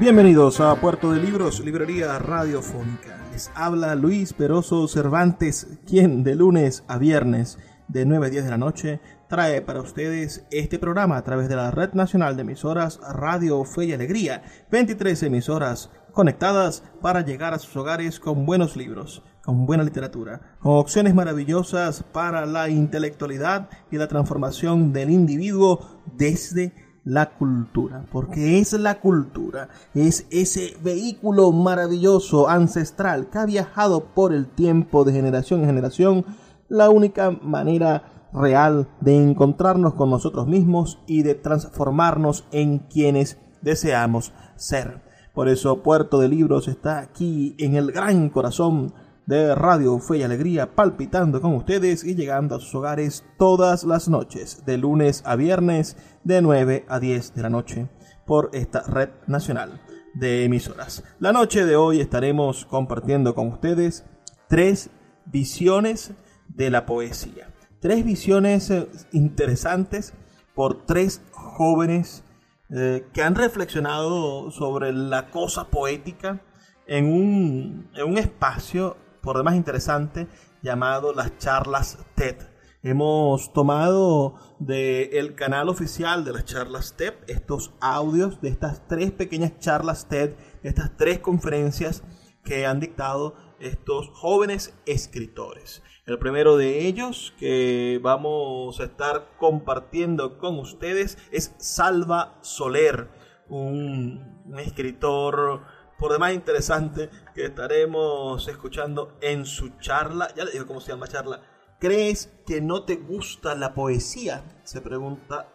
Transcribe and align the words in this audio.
Bienvenidos 0.00 0.60
a 0.60 0.74
Puerto 0.76 1.12
de 1.12 1.20
Libros, 1.20 1.60
librería 1.60 2.18
radiofónica. 2.18 3.22
Les 3.32 3.50
habla 3.54 3.94
Luis 3.94 4.32
Peroso 4.32 4.88
Cervantes, 4.88 5.78
quien 5.86 6.24
de 6.24 6.34
lunes 6.34 6.84
a 6.88 6.96
viernes 6.96 7.58
de 7.86 8.06
9 8.06 8.28
a 8.28 8.30
10 8.30 8.44
de 8.44 8.50
la 8.50 8.56
noche 8.56 9.00
trae 9.28 9.60
para 9.60 9.82
ustedes 9.82 10.46
este 10.50 10.78
programa 10.78 11.18
a 11.18 11.22
través 11.22 11.50
de 11.50 11.56
la 11.56 11.70
Red 11.70 11.92
Nacional 11.92 12.34
de 12.34 12.42
Emisoras 12.42 12.98
Radio 13.12 13.62
Fe 13.66 13.84
y 13.84 13.92
Alegría. 13.92 14.42
23 14.70 15.22
emisoras 15.24 15.90
conectadas 16.12 16.82
para 17.02 17.20
llegar 17.20 17.52
a 17.52 17.58
sus 17.58 17.76
hogares 17.76 18.20
con 18.20 18.46
buenos 18.46 18.78
libros, 18.78 19.22
con 19.44 19.66
buena 19.66 19.84
literatura, 19.84 20.56
con 20.60 20.78
opciones 20.78 21.14
maravillosas 21.14 22.04
para 22.04 22.46
la 22.46 22.70
intelectualidad 22.70 23.68
y 23.90 23.98
la 23.98 24.08
transformación 24.08 24.94
del 24.94 25.10
individuo 25.10 26.00
desde 26.16 26.89
la 27.04 27.30
cultura, 27.30 28.04
porque 28.12 28.58
es 28.58 28.72
la 28.74 29.00
cultura, 29.00 29.68
es 29.94 30.26
ese 30.30 30.76
vehículo 30.82 31.52
maravilloso, 31.52 32.48
ancestral, 32.48 33.30
que 33.30 33.38
ha 33.38 33.46
viajado 33.46 34.04
por 34.14 34.32
el 34.32 34.46
tiempo 34.46 35.04
de 35.04 35.12
generación 35.12 35.60
en 35.60 35.66
generación, 35.66 36.24
la 36.68 36.90
única 36.90 37.30
manera 37.30 38.28
real 38.32 38.88
de 39.00 39.16
encontrarnos 39.16 39.94
con 39.94 40.10
nosotros 40.10 40.46
mismos 40.46 41.00
y 41.06 41.22
de 41.22 41.34
transformarnos 41.34 42.44
en 42.52 42.78
quienes 42.78 43.38
deseamos 43.62 44.32
ser. 44.56 45.02
Por 45.34 45.48
eso 45.48 45.82
Puerto 45.82 46.18
de 46.18 46.28
Libros 46.28 46.68
está 46.68 46.98
aquí 46.98 47.54
en 47.58 47.76
el 47.76 47.92
gran 47.92 48.28
corazón 48.28 48.92
de 49.26 49.54
Radio 49.54 49.98
Fe 50.00 50.18
y 50.18 50.22
Alegría, 50.24 50.74
palpitando 50.74 51.40
con 51.40 51.54
ustedes 51.54 52.02
y 52.02 52.16
llegando 52.16 52.56
a 52.56 52.60
sus 52.60 52.74
hogares 52.74 53.24
todas 53.38 53.84
las 53.84 54.08
noches, 54.08 54.64
de 54.66 54.76
lunes 54.76 55.22
a 55.24 55.36
viernes, 55.36 55.96
de 56.24 56.42
9 56.42 56.84
a 56.88 57.00
10 57.00 57.34
de 57.34 57.42
la 57.42 57.50
noche, 57.50 57.88
por 58.26 58.50
esta 58.52 58.82
red 58.82 59.10
nacional 59.26 59.80
de 60.14 60.44
emisoras. 60.44 61.04
La 61.18 61.32
noche 61.32 61.64
de 61.64 61.76
hoy 61.76 62.00
estaremos 62.00 62.64
compartiendo 62.64 63.34
con 63.34 63.48
ustedes 63.48 64.04
tres 64.48 64.90
visiones 65.26 66.12
de 66.48 66.70
la 66.70 66.86
poesía. 66.86 67.52
Tres 67.80 68.04
visiones 68.04 68.70
eh, 68.70 68.88
interesantes 69.12 70.12
por 70.54 70.84
tres 70.86 71.22
jóvenes 71.32 72.24
eh, 72.70 73.06
que 73.12 73.22
han 73.22 73.34
reflexionado 73.34 74.50
sobre 74.50 74.92
la 74.92 75.30
cosa 75.30 75.68
poética 75.68 76.42
en 76.86 77.06
un, 77.06 77.90
en 77.94 78.04
un 78.06 78.18
espacio 78.18 78.96
por 79.22 79.36
demás 79.36 79.54
interesante 79.54 80.28
llamado 80.62 81.12
las 81.12 81.38
charlas 81.38 81.98
TED. 82.14 82.36
Hemos 82.82 83.52
tomado 83.52 84.36
del 84.58 85.34
canal 85.34 85.68
oficial 85.68 86.24
de 86.24 86.32
las 86.32 86.46
charlas 86.46 86.96
TED 86.96 87.12
estos 87.26 87.74
audios 87.78 88.40
de 88.40 88.48
estas 88.48 88.88
tres 88.88 89.10
pequeñas 89.10 89.58
charlas 89.58 90.08
TED, 90.08 90.32
estas 90.62 90.96
tres 90.96 91.18
conferencias 91.18 92.02
que 92.42 92.64
han 92.64 92.80
dictado 92.80 93.34
estos 93.58 94.08
jóvenes 94.14 94.74
escritores. 94.86 95.82
El 96.06 96.18
primero 96.18 96.56
de 96.56 96.86
ellos 96.86 97.34
que 97.38 98.00
vamos 98.02 98.80
a 98.80 98.84
estar 98.84 99.36
compartiendo 99.36 100.38
con 100.38 100.58
ustedes 100.58 101.18
es 101.30 101.54
Salva 101.58 102.38
Soler, 102.40 103.10
un, 103.50 104.42
un 104.46 104.58
escritor 104.58 105.66
por 105.98 106.12
demás 106.12 106.32
interesante 106.32 107.10
que 107.34 107.44
estaremos 107.44 108.48
escuchando 108.48 109.18
en 109.20 109.44
su 109.44 109.68
charla. 109.80 110.32
Ya 110.34 110.46
le 110.46 110.52
digo 110.52 110.66
cómo 110.66 110.80
se 110.80 110.92
llama 110.92 111.08
charla. 111.08 111.42
¿Crees 111.80 112.30
que 112.46 112.60
no 112.60 112.84
te 112.84 112.94
gusta 112.96 113.54
la 113.54 113.72
poesía? 113.72 114.44
Se 114.64 114.82
pregunta 114.82 115.48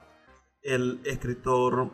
el 0.63 1.01
escritor, 1.05 1.91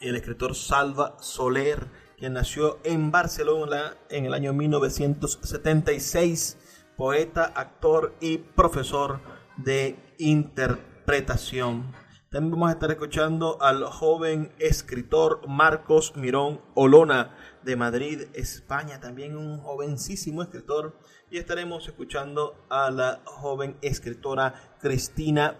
el 0.00 0.16
escritor 0.16 0.54
Salva 0.54 1.18
Soler, 1.20 1.90
quien 2.16 2.32
nació 2.32 2.78
en 2.84 3.10
Barcelona 3.10 3.98
en 4.08 4.24
el 4.24 4.32
año 4.32 4.54
1976, 4.54 6.56
poeta, 6.96 7.52
actor 7.54 8.14
y 8.18 8.38
profesor 8.38 9.20
de 9.58 9.98
interpretación. 10.16 11.92
También 12.34 12.50
vamos 12.50 12.70
a 12.70 12.72
estar 12.72 12.90
escuchando 12.90 13.62
al 13.62 13.84
joven 13.84 14.50
escritor 14.58 15.46
Marcos 15.46 16.16
Mirón 16.16 16.60
Olona 16.74 17.36
de 17.62 17.76
Madrid, 17.76 18.22
España, 18.34 18.98
también 18.98 19.36
un 19.36 19.58
jovencísimo 19.58 20.42
escritor. 20.42 20.98
Y 21.30 21.38
estaremos 21.38 21.86
escuchando 21.86 22.66
a 22.70 22.90
la 22.90 23.20
joven 23.24 23.76
escritora 23.82 24.76
Cristina 24.80 25.56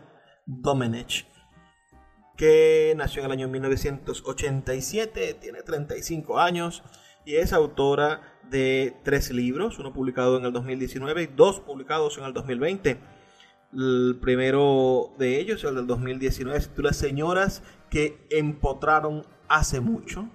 Domenech, 0.47 1.29
que 2.37 2.93
nació 2.97 3.21
en 3.21 3.27
el 3.27 3.33
año 3.33 3.47
1987, 3.47 5.35
tiene 5.35 5.63
35 5.63 6.41
años 6.41 6.83
y 7.25 7.37
es 7.37 7.53
autora 7.53 8.41
de 8.51 8.97
tres 9.05 9.31
libros, 9.31 9.79
uno 9.79 9.93
publicado 9.93 10.39
en 10.39 10.45
el 10.45 10.53
2019 10.53 11.23
y 11.23 11.27
dos 11.29 11.61
publicados 11.61 12.19
en 12.19 12.25
el 12.25 12.33
2020 12.33 13.14
el 13.75 14.19
primero 14.21 15.13
de 15.19 15.41
ellos, 15.41 15.65
el 15.65 15.75
del 15.75 15.87
2019, 15.87 16.61
se 16.61 16.69
titula 16.69 16.93
Señoras 16.93 17.63
que 17.91 18.27
empotraron 18.31 19.27
hace 19.49 19.81
mucho. 19.81 20.29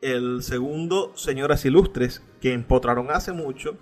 El 0.00 0.42
segundo, 0.42 1.16
Señoras 1.16 1.64
Ilustres 1.64 2.22
que 2.40 2.52
empotraron 2.52 3.10
hace 3.10 3.32
mucho. 3.32 3.78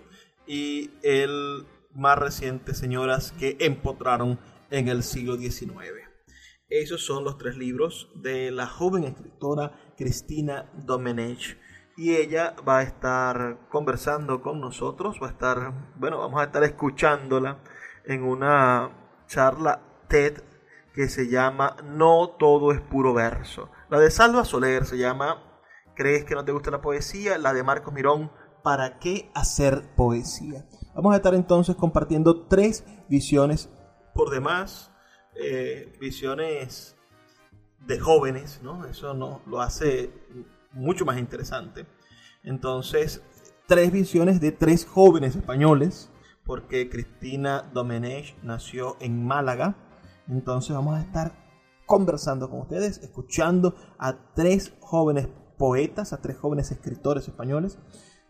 Y 0.47 0.91
el 1.03 1.67
más 1.95 2.19
reciente, 2.19 2.75
Señoras 2.75 3.33
que 3.33 3.57
empotraron 3.61 4.39
en 4.71 4.89
el 4.89 5.03
siglo 5.03 5.37
XIX. 5.37 5.71
Esos 6.69 7.05
son 7.05 7.25
los 7.25 7.39
tres 7.39 7.57
libros 7.57 8.11
de 8.15 8.51
la 8.51 8.67
joven 8.67 9.05
escritora 9.05 9.73
Cristina 9.97 10.71
Domenech. 10.85 11.59
Y 11.97 12.15
ella 12.17 12.55
va 12.67 12.79
a 12.79 12.83
estar 12.83 13.69
conversando 13.69 14.41
con 14.41 14.61
nosotros, 14.61 15.19
va 15.23 15.29
a 15.29 15.31
estar, 15.31 15.91
bueno, 15.97 16.19
vamos 16.19 16.41
a 16.41 16.45
estar 16.45 16.63
escuchándola 16.65 17.59
en 18.05 18.23
una 18.23 18.91
charla 19.27 19.81
TED 20.09 20.43
que 20.95 21.09
se 21.09 21.29
llama 21.29 21.77
No 21.85 22.31
todo 22.39 22.73
es 22.73 22.81
puro 22.81 23.15
verso. 23.15 23.71
La 23.89 23.99
de 23.99 24.11
Salva 24.11 24.45
Soler 24.45 24.85
se 24.87 24.99
llama 24.99 25.43
¿Crees 25.95 26.25
que 26.25 26.35
no 26.35 26.45
te 26.45 26.53
gusta 26.53 26.71
la 26.71 26.81
poesía? 26.81 27.39
La 27.39 27.53
de 27.53 27.63
Marcos 27.63 27.93
Mirón, 27.93 28.31
¿para 28.63 28.99
qué 28.99 29.31
hacer 29.35 29.95
poesía? 29.95 30.67
Vamos 30.95 31.13
a 31.13 31.17
estar 31.17 31.35
entonces 31.35 31.77
compartiendo 31.77 32.47
tres 32.47 32.85
visiones 33.09 33.69
por 34.15 34.31
demás, 34.31 34.93
eh, 35.35 35.97
visiones 36.01 36.97
de 37.87 37.99
jóvenes, 37.99 38.61
¿no? 38.63 38.87
Eso 38.87 39.15
no, 39.15 39.43
lo 39.47 39.61
hace 39.61 40.11
mucho 40.73 41.05
más 41.05 41.19
interesante. 41.19 41.87
Entonces, 42.43 43.23
tres 43.67 43.93
visiones 43.93 44.41
de 44.41 44.53
tres 44.53 44.87
jóvenes 44.87 45.37
españoles 45.37 46.11
porque 46.51 46.91
Cristina 46.91 47.71
Domenech 47.73 48.37
nació 48.43 48.97
en 48.99 49.25
Málaga. 49.25 49.77
Entonces 50.27 50.75
vamos 50.75 50.97
a 50.97 51.01
estar 51.01 51.33
conversando 51.87 52.51
con 52.51 52.63
ustedes, 52.63 52.99
escuchando 53.05 53.77
a 54.01 54.33
tres 54.35 54.75
jóvenes 54.81 55.29
poetas, 55.57 56.13
a 56.13 56.21
tres 56.21 56.37
jóvenes 56.39 56.73
escritores 56.73 57.29
españoles, 57.29 57.79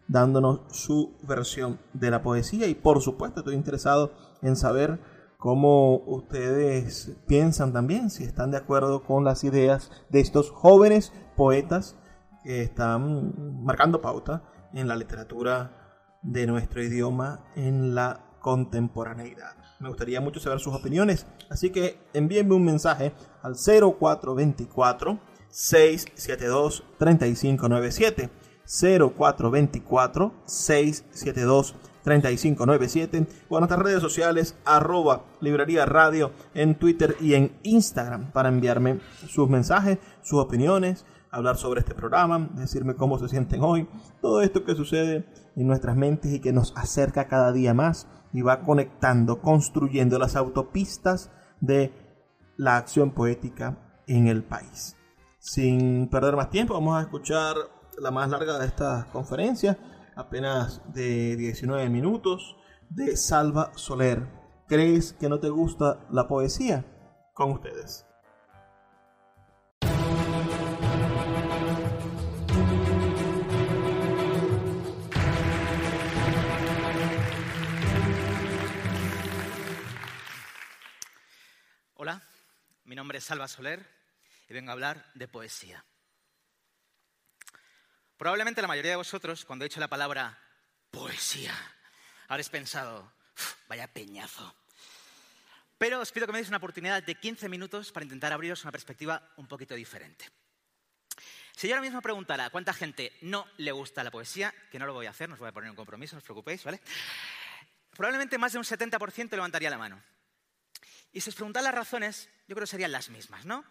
dándonos 0.07 0.61
su 0.69 1.17
versión 1.27 1.81
de 1.95 2.11
la 2.11 2.21
poesía. 2.21 2.67
Y 2.67 2.75
por 2.75 3.01
supuesto 3.01 3.41
estoy 3.41 3.55
interesado 3.55 4.13
en 4.43 4.55
saber 4.55 5.01
cómo 5.39 6.03
ustedes 6.05 7.17
piensan 7.27 7.73
también, 7.73 8.11
si 8.11 8.25
están 8.25 8.51
de 8.51 8.59
acuerdo 8.59 9.03
con 9.03 9.25
las 9.25 9.45
ideas 9.45 9.91
de 10.11 10.21
estos 10.21 10.51
jóvenes 10.51 11.11
poetas 11.39 11.97
que 12.45 12.61
están 12.61 13.65
marcando 13.65 14.03
pauta 14.03 14.43
en 14.75 14.89
la 14.89 14.97
literatura 14.97 15.80
de 16.23 16.47
nuestro 16.47 16.83
idioma 16.83 17.45
en 17.57 17.95
la 17.95 18.25
contemporaneidad. 18.41 19.57
Me 19.79 19.89
gustaría 19.89 20.21
mucho 20.21 20.41
saber 20.41 20.61
sus 20.61 20.75
opiniones, 20.75 21.27
así 21.49 21.71
que 21.71 21.99
envíenme 22.13 22.55
un 22.55 22.65
mensaje 22.65 23.13
al 23.43 23.55
0424 23.55 25.19
672 25.49 26.85
3597 26.99 28.31
0424 28.67 30.33
672 30.45 31.75
3597 32.03 33.27
o 33.49 33.57
en 33.57 33.61
nuestras 33.61 33.81
redes 33.81 34.01
sociales 34.01 34.57
arroba 34.65 35.25
librería 35.41 35.87
radio 35.87 36.33
en 36.55 36.75
Twitter 36.79 37.17
y 37.21 37.35
en 37.35 37.53
Instagram 37.63 38.33
para 38.33 38.49
enviarme 38.49 39.01
sus 39.29 39.49
mensajes, 39.49 39.99
sus 40.23 40.39
opiniones, 40.39 41.05
hablar 41.31 41.57
sobre 41.57 41.81
este 41.81 41.95
programa, 41.95 42.51
decirme 42.55 42.97
cómo 42.97 43.19
se 43.19 43.29
sienten 43.29 43.63
hoy, 43.63 43.89
todo 44.21 44.43
esto 44.43 44.65
que 44.65 44.75
sucede 44.75 45.27
en 45.57 45.67
nuestras 45.67 45.97
mentes 45.97 46.33
y 46.33 46.41
que 46.41 46.53
nos 46.53 46.73
acerca 46.77 47.29
cada 47.29 47.53
día 47.53 47.75
más 47.75 48.09
y 48.33 48.43
va 48.43 48.63
conectando, 48.63 49.41
construyendo 49.41 50.19
las 50.19 50.37
autopistas 50.37 51.31
de 51.61 51.93
la 52.57 52.77
acción 52.77 53.13
poética 53.13 53.79
en 54.07 54.27
el 54.27 54.45
país. 54.45 54.97
Sin 55.39 56.09
perder 56.09 56.37
más 56.37 56.51
tiempo, 56.51 56.75
vamos 56.75 56.99
a 56.99 57.03
escuchar 57.03 57.57
la 57.99 58.11
más 58.11 58.29
larga 58.29 58.59
de 58.59 58.67
estas 58.67 59.07
conferencias, 59.07 59.77
apenas 60.17 60.83
de 60.93 61.37
19 61.37 61.89
minutos, 61.89 62.57
de 62.91 63.17
Salva 63.17 63.73
Soler. 63.75 64.27
¿Crees 64.69 65.13
que 65.15 65.29
no 65.29 65.41
te 65.41 65.49
gusta 65.49 66.07
la 66.11 66.29
poesía? 66.29 66.85
Con 67.35 67.53
ustedes. 67.53 68.10
Mi 82.91 82.97
nombre 82.97 83.19
es 83.19 83.25
Salva 83.25 83.47
Soler 83.47 83.87
y 84.49 84.53
vengo 84.53 84.71
a 84.71 84.73
hablar 84.73 85.13
de 85.15 85.29
poesía. 85.29 85.85
Probablemente 88.17 88.61
la 88.61 88.67
mayoría 88.67 88.91
de 88.91 88.97
vosotros, 88.97 89.45
cuando 89.45 89.65
he 89.65 89.69
dicho 89.69 89.79
la 89.79 89.87
palabra 89.87 90.37
poesía, 90.91 91.55
habréis 92.27 92.49
pensado, 92.49 93.13
vaya 93.69 93.87
peñazo. 93.87 94.57
Pero 95.79 96.01
os 96.01 96.11
pido 96.11 96.27
que 96.27 96.33
me 96.33 96.41
deis 96.41 96.49
una 96.49 96.57
oportunidad 96.57 97.01
de 97.01 97.15
15 97.15 97.49
minutos 97.49 97.93
para 97.93 98.03
intentar 98.03 98.33
abriros 98.33 98.65
una 98.65 98.73
perspectiva 98.73 99.23
un 99.37 99.47
poquito 99.47 99.77
diferente. 99.77 100.29
Si 101.55 101.69
yo 101.69 101.75
ahora 101.75 101.87
mismo 101.87 102.03
preguntara 102.03 102.51
cuánta 102.51 102.75
gente 102.75 103.17
no 103.21 103.47
le 103.59 103.71
gusta 103.71 104.03
la 104.03 104.11
poesía, 104.11 104.53
que 104.69 104.81
no 104.81 104.87
lo 104.87 104.95
voy 104.95 105.07
a 105.07 105.11
hacer, 105.11 105.29
no 105.29 105.35
os 105.35 105.39
voy 105.39 105.51
a 105.51 105.53
poner 105.53 105.71
un 105.71 105.77
compromiso, 105.77 106.17
no 106.17 106.19
os 106.19 106.25
preocupéis, 106.25 106.65
¿vale? 106.65 106.81
Probablemente 107.91 108.37
más 108.37 108.51
de 108.51 108.59
un 108.59 108.65
70% 108.65 109.31
levantaría 109.31 109.71
la 109.71 109.79
mano. 109.79 110.03
Y 111.13 111.21
si 111.21 111.31
os 111.31 111.35
preguntáis 111.35 111.65
las 111.65 111.75
razones, 111.75 112.29
yo 112.47 112.55
creo 112.55 112.65
que 112.65 112.71
serían 112.71 112.93
las 112.93 113.11
mismas, 113.11 113.45
¿no? 113.45 113.65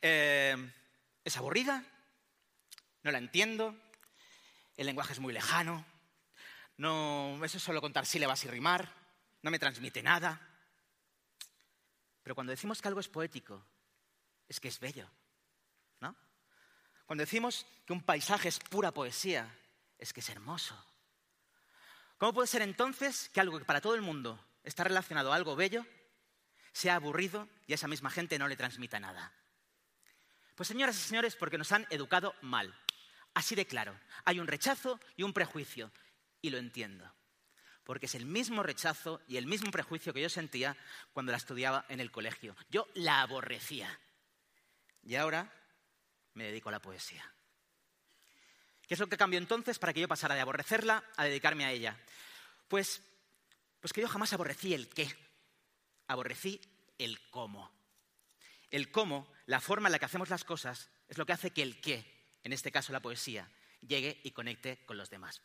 Eh, 0.00 0.56
es 1.24 1.36
aburrida, 1.36 1.84
no 3.02 3.10
la 3.10 3.18
entiendo, 3.18 3.76
el 4.76 4.86
lenguaje 4.86 5.12
es 5.12 5.20
muy 5.20 5.32
lejano, 5.32 5.84
no, 6.78 7.38
eso 7.44 7.58
es 7.58 7.62
solo 7.62 7.80
contar 7.80 8.06
sílabas 8.06 8.44
y 8.44 8.48
rimar, 8.48 8.92
no 9.42 9.50
me 9.50 9.58
transmite 9.58 10.02
nada. 10.02 10.40
Pero 12.22 12.34
cuando 12.34 12.50
decimos 12.50 12.80
que 12.80 12.88
algo 12.88 13.00
es 13.00 13.08
poético, 13.08 13.64
es 14.48 14.60
que 14.60 14.68
es 14.68 14.80
bello, 14.80 15.08
¿no? 16.00 16.14
Cuando 17.04 17.22
decimos 17.22 17.66
que 17.86 17.92
un 17.92 18.02
paisaje 18.02 18.48
es 18.48 18.58
pura 18.58 18.92
poesía, 18.92 19.54
es 19.98 20.12
que 20.12 20.20
es 20.20 20.28
hermoso. 20.30 20.76
¿Cómo 22.18 22.32
puede 22.32 22.48
ser 22.48 22.62
entonces 22.62 23.28
que 23.28 23.40
algo 23.40 23.58
que 23.58 23.64
para 23.64 23.80
todo 23.80 23.94
el 23.94 24.02
mundo 24.02 24.42
está 24.64 24.84
relacionado 24.84 25.32
a 25.32 25.36
algo 25.36 25.56
bello 25.56 25.86
sea 26.76 26.96
aburrido 26.96 27.48
y 27.66 27.72
a 27.72 27.76
esa 27.76 27.88
misma 27.88 28.10
gente 28.10 28.38
no 28.38 28.48
le 28.48 28.56
transmita 28.56 29.00
nada. 29.00 29.32
Pues 30.54 30.68
señoras 30.68 30.94
y 30.96 31.00
señores, 31.00 31.34
porque 31.34 31.56
nos 31.56 31.72
han 31.72 31.86
educado 31.88 32.34
mal. 32.42 32.74
Así 33.32 33.54
de 33.54 33.66
claro. 33.66 33.98
Hay 34.26 34.40
un 34.40 34.46
rechazo 34.46 35.00
y 35.16 35.22
un 35.22 35.32
prejuicio. 35.32 35.90
Y 36.42 36.50
lo 36.50 36.58
entiendo. 36.58 37.10
Porque 37.82 38.04
es 38.04 38.14
el 38.14 38.26
mismo 38.26 38.62
rechazo 38.62 39.22
y 39.26 39.38
el 39.38 39.46
mismo 39.46 39.70
prejuicio 39.70 40.12
que 40.12 40.20
yo 40.20 40.28
sentía 40.28 40.76
cuando 41.14 41.32
la 41.32 41.38
estudiaba 41.38 41.86
en 41.88 42.00
el 42.00 42.10
colegio. 42.10 42.54
Yo 42.68 42.86
la 42.92 43.22
aborrecía. 43.22 43.98
Y 45.02 45.14
ahora 45.14 45.50
me 46.34 46.44
dedico 46.44 46.68
a 46.68 46.72
la 46.72 46.82
poesía. 46.82 47.24
¿Qué 48.86 48.94
es 48.94 49.00
lo 49.00 49.08
que 49.08 49.16
cambió 49.16 49.38
entonces 49.38 49.78
para 49.78 49.94
que 49.94 50.00
yo 50.00 50.08
pasara 50.08 50.34
de 50.34 50.42
aborrecerla 50.42 51.02
a 51.16 51.24
dedicarme 51.24 51.64
a 51.64 51.72
ella? 51.72 51.96
Pues, 52.68 53.00
pues 53.80 53.94
que 53.94 54.02
yo 54.02 54.08
jamás 54.08 54.34
aborrecí 54.34 54.74
el 54.74 54.88
qué, 54.90 55.25
aborrecí 56.08 56.60
el 56.98 57.20
cómo. 57.30 57.72
El 58.70 58.90
cómo, 58.90 59.32
la 59.46 59.60
forma 59.60 59.88
en 59.88 59.92
la 59.92 59.98
que 59.98 60.06
hacemos 60.06 60.28
las 60.28 60.44
cosas, 60.44 60.90
es 61.08 61.18
lo 61.18 61.26
que 61.26 61.32
hace 61.32 61.50
que 61.50 61.62
el 61.62 61.80
qué, 61.80 62.04
en 62.42 62.52
este 62.52 62.72
caso 62.72 62.92
la 62.92 63.00
poesía, 63.00 63.50
llegue 63.80 64.20
y 64.24 64.32
conecte 64.32 64.84
con 64.86 64.96
los 64.96 65.10
demás. 65.10 65.42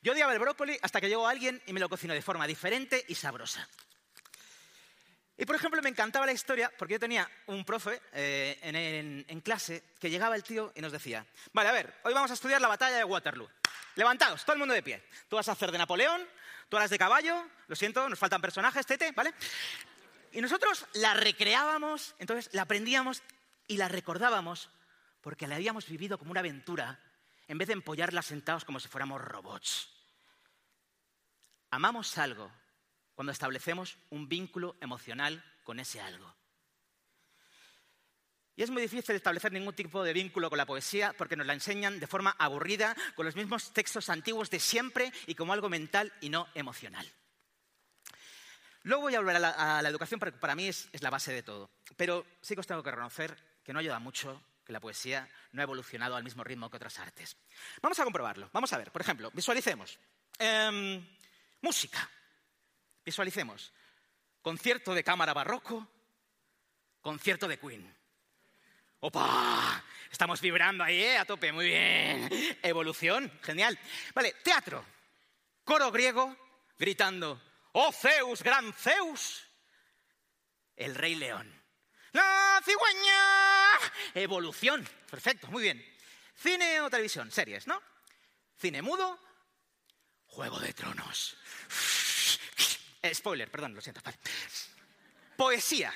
Yo 0.00 0.12
odiaba 0.12 0.32
el 0.32 0.38
brócoli 0.38 0.78
hasta 0.82 1.00
que 1.00 1.08
llegó 1.08 1.28
alguien 1.28 1.62
y 1.66 1.72
me 1.72 1.80
lo 1.80 1.88
cocinó 1.88 2.14
de 2.14 2.22
forma 2.22 2.46
diferente 2.46 3.04
y 3.08 3.14
sabrosa. 3.14 3.68
Y 5.36 5.46
por 5.46 5.56
ejemplo, 5.56 5.80
me 5.82 5.88
encantaba 5.88 6.26
la 6.26 6.32
historia 6.32 6.72
porque 6.76 6.94
yo 6.94 7.00
tenía 7.00 7.28
un 7.46 7.64
profe 7.64 8.00
eh, 8.12 8.58
en, 8.62 9.24
en, 9.26 9.40
clase 9.40 9.82
que 9.98 10.10
llegaba 10.10 10.36
el 10.36 10.42
tío 10.42 10.72
y 10.74 10.80
nos 10.80 10.92
decía: 10.92 11.26
Vale, 11.52 11.68
a 11.68 11.72
ver, 11.72 11.94
hoy 12.04 12.12
vamos 12.12 12.30
a 12.30 12.34
estudiar 12.34 12.60
la 12.60 12.68
batalla 12.68 12.96
de 12.96 13.04
Waterloo. 13.04 13.48
Levantaos, 13.94 14.44
todo 14.44 14.54
el 14.54 14.58
mundo 14.58 14.74
de 14.74 14.82
pie. 14.82 15.04
Tú 15.28 15.36
vas 15.36 15.48
a 15.48 15.52
hacer 15.52 15.70
de 15.70 15.78
Napoleón, 15.78 16.26
tú 16.72 16.78
de 16.88 16.98
caballo, 16.98 17.46
lo 17.68 17.76
siento, 17.76 18.08
nos 18.08 18.18
faltan 18.18 18.40
personajes, 18.40 18.86
tete, 18.86 19.12
¿vale? 19.12 19.34
Y 20.32 20.40
nosotros 20.40 20.86
la 20.94 21.12
recreábamos, 21.12 22.14
entonces 22.18 22.48
la 22.54 22.62
aprendíamos 22.62 23.22
y 23.68 23.76
la 23.76 23.88
recordábamos 23.88 24.70
porque 25.20 25.46
la 25.46 25.56
habíamos 25.56 25.86
vivido 25.86 26.16
como 26.16 26.30
una 26.30 26.40
aventura 26.40 26.98
en 27.46 27.58
vez 27.58 27.68
de 27.68 27.74
empollarla 27.74 28.22
sentados 28.22 28.64
como 28.64 28.80
si 28.80 28.88
fuéramos 28.88 29.20
robots. 29.20 29.90
Amamos 31.70 32.16
algo 32.16 32.50
cuando 33.14 33.32
establecemos 33.32 33.98
un 34.08 34.26
vínculo 34.26 34.76
emocional 34.80 35.44
con 35.64 35.78
ese 35.78 36.00
algo. 36.00 36.34
Y 38.54 38.62
es 38.62 38.70
muy 38.70 38.82
difícil 38.82 39.14
establecer 39.14 39.52
ningún 39.52 39.74
tipo 39.74 40.04
de 40.04 40.12
vínculo 40.12 40.50
con 40.50 40.58
la 40.58 40.66
poesía 40.66 41.14
porque 41.16 41.36
nos 41.36 41.46
la 41.46 41.54
enseñan 41.54 41.98
de 41.98 42.06
forma 42.06 42.36
aburrida, 42.38 42.94
con 43.14 43.24
los 43.24 43.34
mismos 43.34 43.72
textos 43.72 44.10
antiguos 44.10 44.50
de 44.50 44.60
siempre 44.60 45.10
y 45.26 45.34
como 45.34 45.52
algo 45.52 45.70
mental 45.70 46.12
y 46.20 46.28
no 46.28 46.46
emocional. 46.54 47.10
Luego 48.84 49.02
voy 49.02 49.14
a 49.14 49.20
volver 49.20 49.36
a 49.36 49.82
la, 49.82 49.88
educación 49.88 50.18
porque 50.18 50.36
para 50.38 50.54
mí 50.54 50.66
es, 50.66 50.88
la 51.00 51.10
base 51.10 51.32
de 51.32 51.42
todo. 51.42 51.70
Pero 51.96 52.26
sí 52.40 52.54
que 52.54 52.60
os 52.60 52.66
tengo 52.66 52.82
que 52.82 52.90
reconocer 52.90 53.36
que 53.64 53.72
no 53.72 53.78
ayuda 53.78 53.98
mucho 53.98 54.42
que 54.64 54.72
la 54.72 54.80
poesía 54.80 55.28
no 55.52 55.62
ha 55.62 55.64
evolucionado 55.64 56.16
al 56.16 56.24
mismo 56.24 56.44
ritmo 56.44 56.68
que 56.68 56.76
otras 56.76 56.98
artes. 56.98 57.36
Vamos 57.80 57.98
a 57.98 58.04
comprobarlo. 58.04 58.50
Vamos 58.52 58.72
a 58.72 58.78
ver, 58.78 58.90
por 58.92 59.00
ejemplo, 59.00 59.30
visualicemos. 59.32 59.98
Em, 60.38 61.04
música. 61.60 62.08
Visualicemos. 63.04 63.72
Concierto 64.40 64.94
de 64.94 65.04
cámara 65.04 65.32
barroco, 65.32 65.88
concierto 67.00 67.48
de 67.48 67.58
Queen. 67.58 68.01
¡Opa! 69.04 69.82
Estamos 70.12 70.40
vibrando 70.40 70.84
ahí, 70.84 71.02
¿eh? 71.02 71.18
A 71.18 71.24
tope, 71.24 71.50
muy 71.50 71.66
bien. 71.66 72.28
Evolución, 72.62 73.32
genial. 73.42 73.76
Vale, 74.14 74.34
teatro. 74.44 74.84
Coro 75.64 75.90
griego 75.90 76.36
gritando, 76.78 77.42
¡Oh 77.72 77.90
Zeus, 77.90 78.44
gran 78.44 78.72
Zeus! 78.72 79.42
El 80.76 80.94
rey 80.94 81.16
león. 81.16 81.52
¡La 82.12 82.62
cigüeña! 82.64 83.92
Evolución. 84.14 84.88
Perfecto, 85.10 85.48
muy 85.48 85.64
bien. 85.64 85.84
Cine 86.36 86.80
o 86.80 86.88
televisión, 86.88 87.32
series, 87.32 87.66
¿no? 87.66 87.82
Cine 88.56 88.82
mudo, 88.82 89.18
Juego 90.26 90.60
de 90.60 90.72
Tronos. 90.74 91.36
Spoiler, 93.12 93.50
perdón, 93.50 93.74
lo 93.74 93.80
siento. 93.80 94.00
Vale. 94.04 94.18
Poesía. 95.36 95.92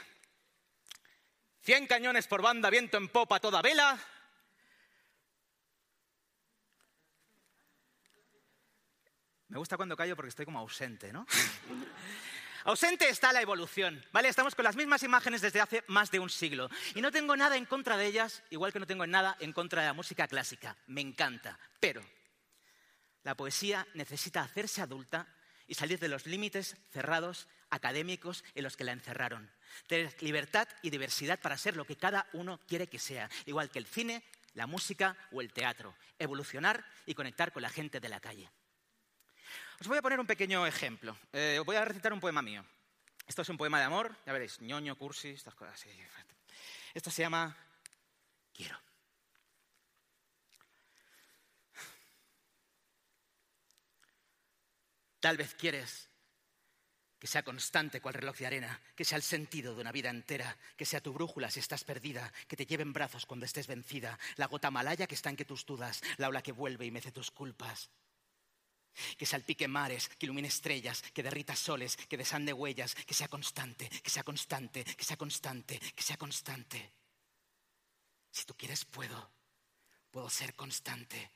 Cien 1.66 1.88
cañones 1.88 2.28
por 2.28 2.42
banda, 2.42 2.70
viento 2.70 2.96
en 2.96 3.08
popa, 3.08 3.40
toda 3.40 3.60
vela. 3.60 3.98
Me 9.48 9.58
gusta 9.58 9.76
cuando 9.76 9.96
callo 9.96 10.14
porque 10.14 10.28
estoy 10.28 10.44
como 10.44 10.60
ausente, 10.60 11.12
¿no? 11.12 11.26
ausente 12.66 13.08
está 13.08 13.32
la 13.32 13.42
evolución, 13.42 14.00
¿vale? 14.12 14.28
Estamos 14.28 14.54
con 14.54 14.62
las 14.62 14.76
mismas 14.76 15.02
imágenes 15.02 15.40
desde 15.40 15.60
hace 15.60 15.82
más 15.88 16.12
de 16.12 16.20
un 16.20 16.30
siglo. 16.30 16.70
Y 16.94 17.00
no 17.00 17.10
tengo 17.10 17.36
nada 17.36 17.56
en 17.56 17.66
contra 17.66 17.96
de 17.96 18.06
ellas, 18.06 18.44
igual 18.50 18.72
que 18.72 18.78
no 18.78 18.86
tengo 18.86 19.08
nada 19.08 19.36
en 19.40 19.52
contra 19.52 19.82
de 19.82 19.88
la 19.88 19.92
música 19.92 20.28
clásica. 20.28 20.76
Me 20.86 21.00
encanta. 21.00 21.58
Pero 21.80 22.00
la 23.24 23.34
poesía 23.34 23.88
necesita 23.94 24.42
hacerse 24.42 24.82
adulta 24.82 25.26
y 25.66 25.74
salir 25.74 25.98
de 25.98 26.06
los 26.06 26.26
límites 26.26 26.76
cerrados 26.92 27.48
académicos 27.70 28.44
en 28.54 28.64
los 28.64 28.76
que 28.76 28.84
la 28.84 28.92
encerraron. 28.92 29.50
Tener 29.86 30.14
libertad 30.22 30.68
y 30.82 30.90
diversidad 30.90 31.40
para 31.40 31.58
ser 31.58 31.76
lo 31.76 31.84
que 31.84 31.96
cada 31.96 32.26
uno 32.32 32.60
quiere 32.66 32.86
que 32.86 32.98
sea, 32.98 33.28
igual 33.44 33.70
que 33.70 33.78
el 33.78 33.86
cine, 33.86 34.22
la 34.54 34.66
música 34.66 35.16
o 35.32 35.40
el 35.40 35.52
teatro. 35.52 35.94
Evolucionar 36.18 36.84
y 37.04 37.14
conectar 37.14 37.52
con 37.52 37.62
la 37.62 37.70
gente 37.70 38.00
de 38.00 38.08
la 38.08 38.20
calle. 38.20 38.50
Os 39.80 39.86
voy 39.88 39.98
a 39.98 40.02
poner 40.02 40.18
un 40.18 40.26
pequeño 40.26 40.66
ejemplo. 40.66 41.16
Eh, 41.32 41.60
voy 41.64 41.76
a 41.76 41.84
recitar 41.84 42.12
un 42.12 42.20
poema 42.20 42.42
mío. 42.42 42.64
Esto 43.26 43.42
es 43.42 43.48
un 43.48 43.58
poema 43.58 43.78
de 43.78 43.84
amor, 43.84 44.16
ya 44.24 44.32
veréis, 44.32 44.60
ñoño, 44.60 44.96
cursi, 44.96 45.30
estas 45.30 45.54
cosas. 45.54 45.84
Esto 46.94 47.10
se 47.10 47.22
llama 47.22 47.56
Quiero. 48.54 48.80
Tal 55.20 55.36
vez 55.36 55.54
quieres 55.54 56.08
que 57.18 57.26
sea 57.26 57.42
constante 57.42 58.00
cual 58.00 58.14
reloj 58.14 58.36
de 58.38 58.46
arena, 58.46 58.80
que 58.94 59.04
sea 59.04 59.16
el 59.16 59.22
sentido 59.22 59.74
de 59.74 59.80
una 59.80 59.92
vida 59.92 60.10
entera, 60.10 60.56
que 60.76 60.84
sea 60.84 61.00
tu 61.00 61.12
brújula 61.12 61.50
si 61.50 61.60
estás 61.60 61.84
perdida, 61.84 62.32
que 62.46 62.56
te 62.56 62.66
lleve 62.66 62.82
en 62.82 62.92
brazos 62.92 63.26
cuando 63.26 63.46
estés 63.46 63.66
vencida, 63.66 64.18
la 64.36 64.46
gota 64.46 64.70
malaya 64.70 65.06
que 65.06 65.14
está 65.14 65.30
en 65.30 65.36
que 65.36 65.44
tus 65.44 65.64
dudas, 65.64 66.02
la 66.18 66.28
ola 66.28 66.42
que 66.42 66.52
vuelve 66.52 66.86
y 66.86 66.90
mece 66.90 67.12
tus 67.12 67.30
culpas. 67.30 67.90
Que 69.18 69.26
salpique 69.26 69.68
mares, 69.68 70.08
que 70.08 70.26
ilumine 70.26 70.48
estrellas, 70.48 71.02
que 71.12 71.22
derrita 71.22 71.54
soles, 71.54 71.96
que 71.96 72.16
desande 72.16 72.52
huellas, 72.52 72.94
que 72.94 73.14
sea 73.14 73.28
constante, 73.28 73.88
que 73.88 74.10
sea 74.10 74.22
constante, 74.22 74.84
que 74.84 75.04
sea 75.04 75.16
constante, 75.16 75.78
que 75.78 76.02
sea 76.02 76.16
constante. 76.16 76.92
Si 78.30 78.44
tú 78.44 78.54
quieres, 78.54 78.84
puedo. 78.84 79.30
Puedo 80.10 80.30
ser 80.30 80.54
constante. 80.54 81.30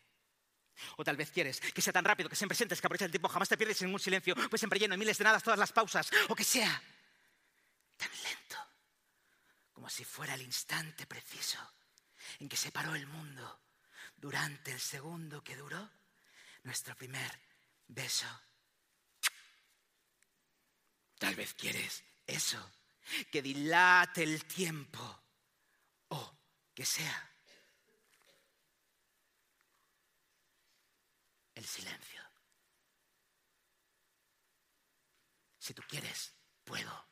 O 0.96 1.04
tal 1.04 1.16
vez 1.16 1.30
quieres 1.30 1.60
que 1.60 1.82
sea 1.82 1.92
tan 1.92 2.04
rápido, 2.04 2.28
que 2.28 2.36
siempre 2.36 2.56
sientes 2.56 2.80
que 2.80 2.86
aprovecha 2.86 3.04
el 3.04 3.10
tiempo, 3.10 3.28
jamás 3.28 3.48
te 3.48 3.56
pierdes 3.56 3.80
en 3.82 3.88
ningún 3.88 4.00
silencio, 4.00 4.34
pues 4.48 4.60
siempre 4.60 4.78
lleno 4.78 4.94
de 4.94 4.98
miles 4.98 5.18
de 5.18 5.24
nada 5.24 5.40
todas 5.40 5.58
las 5.58 5.72
pausas. 5.72 6.10
O 6.28 6.34
que 6.34 6.44
sea 6.44 6.82
tan 7.96 8.10
lento, 8.22 8.56
como 9.72 9.88
si 9.88 10.04
fuera 10.04 10.34
el 10.34 10.42
instante 10.42 11.06
preciso 11.06 11.58
en 12.38 12.48
que 12.48 12.56
se 12.56 12.72
paró 12.72 12.94
el 12.94 13.06
mundo 13.06 13.60
durante 14.16 14.72
el 14.72 14.80
segundo 14.80 15.42
que 15.42 15.56
duró 15.56 15.90
nuestro 16.62 16.94
primer 16.94 17.30
beso. 17.88 18.26
Tal 21.18 21.34
vez 21.34 21.54
quieres 21.54 22.02
eso, 22.26 22.72
que 23.30 23.42
dilate 23.42 24.22
el 24.22 24.44
tiempo 24.46 25.22
o 26.08 26.38
que 26.74 26.84
sea 26.86 27.29
el 31.60 31.66
silencio. 31.66 32.22
Si 35.58 35.74
tú 35.74 35.82
quieres, 35.86 36.34
puedo. 36.64 37.09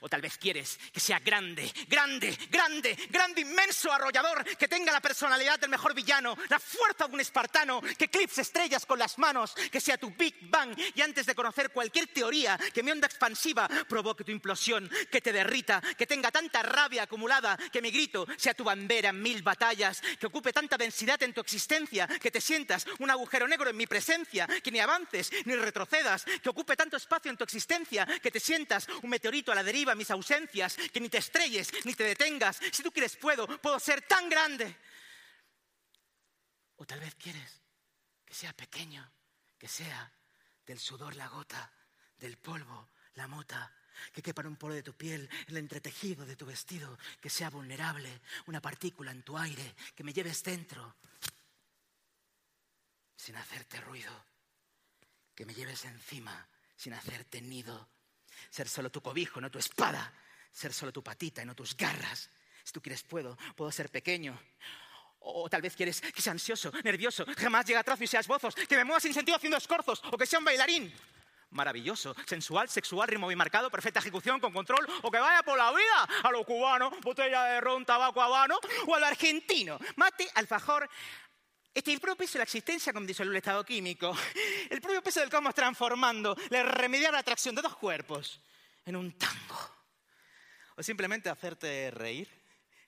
O 0.00 0.08
tal 0.08 0.20
vez 0.20 0.38
quieres 0.38 0.78
que 0.92 1.00
sea 1.00 1.18
grande, 1.20 1.72
grande, 1.88 2.36
grande, 2.50 2.96
grande, 3.10 3.40
inmenso, 3.42 3.92
arrollador, 3.92 4.44
que 4.56 4.68
tenga 4.68 4.92
la 4.92 5.00
personalidad 5.00 5.58
del 5.58 5.70
mejor 5.70 5.94
villano, 5.94 6.36
la 6.48 6.58
fuerza 6.58 7.06
de 7.06 7.14
un 7.14 7.20
espartano, 7.20 7.80
que 7.80 8.06
eclipse 8.06 8.42
estrellas 8.42 8.86
con 8.86 8.98
las 8.98 9.18
manos, 9.18 9.54
que 9.70 9.80
sea 9.80 9.98
tu 9.98 10.10
Big 10.10 10.36
Bang 10.42 10.76
y 10.94 11.00
antes 11.00 11.26
de 11.26 11.34
conocer 11.34 11.70
cualquier 11.70 12.08
teoría, 12.08 12.58
que 12.72 12.82
mi 12.82 12.90
onda 12.90 13.06
expansiva 13.06 13.68
provoque 13.88 14.24
tu 14.24 14.32
implosión, 14.32 14.90
que 15.10 15.20
te 15.20 15.32
derrita, 15.32 15.80
que 15.96 16.06
tenga 16.06 16.30
tanta 16.30 16.62
rabia 16.62 17.04
acumulada, 17.04 17.56
que 17.72 17.82
mi 17.82 17.90
grito 17.90 18.26
sea 18.36 18.54
tu 18.54 18.64
bandera 18.64 19.10
en 19.10 19.22
mil 19.22 19.42
batallas, 19.42 20.00
que 20.18 20.26
ocupe 20.26 20.52
tanta 20.52 20.76
densidad 20.76 21.22
en 21.22 21.32
tu 21.32 21.40
existencia, 21.40 22.06
que 22.06 22.30
te 22.30 22.40
sientas 22.40 22.86
un 22.98 23.10
agujero 23.10 23.46
negro 23.46 23.70
en 23.70 23.76
mi 23.76 23.86
presencia, 23.86 24.46
que 24.46 24.70
ni 24.70 24.80
avances 24.80 25.30
ni 25.44 25.54
retrocedas, 25.54 26.24
que 26.42 26.48
ocupe 26.48 26.76
tanto 26.76 26.96
espacio 26.96 27.30
en 27.30 27.36
tu 27.36 27.44
existencia, 27.44 28.06
que 28.06 28.30
te 28.30 28.40
sientas 28.40 28.86
un 29.02 29.10
meteorito 29.10 29.52
a 29.52 29.54
la 29.54 29.62
deriva 29.68 29.94
mis 29.94 30.10
ausencias, 30.10 30.76
que 30.92 31.00
ni 31.00 31.10
te 31.10 31.18
estrelles, 31.18 31.70
ni 31.84 31.92
te 31.92 32.04
detengas. 32.04 32.58
Si 32.72 32.82
tú 32.82 32.90
quieres, 32.90 33.16
puedo, 33.16 33.46
puedo 33.60 33.78
ser 33.78 34.00
tan 34.02 34.28
grande. 34.28 34.74
O 36.76 36.86
tal 36.86 37.00
vez 37.00 37.14
quieres 37.16 37.60
que 38.24 38.32
sea 38.32 38.54
pequeño, 38.54 39.04
que 39.58 39.68
sea 39.68 40.10
del 40.64 40.78
sudor 40.78 41.16
la 41.16 41.28
gota, 41.28 41.70
del 42.16 42.38
polvo 42.38 42.88
la 43.14 43.28
mota, 43.28 43.74
que 44.12 44.22
quepa 44.22 44.42
en 44.42 44.48
un 44.48 44.56
poro 44.56 44.74
de 44.74 44.82
tu 44.82 44.94
piel, 44.94 45.28
el 45.48 45.56
entretejido 45.56 46.24
de 46.24 46.36
tu 46.36 46.46
vestido, 46.46 46.98
que 47.20 47.28
sea 47.28 47.50
vulnerable, 47.50 48.22
una 48.46 48.60
partícula 48.60 49.10
en 49.10 49.22
tu 49.22 49.36
aire, 49.36 49.74
que 49.94 50.04
me 50.04 50.12
lleves 50.12 50.42
dentro, 50.42 50.96
sin 53.16 53.36
hacerte 53.36 53.80
ruido, 53.80 54.24
que 55.34 55.44
me 55.44 55.54
lleves 55.54 55.84
encima, 55.84 56.48
sin 56.76 56.94
hacerte 56.94 57.42
nido, 57.42 57.88
ser 58.50 58.68
solo 58.68 58.90
tu 58.90 59.00
cobijo, 59.00 59.40
no 59.40 59.50
tu 59.50 59.58
espada. 59.58 60.12
Ser 60.50 60.72
solo 60.72 60.92
tu 60.92 61.02
patita 61.02 61.42
y 61.42 61.44
no 61.44 61.54
tus 61.54 61.76
garras. 61.76 62.30
Si 62.64 62.72
tú 62.72 62.80
quieres, 62.80 63.02
puedo. 63.02 63.36
Puedo 63.54 63.70
ser 63.70 63.90
pequeño. 63.90 64.38
O 65.20 65.48
tal 65.48 65.62
vez 65.62 65.74
quieres 65.76 66.00
que 66.00 66.22
sea 66.22 66.32
ansioso, 66.32 66.72
nervioso, 66.84 67.26
jamás 67.36 67.66
llegue 67.66 67.78
a 67.78 67.84
trazo 67.84 68.04
y 68.04 68.06
seas 68.06 68.26
bozos, 68.26 68.54
que 68.54 68.76
me 68.76 68.84
mueva 68.84 69.00
sin 69.00 69.12
sentido 69.12 69.36
haciendo 69.36 69.58
escorzos, 69.58 70.00
o 70.10 70.16
que 70.16 70.26
sea 70.26 70.38
un 70.38 70.44
bailarín. 70.44 70.94
Maravilloso, 71.50 72.14
sensual, 72.26 72.68
sexual, 72.68 73.08
ritmo 73.08 73.26
bien 73.26 73.38
marcado, 73.38 73.70
perfecta 73.70 74.00
ejecución, 74.00 74.38
con 74.38 74.52
control, 74.52 74.86
o 75.02 75.10
que 75.10 75.18
vaya 75.18 75.42
por 75.42 75.58
la 75.58 75.70
vida 75.72 76.08
a 76.22 76.30
lo 76.30 76.44
cubano, 76.44 76.90
botella 77.02 77.44
de 77.44 77.60
ron, 77.60 77.84
tabaco 77.84 78.20
habano, 78.22 78.58
o 78.86 78.94
a 78.94 79.00
lo 79.00 79.06
argentino, 79.06 79.78
mate, 79.96 80.28
alfajor, 80.34 80.88
este, 81.78 81.92
el 81.92 82.00
propio 82.00 82.16
peso 82.16 82.34
de 82.34 82.38
la 82.40 82.44
existencia 82.44 82.92
como 82.92 83.06
disolver 83.06 83.32
el 83.32 83.38
estado 83.38 83.64
químico, 83.64 84.16
el 84.70 84.80
propio 84.80 85.02
peso 85.02 85.20
del 85.20 85.30
cómo 85.30 85.52
transformando 85.52 86.36
la 86.50 86.60
irremediable 86.60 87.18
atracción 87.18 87.54
de 87.54 87.62
dos 87.62 87.76
cuerpos 87.76 88.40
en 88.84 88.96
un 88.96 89.12
tango. 89.16 89.76
O 90.76 90.82
simplemente 90.82 91.28
hacerte 91.28 91.90
reír. 91.90 92.28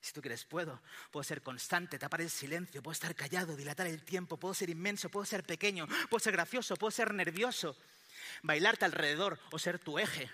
Si 0.01 0.13
tú 0.13 0.21
quieres, 0.21 0.45
puedo. 0.45 0.81
Puedo 1.11 1.25
ser 1.25 1.43
constante, 1.43 1.99
tapar 1.99 2.23
el 2.23 2.31
silencio, 2.31 2.83
puedo 2.83 2.93
estar 2.93 3.15
callado, 3.15 3.55
dilatar 3.55 3.87
el 3.87 4.03
tiempo, 4.03 4.39
puedo 4.39 4.55
ser 4.55 4.71
inmenso, 4.71 5.09
puedo 5.11 5.27
ser 5.27 5.45
pequeño, 5.45 5.87
puedo 6.09 6.21
ser 6.21 6.33
gracioso, 6.33 6.77
puedo 6.77 6.91
ser 6.91 7.13
nervioso, 7.13 7.77
bailarte 8.43 8.87
alrededor 8.87 9.39
o 9.51 9.59
ser 9.59 9.79
tu 9.79 9.99
eje, 9.99 10.31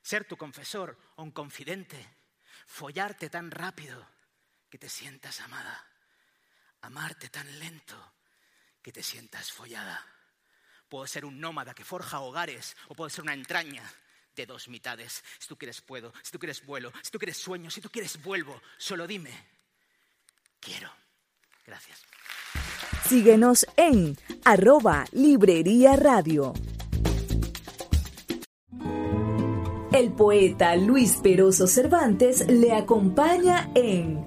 ser 0.00 0.24
tu 0.24 0.36
confesor 0.36 0.98
o 1.16 1.22
un 1.22 1.30
confidente, 1.30 2.08
follarte 2.66 3.28
tan 3.28 3.50
rápido 3.50 4.08
que 4.70 4.78
te 4.78 4.88
sientas 4.88 5.40
amada 5.40 5.91
amarte 6.82 7.28
tan 7.28 7.58
lento 7.58 8.12
que 8.80 8.92
te 8.92 9.02
sientas 9.02 9.50
follada. 9.50 10.04
Puedo 10.88 11.06
ser 11.06 11.24
un 11.24 11.40
nómada 11.40 11.74
que 11.74 11.84
forja 11.84 12.20
hogares 12.20 12.76
o 12.88 12.94
puedo 12.94 13.08
ser 13.08 13.22
una 13.22 13.34
entraña 13.34 13.82
de 14.36 14.46
dos 14.46 14.68
mitades. 14.68 15.24
Si 15.38 15.48
tú 15.48 15.56
quieres 15.56 15.80
puedo, 15.80 16.12
si 16.22 16.32
tú 16.32 16.38
quieres 16.38 16.64
vuelo, 16.64 16.92
si 17.02 17.10
tú 17.10 17.18
quieres 17.18 17.38
sueño, 17.38 17.70
si 17.70 17.80
tú 17.80 17.88
quieres 17.88 18.22
vuelvo. 18.22 18.60
Solo 18.76 19.06
dime, 19.06 19.32
quiero. 20.60 20.92
Gracias. 21.66 22.02
Síguenos 23.08 23.66
en 23.76 24.16
arroba 24.44 25.04
Librería 25.12 25.96
Radio. 25.96 26.52
El 29.92 30.12
poeta 30.12 30.74
Luis 30.74 31.18
Peroso 31.22 31.66
Cervantes 31.66 32.46
le 32.48 32.72
acompaña 32.72 33.70
en 33.74 34.26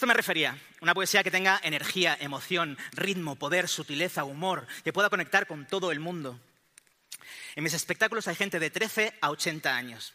Esto 0.00 0.06
me 0.06 0.14
refería. 0.14 0.56
Una 0.80 0.94
poesía 0.94 1.22
que 1.22 1.30
tenga 1.30 1.60
energía, 1.62 2.16
emoción, 2.18 2.78
ritmo, 2.92 3.36
poder, 3.36 3.68
sutileza, 3.68 4.24
humor, 4.24 4.66
que 4.82 4.94
pueda 4.94 5.10
conectar 5.10 5.46
con 5.46 5.66
todo 5.66 5.92
el 5.92 6.00
mundo. 6.00 6.40
En 7.54 7.64
mis 7.64 7.74
espectáculos 7.74 8.26
hay 8.26 8.34
gente 8.34 8.58
de 8.58 8.70
13 8.70 9.12
a 9.20 9.28
80 9.28 9.76
años. 9.76 10.14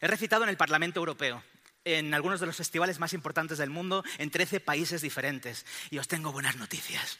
He 0.00 0.06
recitado 0.06 0.44
en 0.44 0.50
el 0.50 0.56
Parlamento 0.56 1.00
Europeo, 1.00 1.42
en 1.84 2.14
algunos 2.14 2.38
de 2.38 2.46
los 2.46 2.54
festivales 2.54 3.00
más 3.00 3.12
importantes 3.12 3.58
del 3.58 3.70
mundo, 3.70 4.04
en 4.18 4.30
13 4.30 4.60
países 4.60 5.02
diferentes. 5.02 5.66
Y 5.90 5.98
os 5.98 6.06
tengo 6.06 6.30
buenas 6.30 6.54
noticias. 6.54 7.18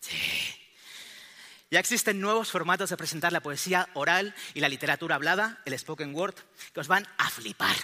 Sí. 0.00 0.14
Ya 1.70 1.80
existen 1.80 2.20
nuevos 2.20 2.50
formatos 2.50 2.90
de 2.90 2.98
presentar 2.98 3.32
la 3.32 3.40
poesía 3.40 3.88
oral 3.94 4.34
y 4.52 4.60
la 4.60 4.68
literatura 4.68 5.14
hablada, 5.14 5.62
el 5.64 5.78
spoken 5.78 6.14
word, 6.14 6.34
que 6.74 6.80
os 6.80 6.86
van 6.86 7.08
a 7.16 7.30
flipar. 7.30 7.76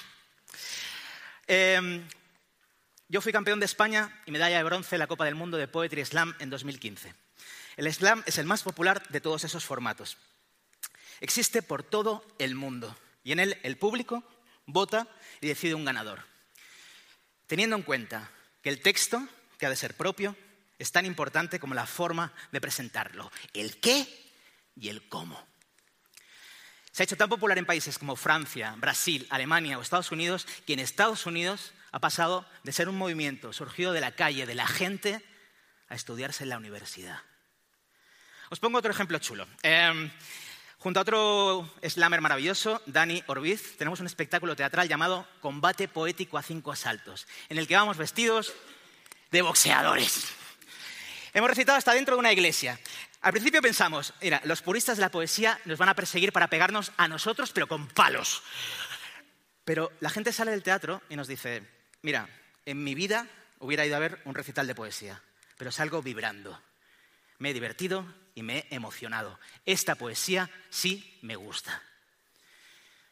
Eh, 1.46 2.04
yo 3.14 3.21
fui 3.21 3.30
campeón 3.30 3.61
de 3.61 3.66
España 3.66 4.12
y 4.26 4.33
medalla 4.33 4.56
de 4.56 4.64
bronce 4.64 4.97
en 4.97 4.99
la 4.99 5.06
Copa 5.06 5.25
del 5.25 5.37
Mundo 5.37 5.56
de 5.56 5.68
Poetry 5.68 6.04
Slam 6.04 6.35
en 6.40 6.50
2015. 6.50 7.14
El 7.76 7.92
slam 7.92 8.25
es 8.26 8.38
el 8.38 8.44
más 8.44 8.64
popular 8.64 9.06
de 9.09 9.21
todos 9.21 9.44
esos 9.44 9.64
formatos. 9.64 10.18
Existe 11.21 11.62
por 11.62 11.85
todo 11.85 12.26
el 12.40 12.56
mundo 12.56 12.99
y 13.23 13.30
en 13.30 13.38
él 13.38 13.56
el 13.62 13.76
público 13.76 14.25
vota 14.66 15.06
y 15.40 15.47
decide 15.47 15.76
un 15.76 15.85
ganador. 15.85 16.25
Teniendo 17.47 17.76
en 17.76 17.83
cuenta 17.83 18.33
que 18.62 18.71
el 18.71 18.83
texto, 18.83 19.25
que 19.61 19.66
ha 19.66 19.71
de 19.71 19.76
ser 19.76 19.97
propio, 19.97 20.35
es 20.80 20.90
tan 20.90 21.06
importante 21.06 21.61
como 21.61 21.75
la 21.75 21.87
forma 21.87 22.33
de 22.50 22.61
presentarlo, 22.61 23.30
el 23.52 23.78
qué 23.78 24.09
y 24.75 24.88
el 24.88 25.09
cómo. 25.09 25.40
Se 26.90 27.04
ha 27.04 27.04
hecho 27.04 27.16
tan 27.16 27.28
popular 27.28 27.59
en 27.59 27.64
países 27.64 27.97
como 27.97 28.16
Francia, 28.16 28.75
Brasil, 28.76 29.25
Alemania 29.30 29.78
o 29.78 29.83
Estados 29.83 30.11
Unidos 30.11 30.49
que 30.66 30.73
en 30.73 30.80
Estados 30.80 31.26
Unidos 31.26 31.75
ha 31.94 32.00
pasado 32.00 32.44
de 32.64 32.72
ser 32.72 32.88
un 32.88 32.98
movimiento 32.98 33.52
surgido 33.52 33.92
de 33.92 34.00
la 34.00 34.10
calle, 34.10 34.46
de 34.46 34.56
la 34.56 34.66
gente, 34.66 35.22
a 35.88 35.94
estudiarse 35.94 36.42
en 36.42 36.48
la 36.48 36.58
universidad. 36.58 37.20
Os 38.50 38.58
pongo 38.58 38.78
otro 38.78 38.90
ejemplo 38.90 39.20
chulo. 39.20 39.46
Em, 39.62 40.10
junto 40.78 40.98
a 40.98 41.02
otro 41.02 41.70
slammer 41.88 42.20
maravilloso, 42.20 42.82
Dani 42.86 43.22
Orbiz, 43.28 43.76
tenemos 43.78 44.00
un 44.00 44.06
espectáculo 44.06 44.56
teatral 44.56 44.88
llamado 44.88 45.28
Combate 45.38 45.86
Poético 45.86 46.36
a 46.36 46.42
Cinco 46.42 46.72
Asaltos, 46.72 47.28
en 47.48 47.58
el 47.58 47.68
que 47.68 47.76
vamos 47.76 47.96
vestidos 47.96 48.52
de 49.30 49.42
boxeadores. 49.42 50.34
Hemos 51.32 51.48
recitado 51.48 51.78
hasta 51.78 51.94
dentro 51.94 52.16
de 52.16 52.20
una 52.20 52.32
iglesia. 52.32 52.76
Al 53.20 53.30
principio 53.30 53.62
pensamos, 53.62 54.14
mira, 54.20 54.40
los 54.42 54.62
puristas 54.62 54.96
de 54.96 55.02
la 55.02 55.12
poesía 55.12 55.60
nos 55.64 55.78
van 55.78 55.90
a 55.90 55.94
perseguir 55.94 56.32
para 56.32 56.48
pegarnos 56.48 56.90
a 56.96 57.06
nosotros, 57.06 57.52
pero 57.52 57.68
con 57.68 57.86
palos. 57.86 58.42
Pero 59.64 59.92
la 60.00 60.10
gente 60.10 60.32
sale 60.32 60.50
del 60.50 60.64
teatro 60.64 61.00
y 61.08 61.14
nos 61.14 61.28
dice, 61.28 61.73
mira, 62.04 62.28
en 62.66 62.84
mi 62.84 62.94
vida 62.94 63.26
hubiera 63.58 63.84
ido 63.84 63.96
a 63.96 63.99
ver 63.99 64.20
un 64.26 64.34
recital 64.34 64.66
de 64.66 64.75
poesía, 64.75 65.20
pero 65.56 65.73
salgo 65.73 66.02
vibrando. 66.02 66.62
Me 67.38 67.50
he 67.50 67.54
divertido 67.54 68.06
y 68.34 68.42
me 68.42 68.58
he 68.58 68.75
emocionado. 68.75 69.40
Esta 69.64 69.94
poesía 69.94 70.50
sí 70.68 71.18
me 71.23 71.34
gusta. 71.34 71.82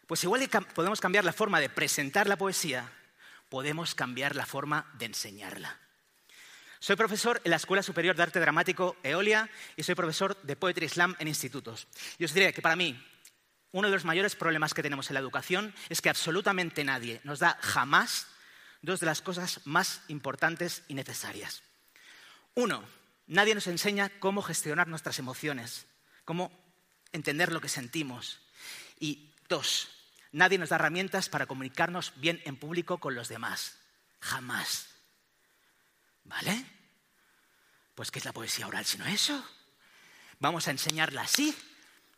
Pues 0.07 0.23
igual 0.25 0.47
que 0.47 0.61
podemos 0.61 1.01
cambiar 1.01 1.25
la 1.25 1.33
forma 1.33 1.59
de 1.59 1.71
presentar 1.71 2.29
la 2.29 2.37
poesía, 2.37 2.93
podemos 3.49 3.95
cambiar 3.95 4.37
la 4.37 4.45
forma 4.45 4.91
de 4.99 5.07
enseñarla. 5.07 5.79
Soy 6.79 6.97
profesor 6.97 7.41
en 7.45 7.51
la 7.51 7.57
Escuela 7.57 7.83
Superior 7.83 8.15
de 8.15 8.25
Arte 8.25 8.41
Dramático 8.41 8.97
Eolia 9.03 9.49
y 9.75 9.85
soy 9.85 9.95
profesor 9.95 10.37
de 10.43 10.57
Poetry 10.57 10.89
Slam 10.89 11.17
en 11.19 11.29
institutos. 11.29 11.87
Y 12.19 12.25
os 12.25 12.35
diré 12.35 12.53
que 12.53 12.61
para 12.61 12.77
mí 12.77 13.03
uno 13.71 13.89
de 13.89 13.95
los 13.95 14.05
mayores 14.05 14.37
problemas 14.37 14.75
que 14.75 14.83
tenemos 14.83 15.09
en 15.09 15.15
la 15.15 15.21
educación 15.21 15.75
es 15.89 16.03
que 16.03 16.11
absolutamente 16.11 16.85
nadie 16.85 17.23
nos 17.25 17.39
da 17.39 17.57
jamás 17.63 18.27
dos 18.83 19.01
de 19.01 19.07
las 19.07 19.23
cosas 19.23 19.61
más 19.65 20.03
importantes 20.09 20.83
y 20.89 20.95
necesarias. 20.95 21.63
Uno, 22.55 22.85
nadie 23.27 23.55
nos 23.55 23.67
enseña 23.69 24.11
cómo 24.19 24.43
gestionar 24.43 24.89
nuestras 24.89 25.19
emociones, 25.19 25.87
cómo 26.25 26.51
entender 27.13 27.53
lo 27.53 27.61
que 27.61 27.69
sentimos. 27.69 28.41
Y 28.99 29.31
dos, 29.49 29.89
nadie 30.33 30.59
nos 30.59 30.69
da 30.69 30.77
herramientas 30.77 31.29
para 31.29 31.47
comunicarnos 31.47 32.13
bien 32.17 32.43
en 32.45 32.57
público 32.57 32.99
con 32.99 33.15
los 33.15 33.29
demás. 33.29 33.79
Jamás. 34.21 34.89
¿Vale? 36.25 36.65
Pues 37.95 38.11
¿qué 38.11 38.19
es 38.19 38.25
la 38.25 38.33
poesía 38.33 38.67
oral 38.67 38.85
sino 38.85 39.07
eso? 39.07 39.45
Vamos 40.39 40.67
a 40.67 40.73
enseñarla 40.73 41.23
así. 41.23 41.57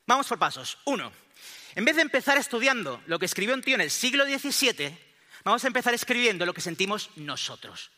Vamos 0.07 0.27
por 0.27 0.39
pasos. 0.39 0.79
Uno, 0.85 1.13
en 1.75 1.85
vez 1.85 1.97
de 1.97 2.03
empezar 2.03 2.39
estudiando 2.39 3.03
lo 3.07 3.19
que 3.19 3.27
escribió 3.27 3.55
un 3.55 3.63
tío 3.63 3.75
en 3.75 3.81
el 3.81 3.91
siglo 3.91 4.25
XVII, 4.25 4.99
vamos 5.45 5.65
a 5.65 5.67
empezar 5.67 5.95
escribiendo 5.95 6.47
lo 6.47 6.55
que 6.55 6.61
sentimos 6.61 7.11
nosotros. 7.17 7.91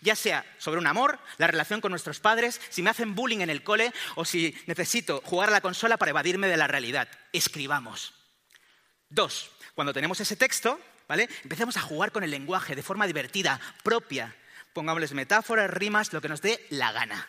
Ya 0.00 0.16
sea 0.16 0.44
sobre 0.58 0.80
un 0.80 0.86
amor, 0.86 1.18
la 1.38 1.46
relación 1.46 1.80
con 1.80 1.90
nuestros 1.90 2.20
padres, 2.20 2.60
si 2.70 2.82
me 2.82 2.90
hacen 2.90 3.14
bullying 3.14 3.40
en 3.40 3.50
el 3.50 3.62
cole 3.62 3.92
o 4.14 4.24
si 4.24 4.56
necesito 4.66 5.22
jugar 5.24 5.50
a 5.50 5.52
la 5.52 5.60
consola 5.60 5.96
para 5.96 6.10
evadirme 6.10 6.48
de 6.48 6.56
la 6.56 6.66
realidad. 6.66 7.08
Escribamos. 7.32 8.14
Dos, 9.08 9.50
cuando 9.74 9.92
tenemos 9.92 10.20
ese 10.20 10.36
texto, 10.36 10.80
¿vale? 11.06 11.28
Empecemos 11.42 11.76
a 11.76 11.82
jugar 11.82 12.12
con 12.12 12.24
el 12.24 12.30
lenguaje 12.30 12.74
de 12.74 12.82
forma 12.82 13.06
divertida, 13.06 13.60
propia, 13.82 14.34
pongámosles 14.72 15.12
metáforas, 15.12 15.70
rimas, 15.70 16.12
lo 16.12 16.20
que 16.20 16.28
nos 16.28 16.40
dé 16.40 16.66
la 16.70 16.92
gana. 16.92 17.28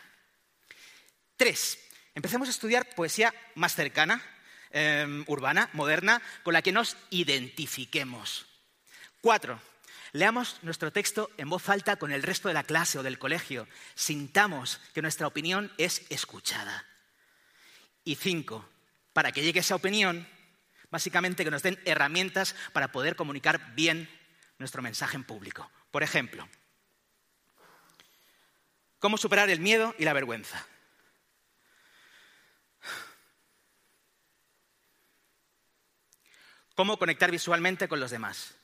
Tres, 1.36 1.78
empecemos 2.14 2.48
a 2.48 2.50
estudiar 2.50 2.94
poesía 2.94 3.34
más 3.54 3.74
cercana, 3.74 4.22
em, 4.70 5.24
urbana, 5.26 5.68
moderna, 5.74 6.22
con 6.42 6.54
la 6.54 6.62
que 6.62 6.72
nos 6.72 6.96
identifiquemos. 7.10 8.46
Cuatro, 9.26 9.60
leamos 10.12 10.60
nuestro 10.62 10.92
texto 10.92 11.32
en 11.36 11.50
voz 11.50 11.68
alta 11.68 11.96
con 11.96 12.12
el 12.12 12.22
resto 12.22 12.46
de 12.46 12.54
la 12.54 12.62
clase 12.62 13.00
o 13.00 13.02
del 13.02 13.18
colegio. 13.18 13.66
Sintamos 13.96 14.80
que 14.94 15.02
nuestra 15.02 15.26
opinión 15.26 15.72
es 15.78 16.06
escuchada. 16.10 16.86
Y 18.04 18.14
cinco, 18.14 18.64
para 19.12 19.32
que 19.32 19.42
llegue 19.42 19.58
esa 19.58 19.74
opinión, 19.74 20.28
básicamente 20.92 21.42
que 21.42 21.50
nos 21.50 21.64
den 21.64 21.76
herramientas 21.86 22.54
para 22.72 22.92
poder 22.92 23.16
comunicar 23.16 23.74
bien 23.74 24.08
nuestro 24.58 24.80
mensaje 24.80 25.16
en 25.16 25.24
público. 25.24 25.68
Por 25.90 26.04
ejemplo, 26.04 26.48
cómo 29.00 29.18
superar 29.18 29.50
el 29.50 29.58
miedo 29.58 29.92
y 29.98 30.04
la 30.04 30.12
vergüenza. 30.12 30.64
Cómo 36.76 36.96
conectar 36.96 37.32
visualmente 37.32 37.88
con 37.88 37.98
los 37.98 38.12
demás. 38.12 38.55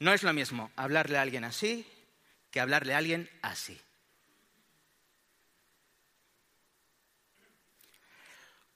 No 0.00 0.14
es 0.14 0.22
lo 0.22 0.32
mismo 0.32 0.72
hablarle 0.76 1.18
a 1.18 1.22
alguien 1.22 1.44
así 1.44 1.86
que 2.50 2.58
hablarle 2.58 2.94
a 2.94 2.98
alguien 2.98 3.30
así. 3.42 3.80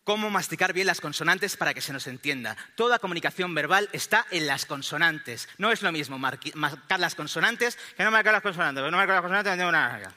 Cómo 0.05 0.29
masticar 0.29 0.75
bien 0.75 0.87
las 0.87 1.01
consonantes 1.01 1.57
para 1.57 1.73
que 1.73 1.81
se 1.81 1.95
nos 1.95 2.07
entienda. 2.07 2.59
Toda 2.77 2.99
comunicación 2.99 3.55
verbal 3.55 3.89
está 3.93 4.27
en 4.31 4.47
las 4.47 4.67
consonantes. 4.67 5.49
No 5.57 5.73
es 5.73 5.81
lo 5.81 5.93
mismo 5.93 6.19
marcar 6.19 7.01
las 7.01 7.15
consonantes 7.15 7.79
que 7.97 8.05
no 8.05 8.11
marcar 8.11 8.35
las 8.35 8.43
consonantes. 8.43 8.85
No 8.85 8.91
marcar 8.91 9.15
las 9.15 9.23
consonantes 9.23 9.53
no 9.53 9.59
tengo 9.59 9.73
nada. 9.73 10.13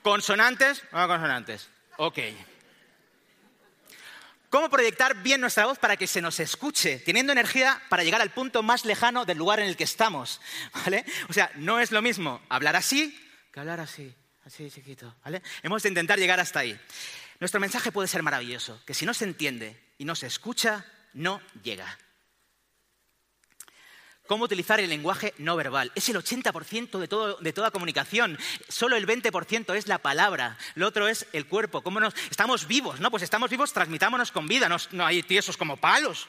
¿Consonantes 0.00 0.82
no 0.92 1.06
consonantes? 1.06 1.68
Ok. 1.98 2.18
¿Cómo 4.50 4.70
proyectar 4.70 5.22
bien 5.22 5.40
nuestra 5.40 5.66
voz 5.66 5.78
para 5.78 5.96
que 5.96 6.06
se 6.06 6.22
nos 6.22 6.40
escuche, 6.40 6.98
teniendo 7.00 7.32
energía 7.32 7.82
para 7.90 8.02
llegar 8.02 8.20
al 8.22 8.30
punto 8.30 8.62
más 8.62 8.84
lejano 8.84 9.24
del 9.24 9.38
lugar 9.38 9.60
en 9.60 9.66
el 9.66 9.76
que 9.76 9.84
estamos? 9.84 10.40
¿Vale? 10.72 11.04
O 11.28 11.32
sea, 11.32 11.50
no 11.56 11.80
es 11.80 11.92
lo 11.92 12.00
mismo 12.00 12.40
hablar 12.48 12.74
así 12.74 13.14
que 13.52 13.60
hablar 13.60 13.80
así, 13.80 14.14
así 14.44 14.70
chiquito. 14.70 15.14
¿vale? 15.24 15.42
Hemos 15.62 15.82
de 15.82 15.88
intentar 15.88 16.18
llegar 16.18 16.40
hasta 16.40 16.60
ahí. 16.60 16.78
Nuestro 17.40 17.60
mensaje 17.60 17.92
puede 17.92 18.08
ser 18.08 18.22
maravilloso, 18.22 18.80
que 18.84 18.94
si 18.94 19.06
no 19.06 19.14
se 19.14 19.24
entiende 19.24 19.78
y 19.98 20.04
no 20.04 20.14
se 20.14 20.26
escucha, 20.26 20.84
no 21.12 21.40
llega 21.62 21.98
cómo 24.28 24.44
utilizar 24.44 24.78
el 24.78 24.90
lenguaje 24.90 25.34
no 25.38 25.56
verbal. 25.56 25.90
Es 25.96 26.08
el 26.08 26.16
80% 26.16 26.98
de, 26.98 27.36
de 27.42 27.52
toda 27.52 27.72
comunicación. 27.72 28.38
Solo 28.68 28.94
el 28.94 29.06
20% 29.06 29.74
es 29.74 29.88
la 29.88 29.98
palabra. 29.98 30.56
Lo 30.76 30.86
otro 30.86 31.08
es 31.08 31.26
el 31.32 31.46
cuerpo. 31.46 31.82
¿Cómo 31.82 31.98
nos, 31.98 32.14
estamos 32.30 32.68
vivos, 32.68 33.00
¿no? 33.00 33.10
Pues 33.10 33.24
estamos 33.24 33.50
vivos, 33.50 33.72
transmitámonos 33.72 34.30
con 34.30 34.46
vida. 34.46 34.68
no 34.92 35.06
hay 35.06 35.24
tiesos 35.24 35.56
como 35.56 35.78
palos. 35.78 36.28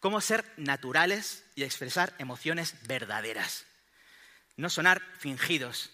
Cómo 0.00 0.20
ser 0.22 0.50
naturales 0.56 1.44
y 1.54 1.62
expresar 1.62 2.14
emociones 2.18 2.74
verdaderas. 2.86 3.66
No 4.56 4.70
sonar 4.70 5.02
fingidos. 5.18 5.90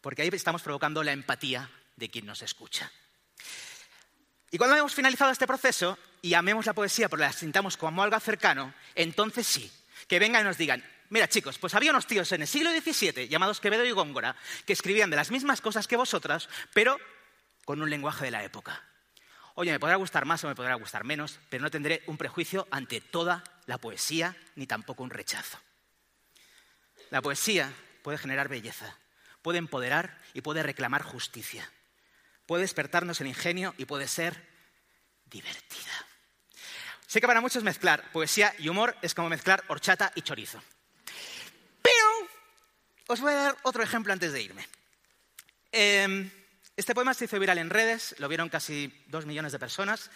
Porque 0.00 0.22
ahí 0.22 0.30
estamos 0.32 0.62
provocando 0.62 1.02
la 1.04 1.12
empatía 1.12 1.70
de 1.96 2.10
quien 2.10 2.24
nos 2.24 2.42
escucha. 2.42 2.90
Y 4.54 4.56
cuando 4.56 4.76
hemos 4.76 4.94
finalizado 4.94 5.32
este 5.32 5.48
proceso 5.48 5.98
y 6.22 6.34
amemos 6.34 6.66
la 6.66 6.74
poesía 6.74 7.08
porque 7.08 7.24
la 7.24 7.32
sintamos 7.32 7.76
como 7.76 8.04
algo 8.04 8.20
cercano, 8.20 8.72
entonces 8.94 9.48
sí, 9.48 9.68
que 10.06 10.20
vengan 10.20 10.42
y 10.42 10.44
nos 10.44 10.56
digan, 10.56 10.80
mira 11.10 11.26
chicos, 11.26 11.58
pues 11.58 11.74
había 11.74 11.90
unos 11.90 12.06
tíos 12.06 12.30
en 12.30 12.42
el 12.42 12.46
siglo 12.46 12.70
XVII 12.70 13.26
llamados 13.26 13.58
Quevedo 13.58 13.84
y 13.84 13.90
Góngora 13.90 14.36
que 14.64 14.72
escribían 14.72 15.10
de 15.10 15.16
las 15.16 15.32
mismas 15.32 15.60
cosas 15.60 15.88
que 15.88 15.96
vosotras, 15.96 16.48
pero 16.72 17.00
con 17.64 17.82
un 17.82 17.90
lenguaje 17.90 18.26
de 18.26 18.30
la 18.30 18.44
época. 18.44 18.80
Oye, 19.56 19.72
me 19.72 19.80
podrá 19.80 19.96
gustar 19.96 20.24
más 20.24 20.44
o 20.44 20.46
me 20.46 20.54
podrá 20.54 20.76
gustar 20.76 21.02
menos, 21.02 21.40
pero 21.50 21.64
no 21.64 21.70
tendré 21.72 22.04
un 22.06 22.16
prejuicio 22.16 22.68
ante 22.70 23.00
toda 23.00 23.42
la 23.66 23.78
poesía 23.78 24.36
ni 24.54 24.68
tampoco 24.68 25.02
un 25.02 25.10
rechazo. 25.10 25.58
La 27.10 27.20
poesía 27.22 27.72
puede 28.04 28.18
generar 28.18 28.46
belleza, 28.46 28.96
puede 29.42 29.58
empoderar 29.58 30.16
y 30.32 30.42
puede 30.42 30.62
reclamar 30.62 31.02
justicia 31.02 31.68
puede 32.46 32.62
despertarnos 32.62 33.20
el 33.20 33.26
ingenio 33.26 33.74
y 33.78 33.84
puede 33.84 34.08
ser 34.08 34.48
divertida. 35.26 36.06
Sé 37.06 37.20
que 37.20 37.26
para 37.26 37.40
muchos 37.40 37.62
mezclar 37.62 38.10
poesía 38.12 38.54
y 38.58 38.68
humor 38.68 38.96
es 39.02 39.14
como 39.14 39.28
mezclar 39.28 39.62
horchata 39.68 40.12
y 40.14 40.22
chorizo. 40.22 40.60
Pero 41.80 42.28
os 43.06 43.20
voy 43.20 43.32
a 43.32 43.36
dar 43.36 43.56
otro 43.62 43.82
ejemplo 43.82 44.12
antes 44.12 44.32
de 44.32 44.42
irme. 44.42 44.66
Em, 45.70 46.30
este 46.76 46.94
poema 46.94 47.14
se 47.14 47.26
hizo 47.26 47.38
viral 47.38 47.58
en 47.58 47.70
redes, 47.70 48.16
lo 48.18 48.28
vieron 48.28 48.48
casi 48.48 48.92
dos 49.06 49.26
millones 49.26 49.52
de 49.52 49.58
personas, 49.58 50.10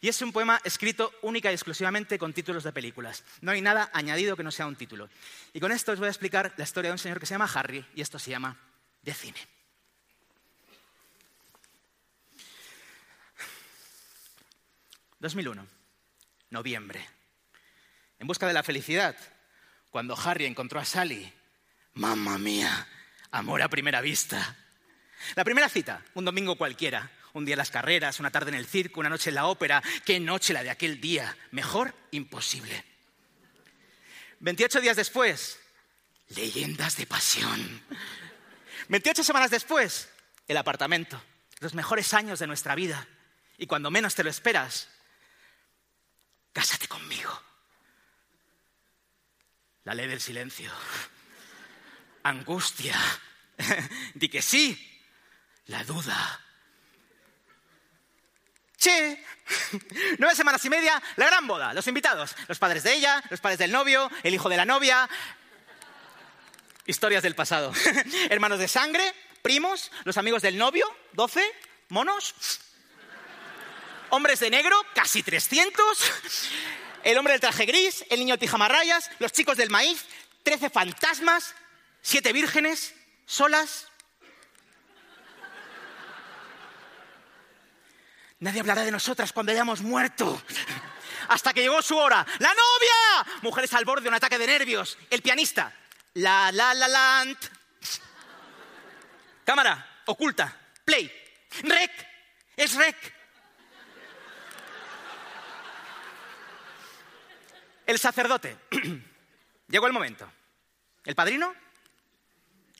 y 0.00 0.08
es 0.08 0.22
un 0.22 0.32
poema 0.32 0.60
escrito 0.62 1.12
única 1.22 1.50
y 1.50 1.54
exclusivamente 1.54 2.18
con 2.18 2.32
títulos 2.32 2.64
de 2.64 2.72
películas. 2.72 3.24
No 3.40 3.50
hay 3.50 3.60
nada 3.60 3.90
añadido 3.92 4.36
que 4.36 4.44
no 4.44 4.52
sea 4.52 4.66
un 4.66 4.76
título. 4.76 5.08
Y 5.52 5.60
con 5.60 5.72
esto 5.72 5.92
os 5.92 5.98
voy 5.98 6.08
a 6.08 6.10
explicar 6.10 6.52
la 6.56 6.64
historia 6.64 6.90
de 6.90 6.92
un 6.92 6.98
señor 6.98 7.18
que 7.18 7.26
se 7.26 7.34
llama 7.34 7.50
Harry, 7.52 7.84
y 7.94 8.02
esto 8.02 8.18
se 8.18 8.30
llama 8.30 8.56
Decime. 9.02 9.55
2001, 15.20 15.66
noviembre. 16.50 17.06
En 18.18 18.26
busca 18.26 18.46
de 18.46 18.52
la 18.52 18.62
felicidad, 18.62 19.16
cuando 19.90 20.18
Harry 20.18 20.46
encontró 20.46 20.80
a 20.80 20.84
Sally, 20.84 21.32
mamma 21.94 22.38
mía, 22.38 22.86
amor 23.30 23.62
a 23.62 23.68
primera 23.68 24.00
vista. 24.00 24.56
La 25.34 25.44
primera 25.44 25.68
cita, 25.68 26.02
un 26.14 26.24
domingo 26.24 26.56
cualquiera, 26.56 27.10
un 27.32 27.44
día 27.44 27.54
en 27.54 27.58
las 27.58 27.70
carreras, 27.70 28.20
una 28.20 28.30
tarde 28.30 28.50
en 28.50 28.56
el 28.56 28.66
circo, 28.66 29.00
una 29.00 29.08
noche 29.08 29.30
en 29.30 29.36
la 29.36 29.46
ópera, 29.46 29.82
qué 30.04 30.20
noche 30.20 30.52
la 30.52 30.62
de 30.62 30.70
aquel 30.70 31.00
día, 31.00 31.36
mejor 31.50 31.94
imposible. 32.10 32.84
28 34.40 34.80
días 34.80 34.96
después, 34.96 35.58
leyendas 36.28 36.96
de 36.96 37.06
pasión. 37.06 37.82
28 38.88 39.24
semanas 39.24 39.50
después, 39.50 40.10
el 40.46 40.56
apartamento, 40.56 41.22
los 41.60 41.74
mejores 41.74 42.12
años 42.14 42.38
de 42.38 42.46
nuestra 42.46 42.74
vida. 42.74 43.06
Y 43.58 43.66
cuando 43.66 43.90
menos 43.90 44.14
te 44.14 44.24
lo 44.24 44.30
esperas, 44.30 44.88
cásate 46.56 46.88
conmigo. 46.88 47.30
La 49.84 49.92
ley 49.92 50.08
del 50.08 50.22
silencio. 50.22 50.72
Angustia. 52.22 52.96
Di 54.14 54.30
que 54.30 54.40
sí. 54.40 54.74
La 55.66 55.84
duda. 55.84 56.40
Che, 58.78 59.22
nueve 60.18 60.34
semanas 60.34 60.64
y 60.64 60.70
media, 60.70 61.02
la 61.16 61.26
gran 61.26 61.46
boda, 61.46 61.74
los 61.74 61.86
invitados, 61.88 62.34
los 62.48 62.58
padres 62.58 62.84
de 62.84 62.94
ella, 62.94 63.22
los 63.28 63.40
padres 63.40 63.58
del 63.58 63.72
novio, 63.72 64.10
el 64.22 64.32
hijo 64.32 64.48
de 64.48 64.56
la 64.56 64.64
novia. 64.64 65.10
Historias 66.86 67.22
del 67.22 67.34
pasado. 67.34 67.70
Hermanos 68.30 68.60
de 68.60 68.68
sangre, 68.68 69.14
primos, 69.42 69.90
los 70.04 70.16
amigos 70.16 70.40
del 70.40 70.56
novio, 70.56 70.86
doce, 71.12 71.44
monos. 71.90 72.34
Hombres 74.16 74.40
de 74.40 74.48
negro, 74.48 74.74
casi 74.94 75.22
300. 75.22 75.76
El 77.04 77.18
hombre 77.18 77.34
del 77.34 77.40
traje 77.42 77.66
gris, 77.66 78.02
el 78.08 78.18
niño 78.18 78.32
de 78.32 78.38
pijama 78.38 78.66
rayas, 78.66 79.10
los 79.18 79.30
chicos 79.30 79.58
del 79.58 79.68
maíz, 79.68 80.06
trece 80.42 80.70
fantasmas, 80.70 81.54
siete 82.00 82.32
vírgenes, 82.32 82.94
solas. 83.26 83.88
Nadie 88.38 88.60
hablará 88.60 88.86
de 88.86 88.90
nosotras 88.90 89.34
cuando 89.34 89.52
hayamos 89.52 89.82
muerto. 89.82 90.42
Hasta 91.28 91.52
que 91.52 91.60
llegó 91.60 91.82
su 91.82 91.98
hora. 91.98 92.26
¡La 92.38 92.54
novia! 92.54 93.34
Mujeres 93.42 93.74
al 93.74 93.84
borde 93.84 94.04
de 94.04 94.08
un 94.08 94.14
ataque 94.14 94.38
de 94.38 94.46
nervios. 94.46 94.96
El 95.10 95.20
pianista. 95.20 95.74
La 96.14 96.50
la 96.52 96.72
la 96.72 96.88
land. 96.88 97.36
Cámara. 99.44 100.00
Oculta. 100.06 100.58
Play. 100.86 101.12
Rec. 101.64 101.92
Es 102.56 102.72
rec. 102.76 103.15
El 107.86 107.98
sacerdote. 107.98 108.56
Llegó 109.68 109.86
el 109.86 109.92
momento. 109.92 110.30
¿El 111.04 111.14
padrino? 111.14 111.54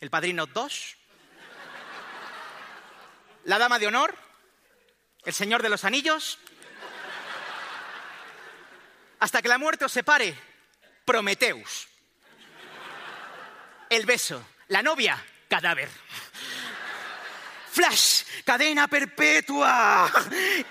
¿El 0.01 0.11
padrino 0.11 0.47
2? 0.47 0.97
¿La 3.45 3.59
dama 3.59 3.79
de 3.79 3.87
honor? 3.87 4.15
¿El 5.25 5.33
señor 5.33 5.63
de 5.63 5.69
los 5.69 5.85
anillos? 5.85 6.39
Hasta 9.21 9.41
que 9.41 9.49
la 9.49 9.59
muerte 9.59 9.85
os 9.85 9.93
separe, 9.93 10.37
Prometeus. 11.05 11.89
El 13.89 14.05
beso, 14.05 14.45
la 14.69 14.83
novia, 14.83 15.25
cadáver. 15.49 15.89
Flash, 17.71 18.25
cadena 18.45 18.89
perpetua. 18.89 20.11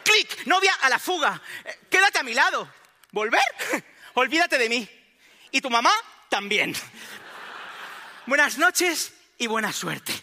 Clic, 0.03 0.45
novia 0.45 0.73
a 0.81 0.89
la 0.89 0.99
fuga. 0.99 1.41
Quédate 1.89 2.19
a 2.19 2.23
mi 2.23 2.33
lado. 2.33 2.69
¿Volver? 3.11 3.94
Olvídate 4.15 4.57
de 4.57 4.69
mí. 4.69 4.89
Y 5.51 5.61
tu 5.61 5.69
mamá 5.69 5.91
también. 6.29 6.73
Buenas 8.25 8.57
noches 8.57 9.13
y 9.37 9.47
buena 9.47 9.71
suerte. 9.71 10.13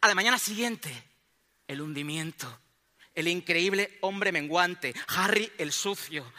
A 0.00 0.08
la 0.08 0.14
mañana 0.14 0.38
siguiente, 0.38 0.90
el 1.66 1.80
hundimiento, 1.80 2.60
el 3.14 3.28
increíble 3.28 3.98
hombre 4.02 4.30
menguante, 4.30 4.94
Harry 5.08 5.50
el 5.58 5.72
sucio. 5.72 6.32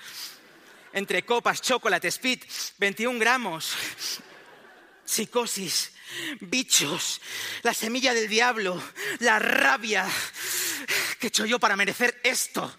Entre 0.93 1.25
copas, 1.25 1.62
chocolate, 1.62 2.08
speed, 2.08 2.43
21 2.78 3.19
gramos, 3.19 3.75
psicosis, 5.04 5.91
bichos, 6.39 7.19
la 7.63 7.73
semilla 7.73 8.13
del 8.13 8.30
diablo, 8.30 8.82
la 9.19 9.39
rabia 9.39 10.08
que 11.19 11.28
he 11.28 11.47
yo 11.47 11.60
para 11.60 11.75
merecer 11.75 12.21
esto, 12.23 12.73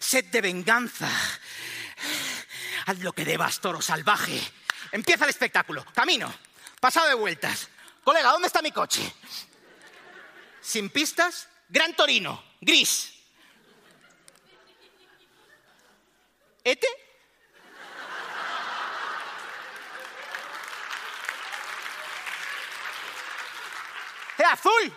sed 0.00 0.24
de 0.26 0.40
venganza. 0.40 1.10
Haz 2.86 2.98
lo 3.00 3.12
que 3.12 3.24
debas, 3.24 3.60
toro 3.60 3.80
salvaje. 3.80 4.40
Empieza 4.92 5.24
el 5.24 5.30
espectáculo. 5.30 5.84
Camino. 5.94 6.32
Pasado 6.80 7.08
de 7.08 7.14
vueltas. 7.14 7.68
Colega, 8.02 8.30
¿dónde 8.30 8.46
está 8.46 8.62
mi 8.62 8.72
coche? 8.72 9.12
Sin 10.60 10.90
pistas, 10.90 11.48
Gran 11.68 11.94
Torino, 11.94 12.42
gris. 12.60 13.14
¿Ete? 16.64 16.86
¡Eh, 24.38 24.44
azul! 24.44 24.92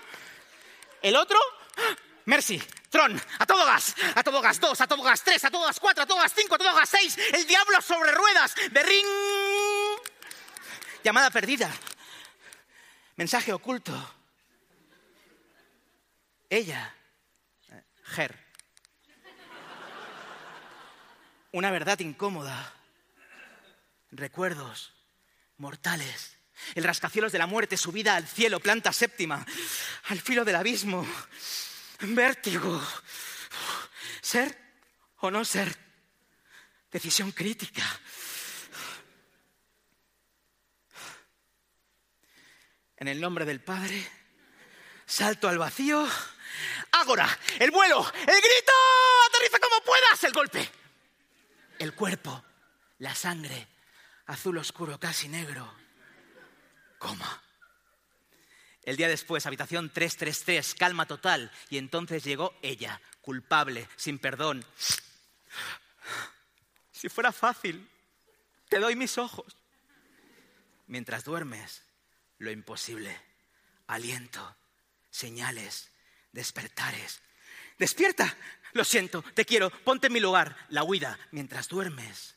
¿El 1.01 1.15
otro? 1.15 1.37
Mercy, 2.25 2.61
Tron, 2.93 3.19
a 3.39 3.45
todo 3.47 3.65
gas, 3.65 3.95
a 4.13 4.21
todo 4.21 4.39
gas 4.39 4.59
2, 4.59 4.79
a 4.79 4.85
todo 4.85 5.01
gas 5.01 5.23
3, 5.23 5.45
a 5.45 5.49
todo 5.49 5.65
gas 5.65 5.79
4, 5.79 6.03
a 6.03 6.05
todo 6.05 6.19
gas 6.19 6.31
5, 6.35 6.53
a 6.53 6.57
todo 6.59 6.75
gas 6.75 6.89
6, 6.89 7.17
el 7.33 7.47
diablo 7.47 7.81
sobre 7.81 8.11
ruedas, 8.11 8.53
de 8.69 8.83
ring. 8.83 9.07
Llamada 11.03 11.31
perdida. 11.31 11.73
Mensaje 13.15 13.51
oculto. 13.51 13.93
Ella, 16.47 16.95
Ger. 18.03 18.37
Una 21.51 21.71
verdad 21.71 21.99
incómoda. 21.99 22.73
Recuerdos 24.11 24.93
mortales. 25.57 26.37
El 26.75 26.83
rascacielos 26.83 27.31
de 27.31 27.39
la 27.39 27.47
muerte, 27.47 27.75
subida 27.75 28.15
al 28.15 28.27
cielo, 28.27 28.59
planta 28.59 28.93
séptima, 28.93 29.43
al 30.09 30.21
filo 30.21 30.45
del 30.45 30.57
abismo. 30.57 31.07
Vértigo. 32.05 32.81
¿Ser 34.21 34.57
o 35.19 35.31
no 35.31 35.45
ser? 35.45 35.73
Decisión 36.91 37.31
crítica. 37.31 37.83
En 42.97 43.07
el 43.07 43.19
nombre 43.19 43.45
del 43.45 43.61
Padre, 43.61 44.05
salto 45.05 45.47
al 45.47 45.57
vacío. 45.57 46.05
Ágora, 46.91 47.27
el 47.59 47.71
vuelo, 47.71 48.05
el 48.05 48.25
grito, 48.41 48.71
aterriza 49.27 49.59
como 49.59 49.83
puedas, 49.83 50.23
el 50.23 50.33
golpe. 50.33 50.69
El 51.79 51.93
cuerpo, 51.95 52.43
la 52.99 53.15
sangre, 53.15 53.67
azul 54.27 54.57
oscuro, 54.57 54.99
casi 54.99 55.27
negro. 55.27 55.73
Coma. 56.99 57.41
El 58.83 58.97
día 58.97 59.07
después, 59.07 59.45
habitación 59.45 59.89
333, 59.89 60.75
calma 60.75 61.05
total. 61.05 61.51
Y 61.69 61.77
entonces 61.77 62.23
llegó 62.23 62.53
ella, 62.61 62.99
culpable, 63.21 63.87
sin 63.95 64.19
perdón. 64.19 64.65
Si 66.91 67.09
fuera 67.09 67.31
fácil, 67.31 67.89
te 68.69 68.79
doy 68.79 68.95
mis 68.95 69.17
ojos. 69.17 69.55
Mientras 70.87 71.23
duermes, 71.23 71.83
lo 72.39 72.51
imposible. 72.51 73.19
Aliento, 73.87 74.55
señales, 75.09 75.89
despertares. 76.31 77.21
Despierta. 77.77 78.37
Lo 78.73 78.83
siento, 78.83 79.21
te 79.35 79.45
quiero, 79.45 79.69
ponte 79.69 80.07
en 80.07 80.13
mi 80.13 80.19
lugar. 80.19 80.57
La 80.69 80.83
huida. 80.83 81.19
Mientras 81.31 81.67
duermes, 81.67 82.35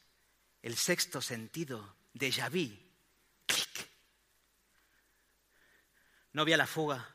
el 0.63 0.77
sexto 0.77 1.23
sentido, 1.23 1.97
déjà 2.13 2.51
vu. 2.51 2.77
Clic 3.47 3.89
novia 6.37 6.59
la 6.59 6.67
fuga. 6.67 7.09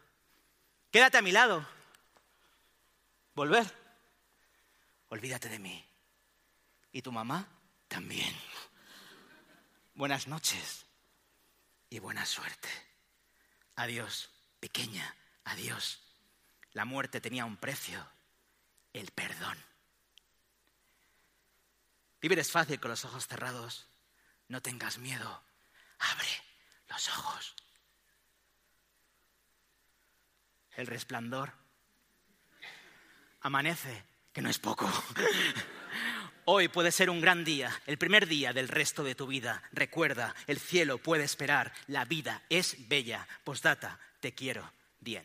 Quédate 0.89 1.19
a 1.19 1.21
mi 1.21 1.31
lado. 1.31 1.63
Volver. 3.35 3.71
Olvídate 5.09 5.47
de 5.47 5.59
mí. 5.59 5.85
Y 6.91 7.03
tu 7.03 7.11
mamá 7.11 7.47
también. 7.87 8.35
Buenas 9.93 10.27
noches 10.27 10.87
y 11.91 11.99
buena 11.99 12.25
suerte. 12.25 12.67
Adiós, 13.75 14.31
pequeña, 14.59 15.15
adiós. 15.43 16.01
La 16.73 16.85
muerte 16.85 17.21
tenía 17.21 17.45
un 17.45 17.57
precio, 17.57 18.03
el 18.91 19.11
perdón. 19.11 19.57
Vivir 22.19 22.39
es 22.39 22.51
fácil 22.51 22.79
con 22.79 22.89
los 22.89 23.05
ojos 23.05 23.27
cerrados. 23.27 23.87
No 24.47 24.63
tengas 24.63 24.97
miedo. 24.97 25.43
Abre 25.99 26.43
los 26.89 27.07
ojos. 27.09 27.55
El 30.81 30.87
resplandor. 30.87 31.53
Amanece, 33.41 34.03
que 34.33 34.41
no 34.41 34.49
es 34.49 34.59
poco. 34.59 34.91
Hoy 36.45 36.67
puede 36.67 36.91
ser 36.91 37.09
un 37.09 37.21
gran 37.21 37.45
día, 37.45 37.71
el 37.85 37.97
primer 37.97 38.27
día 38.27 38.51
del 38.51 38.67
resto 38.67 39.03
de 39.03 39.15
tu 39.15 39.27
vida. 39.27 39.63
Recuerda, 39.71 40.35
el 40.47 40.59
cielo 40.59 40.97
puede 40.97 41.23
esperar, 41.23 41.71
la 41.87 42.03
vida 42.05 42.43
es 42.49 42.87
bella. 42.89 43.27
Postdata, 43.43 43.99
te 44.19 44.33
quiero. 44.33 44.71
The 45.03 45.23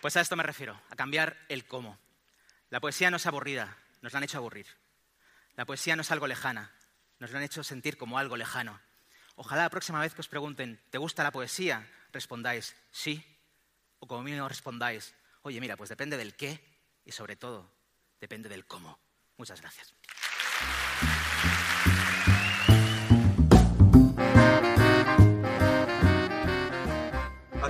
Pues 0.00 0.16
a 0.16 0.20
esto 0.20 0.36
me 0.36 0.42
refiero, 0.42 0.80
a 0.90 0.96
cambiar 0.96 1.36
el 1.48 1.66
cómo. 1.66 1.98
La 2.70 2.80
poesía 2.80 3.10
no 3.10 3.16
es 3.16 3.26
aburrida, 3.26 3.76
nos 4.00 4.12
la 4.12 4.18
han 4.18 4.24
hecho 4.24 4.38
aburrir. 4.38 4.66
La 5.56 5.64
poesía 5.64 5.96
no 5.96 6.02
es 6.02 6.10
algo 6.10 6.26
lejana, 6.26 6.72
nos 7.18 7.32
la 7.32 7.38
han 7.38 7.44
hecho 7.44 7.64
sentir 7.64 7.96
como 7.96 8.18
algo 8.18 8.36
lejano. 8.36 8.80
Ojalá 9.34 9.62
la 9.62 9.70
próxima 9.70 10.00
vez 10.00 10.14
que 10.14 10.20
os 10.20 10.28
pregunten, 10.28 10.80
¿te 10.90 10.98
gusta 10.98 11.22
la 11.22 11.32
poesía? 11.32 11.86
respondáis 12.12 12.74
sí, 12.90 13.24
o 13.98 14.06
como 14.06 14.22
mínimo 14.22 14.48
respondáis, 14.48 15.14
oye, 15.42 15.60
mira, 15.60 15.76
pues 15.76 15.90
depende 15.90 16.16
del 16.16 16.34
qué 16.34 16.60
y 17.04 17.12
sobre 17.12 17.36
todo 17.36 17.70
depende 18.20 18.48
del 18.48 18.66
cómo. 18.66 18.98
Muchas 19.36 19.60
gracias. 19.60 19.94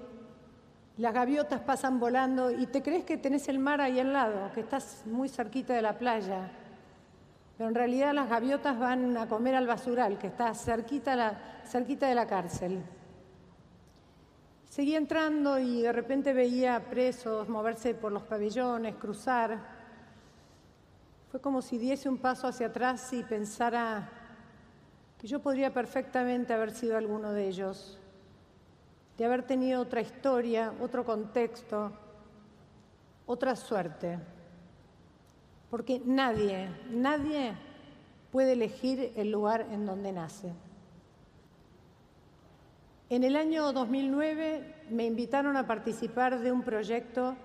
las 0.96 1.12
gaviotas 1.12 1.61
pasan 1.61 2.00
volando 2.00 2.50
y 2.50 2.64
te 2.64 2.82
crees 2.82 3.04
que 3.04 3.18
tenés 3.18 3.46
el 3.48 3.58
mar 3.58 3.82
ahí 3.82 4.00
al 4.00 4.14
lado, 4.14 4.50
que 4.54 4.61
estás 4.61 5.02
muy 5.04 5.28
cerquita 5.28 5.74
de 5.74 5.82
la 5.82 5.98
playa. 5.98 6.50
Pero 7.62 7.68
en 7.70 7.77
realidad 7.77 8.12
las 8.12 8.29
gaviotas 8.29 8.77
van 8.77 9.16
a 9.16 9.29
comer 9.29 9.55
al 9.55 9.68
basural, 9.68 10.18
que 10.18 10.27
está 10.27 10.53
cerquita, 10.53 11.38
de 12.09 12.14
la 12.16 12.27
cárcel. 12.27 12.83
Seguí 14.68 14.96
entrando 14.96 15.61
y 15.61 15.83
de 15.83 15.92
repente 15.92 16.33
veía 16.33 16.85
presos 16.90 17.48
moverse 17.48 17.94
por 17.94 18.11
los 18.11 18.25
pabellones, 18.25 18.96
cruzar. 18.96 19.61
Fue 21.31 21.40
como 21.40 21.62
si 21.62 21.79
diese 21.79 22.09
un 22.09 22.18
paso 22.18 22.48
hacia 22.48 22.66
atrás 22.66 23.12
y 23.12 23.22
pensara 23.22 24.11
que 25.16 25.29
yo 25.29 25.38
podría 25.38 25.72
perfectamente 25.72 26.53
haber 26.53 26.72
sido 26.72 26.96
alguno 26.96 27.33
de 27.33 27.46
ellos, 27.46 27.96
de 29.16 29.25
haber 29.25 29.44
tenido 29.44 29.83
otra 29.83 30.01
historia, 30.01 30.72
otro 30.81 31.05
contexto, 31.05 31.92
otra 33.25 33.55
suerte 33.55 34.18
porque 35.72 36.02
nadie, 36.04 36.68
nadie 36.90 37.54
puede 38.30 38.52
elegir 38.52 39.11
el 39.16 39.30
lugar 39.30 39.66
en 39.72 39.87
donde 39.87 40.12
nace. 40.12 40.52
En 43.08 43.24
el 43.24 43.37
año 43.37 43.72
2009 43.72 44.74
me 44.90 45.06
invitaron 45.06 45.56
a 45.56 45.66
participar 45.66 46.40
de 46.40 46.52
un 46.52 46.61
proyecto 46.61 47.37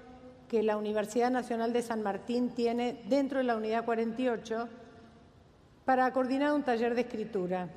que 0.50 0.62
la 0.62 0.76
Universidad 0.76 1.32
Nacional 1.32 1.72
de 1.72 1.82
San 1.82 2.04
Martín 2.04 2.50
tiene 2.50 3.02
dentro 3.08 3.38
de 3.38 3.46
la 3.46 3.56
Unidad 3.56 3.86
48 3.86 4.68
para 5.86 6.12
coordinar 6.12 6.52
un 6.52 6.64
taller 6.64 6.96
de 6.96 7.02
escritura. 7.02 7.70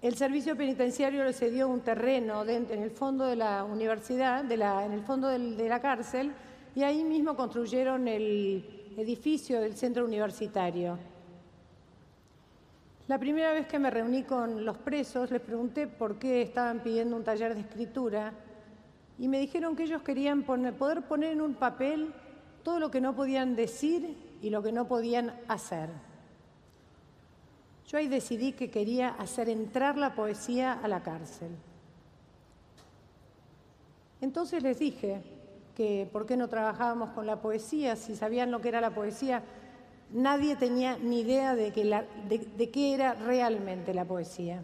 El 0.00 0.14
servicio 0.14 0.56
penitenciario 0.56 1.24
le 1.24 1.32
cedió 1.32 1.68
un 1.68 1.80
terreno 1.80 2.44
en 2.44 2.70
el 2.70 2.92
fondo 2.92 3.24
de 3.24 3.34
la 3.34 3.64
universidad, 3.64 4.48
en 4.48 4.92
el 4.92 5.02
fondo 5.02 5.26
de 5.26 5.68
la 5.68 5.80
cárcel, 5.80 6.32
y 6.76 6.84
ahí 6.84 7.02
mismo 7.02 7.34
construyeron 7.34 8.06
el 8.06 8.77
edificio 9.00 9.60
del 9.60 9.76
centro 9.76 10.04
universitario. 10.04 10.98
La 13.08 13.18
primera 13.18 13.52
vez 13.52 13.66
que 13.66 13.78
me 13.78 13.90
reuní 13.90 14.24
con 14.24 14.64
los 14.64 14.76
presos 14.76 15.30
les 15.30 15.40
pregunté 15.40 15.86
por 15.86 16.18
qué 16.18 16.42
estaban 16.42 16.82
pidiendo 16.82 17.16
un 17.16 17.24
taller 17.24 17.54
de 17.54 17.62
escritura 17.62 18.32
y 19.18 19.28
me 19.28 19.38
dijeron 19.38 19.74
que 19.74 19.84
ellos 19.84 20.02
querían 20.02 20.42
poder 20.42 21.02
poner 21.02 21.32
en 21.32 21.40
un 21.40 21.54
papel 21.54 22.12
todo 22.62 22.78
lo 22.78 22.90
que 22.90 23.00
no 23.00 23.14
podían 23.14 23.56
decir 23.56 24.16
y 24.42 24.50
lo 24.50 24.62
que 24.62 24.72
no 24.72 24.86
podían 24.86 25.34
hacer. 25.48 25.88
Yo 27.86 27.96
ahí 27.96 28.08
decidí 28.08 28.52
que 28.52 28.70
quería 28.70 29.08
hacer 29.08 29.48
entrar 29.48 29.96
la 29.96 30.14
poesía 30.14 30.74
a 30.74 30.86
la 30.88 31.02
cárcel. 31.02 31.56
Entonces 34.20 34.62
les 34.62 34.78
dije, 34.78 35.22
que 35.78 36.08
por 36.12 36.26
qué 36.26 36.36
no 36.36 36.48
trabajábamos 36.48 37.10
con 37.10 37.24
la 37.24 37.40
poesía, 37.40 37.94
si 37.94 38.16
sabían 38.16 38.50
lo 38.50 38.60
que 38.60 38.68
era 38.68 38.80
la 38.80 38.90
poesía, 38.90 39.44
nadie 40.10 40.56
tenía 40.56 40.98
ni 40.98 41.20
idea 41.20 41.54
de, 41.54 41.70
de 41.70 42.70
qué 42.70 42.94
era 42.94 43.14
realmente 43.14 43.94
la 43.94 44.04
poesía. 44.04 44.60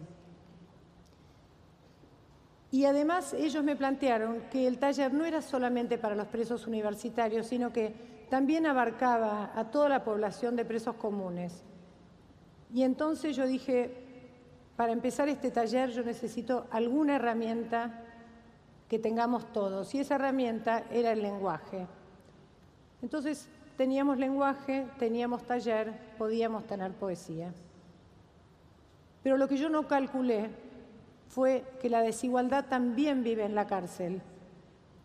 Y 2.69 2.83
además 2.83 3.33
ellos 3.33 3.63
me 3.63 3.77
plantearon 3.77 4.41
que 4.51 4.67
el 4.67 4.77
taller 4.77 5.13
no 5.13 5.23
era 5.23 5.41
solamente 5.41 5.97
para 5.97 6.15
los 6.15 6.27
presos 6.27 6.67
universitarios, 6.67 7.47
sino 7.47 7.71
que 7.71 7.93
también 8.29 8.65
abarcaba 8.65 9.53
a 9.55 9.71
toda 9.71 9.87
la 9.87 10.03
población 10.03 10.57
de 10.57 10.65
presos 10.65 10.95
comunes. 10.95 11.63
Y 12.73 12.83
entonces 12.83 13.37
yo 13.37 13.47
dije, 13.47 14.03
para 14.75 14.91
empezar 14.91 15.29
este 15.29 15.49
taller 15.49 15.91
yo 15.91 16.03
necesito 16.03 16.67
alguna 16.71 17.15
herramienta 17.15 18.04
que 18.89 18.99
tengamos 18.99 19.51
todos. 19.51 19.93
Y 19.95 19.99
esa 19.99 20.15
herramienta 20.15 20.83
era 20.91 21.11
el 21.11 21.21
lenguaje. 21.21 21.87
Entonces, 23.01 23.47
teníamos 23.77 24.17
lenguaje, 24.17 24.87
teníamos 24.99 25.43
taller, 25.43 25.93
podíamos 26.17 26.65
tener 26.65 26.91
poesía. 26.93 27.53
Pero 29.23 29.37
lo 29.37 29.47
que 29.47 29.57
yo 29.57 29.69
no 29.69 29.87
calculé 29.87 30.49
fue 31.27 31.65
que 31.81 31.89
la 31.89 32.01
desigualdad 32.01 32.65
también 32.65 33.23
vive 33.23 33.43
en 33.43 33.55
la 33.55 33.67
cárcel. 33.67 34.21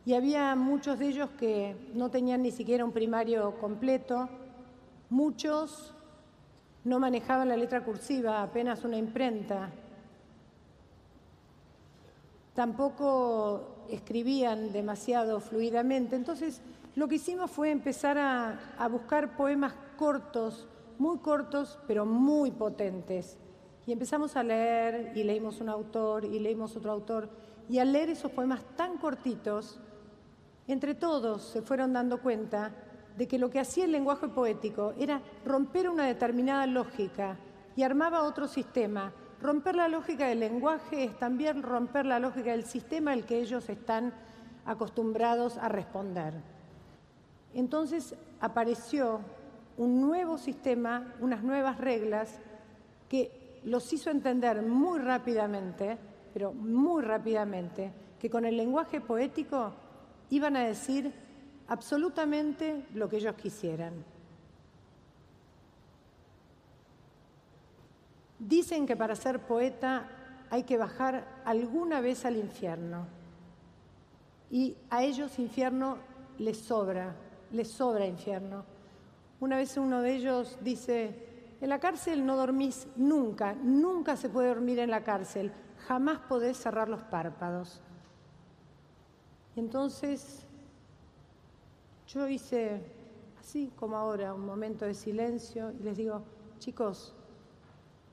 Y 0.04 0.14
había 0.14 0.54
muchos 0.56 0.98
de 0.98 1.08
ellos 1.08 1.30
que 1.38 1.76
no 1.94 2.10
tenían 2.10 2.42
ni 2.42 2.50
siquiera 2.50 2.84
un 2.84 2.92
primario 2.92 3.58
completo, 3.58 4.28
muchos 5.08 5.94
no 6.84 6.98
manejaban 6.98 7.48
la 7.48 7.56
letra 7.56 7.84
cursiva, 7.84 8.42
apenas 8.42 8.84
una 8.84 8.96
imprenta, 8.96 9.70
tampoco 12.54 13.84
escribían 13.88 14.72
demasiado 14.72 15.40
fluidamente. 15.40 16.16
Entonces, 16.16 16.62
lo 16.96 17.08
que 17.08 17.16
hicimos 17.16 17.50
fue 17.50 17.70
empezar 17.70 18.18
a, 18.18 18.88
buscar 18.90 19.36
poemas 19.36 19.74
cortos, 19.96 20.66
muy 20.98 21.18
cortos, 21.18 21.78
pero 21.86 22.04
muy 22.04 22.50
potentes. 22.50 23.38
Y 23.86 23.92
empezamos 23.92 24.36
a 24.36 24.42
leer 24.42 25.12
y 25.16 25.24
leímos 25.24 25.60
un 25.60 25.68
autor 25.68 26.24
y 26.24 26.38
leímos 26.38 26.76
otro 26.76 26.92
autor. 26.92 27.28
Y 27.68 27.78
al 27.78 27.92
leer 27.92 28.10
esos 28.10 28.32
poemas 28.32 28.60
tan 28.76 28.98
cortitos, 28.98 29.80
entre 30.66 30.94
todos 30.94 31.42
se 31.42 31.62
fueron 31.62 31.92
dando 31.92 32.20
cuenta 32.20 32.72
de 33.16 33.26
que 33.26 33.38
lo 33.38 33.50
que 33.50 33.60
hacía 33.60 33.84
el 33.84 33.92
lenguaje 33.92 34.28
poético 34.28 34.94
era 34.98 35.20
romper 35.44 35.88
una 35.88 36.06
determinada 36.06 36.66
lógica 36.66 37.38
y 37.76 37.82
armaba 37.82 38.22
otro 38.22 38.46
sistema. 38.48 39.12
Romper 39.42 39.74
la 39.74 39.88
lógica 39.88 40.26
del 40.26 40.40
lenguaje 40.40 41.04
es 41.04 41.18
también 41.18 41.62
romper 41.62 42.04
la 42.04 42.18
lógica 42.18 42.50
del 42.50 42.64
sistema 42.64 43.12
al 43.12 43.24
que 43.24 43.40
ellos 43.40 43.68
están 43.70 44.12
acostumbrados 44.66 45.56
a 45.56 45.68
responder. 45.68 46.34
Entonces 47.54 48.14
apareció 48.40 49.20
un 49.78 50.00
nuevo 50.00 50.36
sistema, 50.36 51.14
unas 51.20 51.42
nuevas 51.42 51.78
reglas 51.78 52.38
que 53.08 53.60
los 53.64 53.90
hizo 53.92 54.10
entender 54.10 54.62
muy 54.62 54.98
rápidamente, 54.98 55.96
pero 56.34 56.52
muy 56.52 57.02
rápidamente, 57.02 57.92
que 58.18 58.28
con 58.28 58.44
el 58.44 58.58
lenguaje 58.58 59.00
poético 59.00 59.72
iban 60.28 60.56
a 60.56 60.66
decir 60.66 61.12
absolutamente 61.66 62.84
lo 62.94 63.08
que 63.08 63.16
ellos 63.16 63.34
quisieran. 63.36 64.04
Dicen 68.40 68.86
que 68.86 68.96
para 68.96 69.14
ser 69.14 69.40
poeta 69.40 70.08
hay 70.50 70.64
que 70.64 70.78
bajar 70.78 71.42
alguna 71.44 72.00
vez 72.00 72.24
al 72.24 72.36
infierno 72.36 73.06
y 74.50 74.76
a 74.88 75.04
ellos 75.04 75.38
infierno 75.38 75.98
les 76.38 76.58
sobra, 76.58 77.14
les 77.52 77.70
sobra 77.70 78.06
infierno. 78.06 78.64
Una 79.38 79.56
vez 79.56 79.76
uno 79.76 80.00
de 80.00 80.16
ellos 80.16 80.58
dice, 80.62 81.54
en 81.60 81.68
la 81.68 81.78
cárcel 81.78 82.24
no 82.24 82.36
dormís 82.36 82.88
nunca, 82.96 83.54
nunca 83.54 84.16
se 84.16 84.28
puede 84.28 84.48
dormir 84.48 84.78
en 84.78 84.90
la 84.90 85.04
cárcel, 85.04 85.52
jamás 85.86 86.18
podés 86.20 86.56
cerrar 86.56 86.88
los 86.88 87.02
párpados. 87.02 87.80
entonces 89.54 90.46
yo 92.06 92.26
hice 92.26 92.82
así 93.38 93.70
como 93.76 93.96
ahora 93.96 94.34
un 94.34 94.44
momento 94.44 94.84
de 94.84 94.94
silencio 94.94 95.72
y 95.78 95.82
les 95.82 95.96
digo, 95.96 96.22
chicos, 96.58 97.14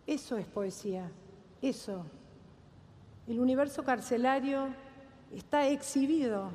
eso 0.07 0.37
es 0.37 0.47
poesía, 0.47 1.11
eso. 1.61 2.05
El 3.27 3.39
universo 3.39 3.83
carcelario 3.83 4.69
está 5.35 5.67
exhibido, 5.67 6.49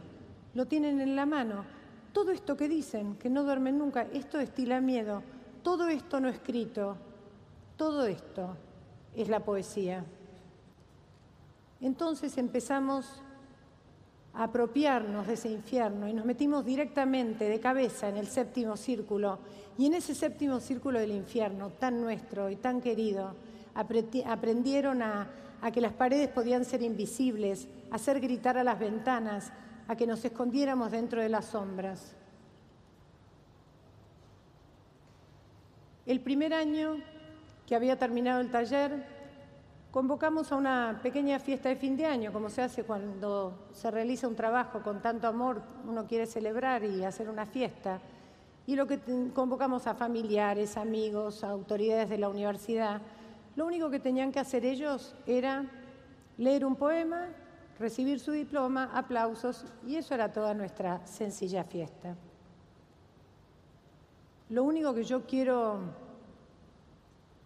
lo 0.55 0.67
tienen 0.67 1.01
en 1.01 1.15
la 1.15 1.27
mano. 1.27 1.65
Todo 2.13 2.33
esto 2.33 2.57
que 2.57 2.69
dicen, 2.69 3.17
que 3.17 3.31
no 3.31 3.45
duermen 3.45 3.79
nunca, 3.79 4.03
esto 4.13 4.41
estila 4.41 4.81
miedo, 4.81 5.23
todo 5.63 5.89
esto 5.89 6.19
no 6.19 6.29
escrito, 6.29 6.97
todo 7.77 8.07
esto 8.07 8.57
es 9.15 9.29
la 9.29 9.41
poesía. 9.41 10.05
Entonces 11.81 12.39
empezamos 12.39 13.22
apropiarnos 14.35 15.27
de 15.27 15.35
ese 15.35 15.51
infierno 15.51 16.09
y 16.09 16.15
nos 16.15 16.25
metimos 16.25 16.65
directamente 16.65 17.49
de 17.49 17.61
cabeza 17.61 18.09
en 18.09 18.17
el 18.17 18.29
séptimo 18.29 18.77
círculo. 18.77 19.39
Y 19.79 19.87
en 19.87 19.95
ese 19.95 20.15
séptimo 20.15 20.61
círculo 20.61 20.99
del 20.99 21.13
infierno, 21.13 21.71
tan 21.71 22.01
nuestro 22.01 22.51
y 22.51 22.57
tan 22.57 22.81
querido, 22.81 23.35
aprendieron 23.75 25.03
a, 25.03 25.29
a 25.61 25.71
que 25.71 25.81
las 25.81 25.93
paredes 25.93 26.29
podían 26.29 26.65
ser 26.65 26.83
invisibles, 26.83 27.69
a 27.91 27.97
hacer 27.97 28.21
gritar 28.21 28.59
a 28.59 28.65
las 28.65 28.79
ventanas, 28.79 29.53
a 29.89 29.97
que 29.97 30.07
nos 30.07 30.25
escondiéramos 30.25 30.91
dentro 30.91 31.21
de 31.21 31.29
las 31.29 31.47
sombras. 31.47 32.15
El 36.05 36.21
primer 36.21 36.53
año 36.53 36.97
que 37.67 37.77
había 37.77 37.99
terminado 37.99 38.41
el 38.41 38.51
taller, 38.51 39.07
convocamos 39.93 40.51
a 40.51 40.57
una 40.57 41.01
pequeña 41.03 41.39
fiesta 41.39 41.69
de 41.69 41.77
fin 41.77 41.97
de 41.99 42.07
año, 42.07 42.33
como 42.33 42.49
se 42.49 42.63
hace 42.63 42.83
cuando 42.83 43.69
se 43.75 43.91
realiza 43.91 44.27
un 44.27 44.35
trabajo 44.35 44.83
con 44.83 45.03
tanto 45.03 45.29
amor, 45.29 45.61
uno 45.87 46.07
quiere 46.07 46.27
celebrar 46.27 46.83
y 46.83 47.05
hacer 47.05 47.29
una 47.29 47.45
fiesta. 47.45 48.01
Y 48.67 48.75
lo 48.75 48.87
que 48.87 48.99
convocamos 49.35 49.87
a 49.87 49.95
familiares, 49.95 50.79
amigos, 50.79 51.45
autoridades 51.45 52.09
de 52.09 52.17
la 52.17 52.31
universidad, 52.31 53.03
lo 53.55 53.67
único 53.67 53.91
que 53.91 54.01
tenían 54.01 54.33
que 54.33 54.41
hacer 54.41 54.65
ellos 54.65 55.15
era 55.27 55.67
leer 56.39 56.65
un 56.65 56.77
poema, 56.77 57.27
recibir 57.79 58.19
su 58.19 58.33
diploma, 58.33 58.91
aplausos, 58.95 59.67
y 59.87 59.97
eso 59.97 60.15
era 60.15 60.33
toda 60.33 60.55
nuestra 60.55 61.07
sencilla 61.07 61.65
fiesta. 61.65 62.17
Lo 64.49 64.65
único 64.65 64.95
que 64.95 65.05
yo 65.05 65.27
quiero 65.27 65.81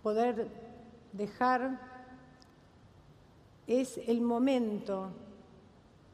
poder 0.05 0.47
dejar 1.13 1.86
es 3.67 3.99
el 4.07 4.21
momento 4.21 5.11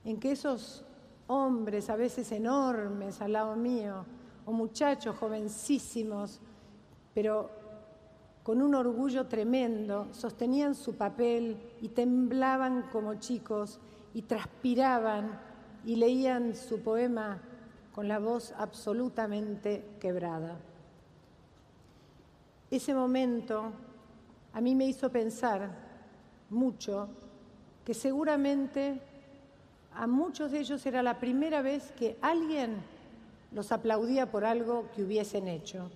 en 0.05 0.19
que 0.19 0.33
esos 0.33 0.85
hombres, 1.27 1.91
a 1.91 1.97
veces 1.97 2.33
enormes 2.33 3.21
al 3.21 3.33
lado 3.33 3.57
mío, 3.57 4.05
o 4.45 4.53
muchachos 4.53 5.17
jovencísimos, 5.17 6.41
pero 7.15 7.51
con 8.43 8.61
un 8.61 8.75
orgullo 8.75 9.27
tremendo, 9.27 10.09
sostenían 10.13 10.75
su 10.75 10.97
papel 10.97 11.57
y 11.81 11.89
temblaban 11.91 12.89
como 12.91 13.15
chicos 13.15 13.79
y 14.15 14.23
transpiraban 14.23 15.41
y 15.85 15.97
leían 15.97 16.57
su 16.57 16.81
poema 16.81 17.41
con 17.95 18.09
la 18.09 18.19
voz 18.19 18.53
absolutamente 18.59 19.97
quebrada. 20.01 20.59
Ese 22.71 22.95
momento 22.95 23.73
a 24.53 24.61
mí 24.61 24.75
me 24.75 24.87
hizo 24.87 25.11
pensar 25.11 25.71
mucho 26.51 27.09
que 27.85 27.95
seguramente 27.95 29.01
a 29.95 30.07
muchos 30.07 30.51
de 30.51 30.61
ellos 30.61 30.85
era 30.87 31.03
la 31.03 31.19
primera 31.19 31.63
vez 31.63 31.93
que 31.93 32.17
alguien 32.23 32.83
los 33.53 33.73
aplaudía 33.73 34.31
por 34.31 34.45
algo 34.45 34.89
que 34.95 35.03
hubiesen 35.03 35.49
hecho. 35.49 35.91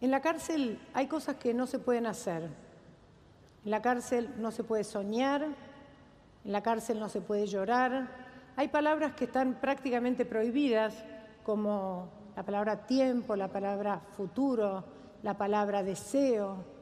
En 0.00 0.10
la 0.10 0.20
cárcel 0.20 0.78
hay 0.94 1.06
cosas 1.06 1.36
que 1.36 1.54
no 1.54 1.66
se 1.66 1.80
pueden 1.80 2.06
hacer. 2.06 2.48
En 3.64 3.70
la 3.70 3.82
cárcel 3.82 4.32
no 4.38 4.52
se 4.52 4.62
puede 4.62 4.84
soñar, 4.84 5.42
en 5.42 6.52
la 6.52 6.62
cárcel 6.62 7.00
no 7.00 7.08
se 7.08 7.20
puede 7.20 7.46
llorar. 7.46 8.08
Hay 8.56 8.68
palabras 8.68 9.14
que 9.14 9.24
están 9.24 9.54
prácticamente 9.54 10.24
prohibidas, 10.24 10.94
como 11.44 12.08
la 12.36 12.44
palabra 12.44 12.86
tiempo, 12.86 13.34
la 13.34 13.48
palabra 13.48 14.00
futuro, 14.16 14.84
la 15.22 15.36
palabra 15.36 15.82
deseo. 15.82 16.77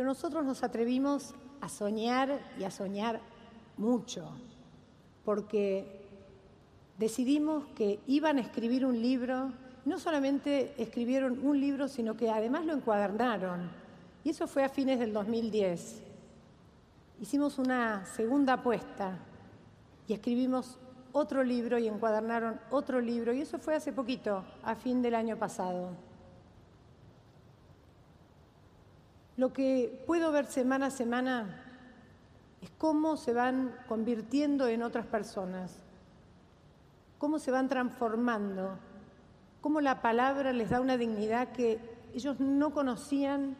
Pero 0.00 0.08
nosotros 0.08 0.46
nos 0.46 0.62
atrevimos 0.62 1.34
a 1.60 1.68
soñar 1.68 2.40
y 2.58 2.64
a 2.64 2.70
soñar 2.70 3.20
mucho, 3.76 4.30
porque 5.26 6.06
decidimos 6.96 7.66
que 7.74 8.00
iban 8.06 8.38
a 8.38 8.40
escribir 8.40 8.86
un 8.86 8.98
libro, 8.98 9.52
no 9.84 9.98
solamente 9.98 10.72
escribieron 10.78 11.46
un 11.46 11.60
libro, 11.60 11.86
sino 11.86 12.16
que 12.16 12.30
además 12.30 12.64
lo 12.64 12.72
encuadernaron. 12.72 13.70
Y 14.24 14.30
eso 14.30 14.46
fue 14.46 14.64
a 14.64 14.70
fines 14.70 14.98
del 14.98 15.12
2010. 15.12 16.00
Hicimos 17.20 17.58
una 17.58 18.06
segunda 18.06 18.54
apuesta 18.54 19.18
y 20.08 20.14
escribimos 20.14 20.78
otro 21.12 21.44
libro 21.44 21.78
y 21.78 21.88
encuadernaron 21.88 22.58
otro 22.70 23.02
libro, 23.02 23.34
y 23.34 23.42
eso 23.42 23.58
fue 23.58 23.74
hace 23.74 23.92
poquito, 23.92 24.44
a 24.62 24.74
fin 24.74 25.02
del 25.02 25.14
año 25.14 25.36
pasado. 25.36 25.90
Lo 29.40 29.54
que 29.54 30.04
puedo 30.06 30.32
ver 30.32 30.44
semana 30.44 30.88
a 30.88 30.90
semana 30.90 31.64
es 32.60 32.70
cómo 32.76 33.16
se 33.16 33.32
van 33.32 33.74
convirtiendo 33.88 34.68
en 34.68 34.82
otras 34.82 35.06
personas, 35.06 35.72
cómo 37.16 37.38
se 37.38 37.50
van 37.50 37.66
transformando, 37.66 38.76
cómo 39.62 39.80
la 39.80 40.02
palabra 40.02 40.52
les 40.52 40.68
da 40.68 40.82
una 40.82 40.98
dignidad 40.98 41.52
que 41.52 41.80
ellos 42.12 42.38
no 42.38 42.74
conocían, 42.74 43.56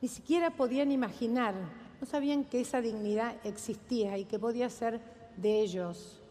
ni 0.00 0.06
siquiera 0.06 0.50
podían 0.50 0.92
imaginar, 0.92 1.56
no 2.00 2.06
sabían 2.06 2.44
que 2.44 2.60
esa 2.60 2.80
dignidad 2.80 3.34
existía 3.42 4.16
y 4.16 4.26
que 4.26 4.38
podía 4.38 4.70
ser 4.70 5.00
de 5.36 5.62
ellos. 5.62 6.22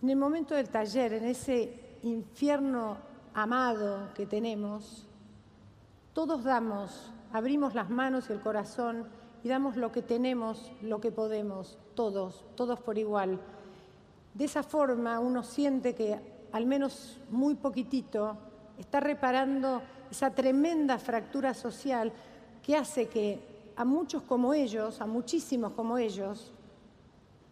En 0.00 0.10
el 0.10 0.16
momento 0.16 0.54
del 0.54 0.68
taller, 0.68 1.12
en 1.12 1.24
ese 1.24 1.98
infierno 2.04 2.98
amado 3.34 4.14
que 4.14 4.26
tenemos, 4.26 5.08
todos 6.12 6.44
damos, 6.44 7.14
abrimos 7.32 7.74
las 7.74 7.90
manos 7.90 8.28
y 8.28 8.32
el 8.32 8.40
corazón 8.40 9.06
y 9.42 9.48
damos 9.48 9.76
lo 9.76 9.92
que 9.92 10.02
tenemos, 10.02 10.72
lo 10.82 11.00
que 11.00 11.12
podemos, 11.12 11.78
todos, 11.94 12.44
todos 12.54 12.80
por 12.80 12.98
igual. 12.98 13.40
De 14.34 14.44
esa 14.44 14.62
forma 14.62 15.18
uno 15.20 15.42
siente 15.42 15.94
que 15.94 16.20
al 16.52 16.66
menos 16.66 17.20
muy 17.30 17.54
poquitito 17.54 18.36
está 18.78 19.00
reparando 19.00 19.82
esa 20.10 20.30
tremenda 20.30 20.98
fractura 20.98 21.54
social 21.54 22.12
que 22.62 22.76
hace 22.76 23.08
que 23.08 23.72
a 23.76 23.84
muchos 23.84 24.22
como 24.22 24.54
ellos, 24.54 25.00
a 25.00 25.06
muchísimos 25.06 25.72
como 25.72 25.98
ellos, 25.98 26.52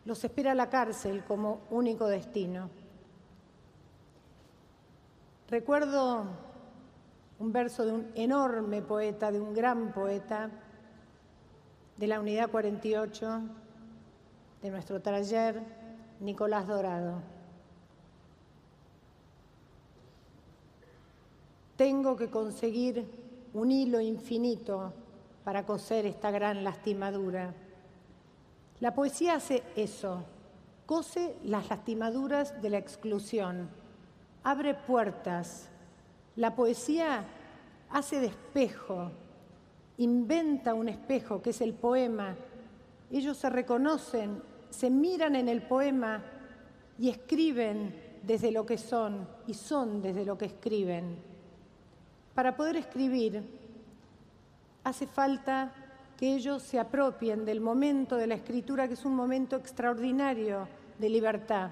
los 0.05 0.25
espera 0.25 0.55
la 0.55 0.69
cárcel 0.69 1.25
como 1.25 1.61
único 1.71 2.07
destino. 2.07 2.71
Recuerdo 5.49 6.25
un 7.39 7.53
verso 7.53 7.85
de 7.85 7.93
un 7.93 8.11
enorme 8.15 8.83
poeta, 8.83 9.31
de 9.31 9.41
un 9.41 9.53
gran 9.53 9.93
poeta, 9.93 10.51
de 11.97 12.07
la 12.07 12.21
unidad 12.21 12.51
48, 12.51 13.41
de 14.63 14.71
nuestro 14.71 15.01
taller, 15.01 15.63
Nicolás 16.21 16.67
Dorado. 16.67 17.21
Tengo 21.77 22.17
que 22.17 22.31
conseguir 22.31 23.07
un 23.53 23.71
hilo 23.71 24.01
infinito 24.01 24.93
para 25.45 25.67
coser 25.67 26.07
esta 26.07 26.31
gran 26.31 26.65
lastimadura. 26.65 27.55
La 28.81 28.95
poesía 28.95 29.35
hace 29.35 29.63
eso, 29.77 30.25
cose 30.87 31.37
las 31.45 31.69
lastimaduras 31.69 32.61
de 32.63 32.71
la 32.71 32.79
exclusión, 32.79 33.69
abre 34.43 34.75
puertas. 34.75 35.71
La 36.37 36.55
poesía 36.55 37.25
hace 37.91 38.21
de 38.21 38.27
espejo, 38.27 39.11
inventa 39.99 40.75
un 40.75 40.89
espejo 40.89 41.41
que 41.41 41.51
es 41.51 41.61
el 41.63 41.73
poema. 41.73 42.37
Ellos 43.11 43.39
se 43.39 43.49
reconocen, 43.49 44.43
se 44.69 44.91
miran 44.91 45.35
en 45.35 45.49
el 45.49 45.63
poema 45.63 46.23
y 46.99 47.09
escriben 47.09 48.19
desde 48.23 48.51
lo 48.51 48.67
que 48.67 48.77
son 48.77 49.27
y 49.47 49.55
son 49.55 50.03
desde 50.03 50.25
lo 50.27 50.37
que 50.37 50.47
escriben. 50.47 51.17
Para 52.35 52.55
poder 52.55 52.77
escribir 52.77 53.43
hace 54.85 55.07
falta 55.07 55.73
que 56.19 56.35
ellos 56.35 56.63
se 56.63 56.79
apropien 56.79 57.45
del 57.45 57.61
momento 57.61 58.17
de 58.17 58.27
la 58.27 58.35
escritura, 58.35 58.89
que 58.89 58.95
es 58.95 59.05
un 59.05 59.15
momento 59.15 59.57
extraordinario 59.57 60.69
de 60.99 61.09
libertad. 61.09 61.71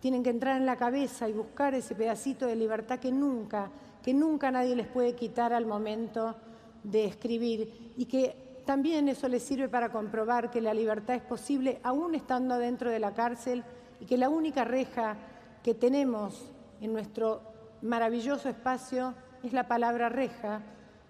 Tienen 0.00 0.22
que 0.22 0.30
entrar 0.30 0.56
en 0.56 0.66
la 0.66 0.76
cabeza 0.76 1.28
y 1.28 1.32
buscar 1.32 1.74
ese 1.74 1.94
pedacito 1.94 2.46
de 2.46 2.56
libertad 2.56 2.98
que 2.98 3.12
nunca, 3.12 3.70
que 4.02 4.14
nunca 4.14 4.50
nadie 4.50 4.76
les 4.76 4.86
puede 4.86 5.14
quitar 5.14 5.52
al 5.52 5.66
momento 5.66 6.36
de 6.82 7.04
escribir 7.04 7.92
y 7.96 8.06
que 8.06 8.62
también 8.64 9.08
eso 9.08 9.28
les 9.28 9.42
sirve 9.42 9.68
para 9.68 9.90
comprobar 9.90 10.50
que 10.50 10.60
la 10.60 10.74
libertad 10.74 11.16
es 11.16 11.22
posible 11.22 11.80
aún 11.82 12.14
estando 12.14 12.58
dentro 12.58 12.90
de 12.90 12.98
la 12.98 13.12
cárcel 13.12 13.64
y 14.00 14.06
que 14.06 14.16
la 14.16 14.28
única 14.28 14.64
reja 14.64 15.16
que 15.62 15.74
tenemos 15.74 16.52
en 16.80 16.92
nuestro 16.92 17.42
maravilloso 17.82 18.48
espacio 18.48 19.14
es 19.42 19.52
la 19.52 19.68
palabra 19.68 20.08
reja 20.08 20.62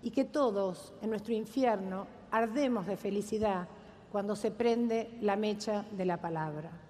y 0.03 0.11
que 0.11 0.25
todos 0.25 0.95
en 1.03 1.11
nuestro 1.11 1.35
infierno 1.35 2.07
ardemos 2.31 2.87
de 2.87 2.97
felicidad 2.97 3.69
cuando 4.11 4.35
se 4.35 4.51
prende 4.51 5.19
la 5.21 5.37
mecha 5.37 5.85
de 5.93 6.05
la 6.05 6.17
palabra. 6.17 6.90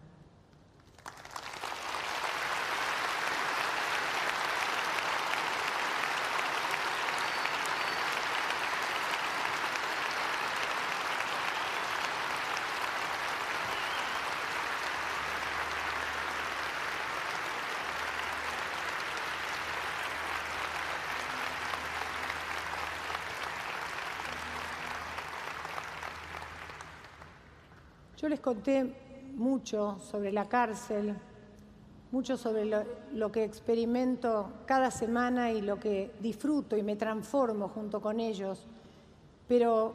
Yo 28.20 28.28
les 28.28 28.40
conté 28.40 28.84
mucho 29.34 29.98
sobre 29.98 30.30
la 30.30 30.46
cárcel, 30.46 31.16
mucho 32.12 32.36
sobre 32.36 32.66
lo, 33.14 33.32
que 33.32 33.44
experimento 33.44 34.52
cada 34.66 34.90
semana 34.90 35.50
y 35.52 35.62
lo 35.62 35.80
que 35.80 36.10
disfruto 36.20 36.76
y 36.76 36.82
me 36.82 36.96
transformo 36.96 37.68
junto 37.68 38.02
con 38.02 38.20
ellos, 38.20 38.66
pero 39.48 39.94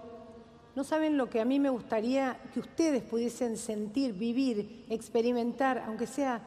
no 0.76 0.84
saben 0.84 1.18
lo 1.18 1.30
que 1.30 1.40
a 1.40 1.46
mí 1.46 1.60
me 1.60 1.70
gustaría 1.70 2.40
que 2.52 2.62
ustedes 2.62 3.04
pudiesen 3.04 3.58
sentir, 3.58 4.14
vivir, 4.14 4.88
experimentar, 4.90 5.84
aunque 5.86 6.08
sea 6.08 6.42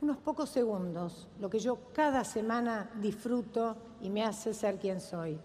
unos 0.00 0.16
pocos 0.16 0.48
segundos, 0.48 1.28
lo 1.40 1.50
que 1.50 1.58
yo 1.58 1.76
cada 1.92 2.24
semana 2.24 2.90
disfruto 3.02 3.76
y 4.00 4.08
me 4.08 4.24
hace 4.24 4.54
ser 4.54 4.78
quien 4.78 4.98
soy. 4.98 5.38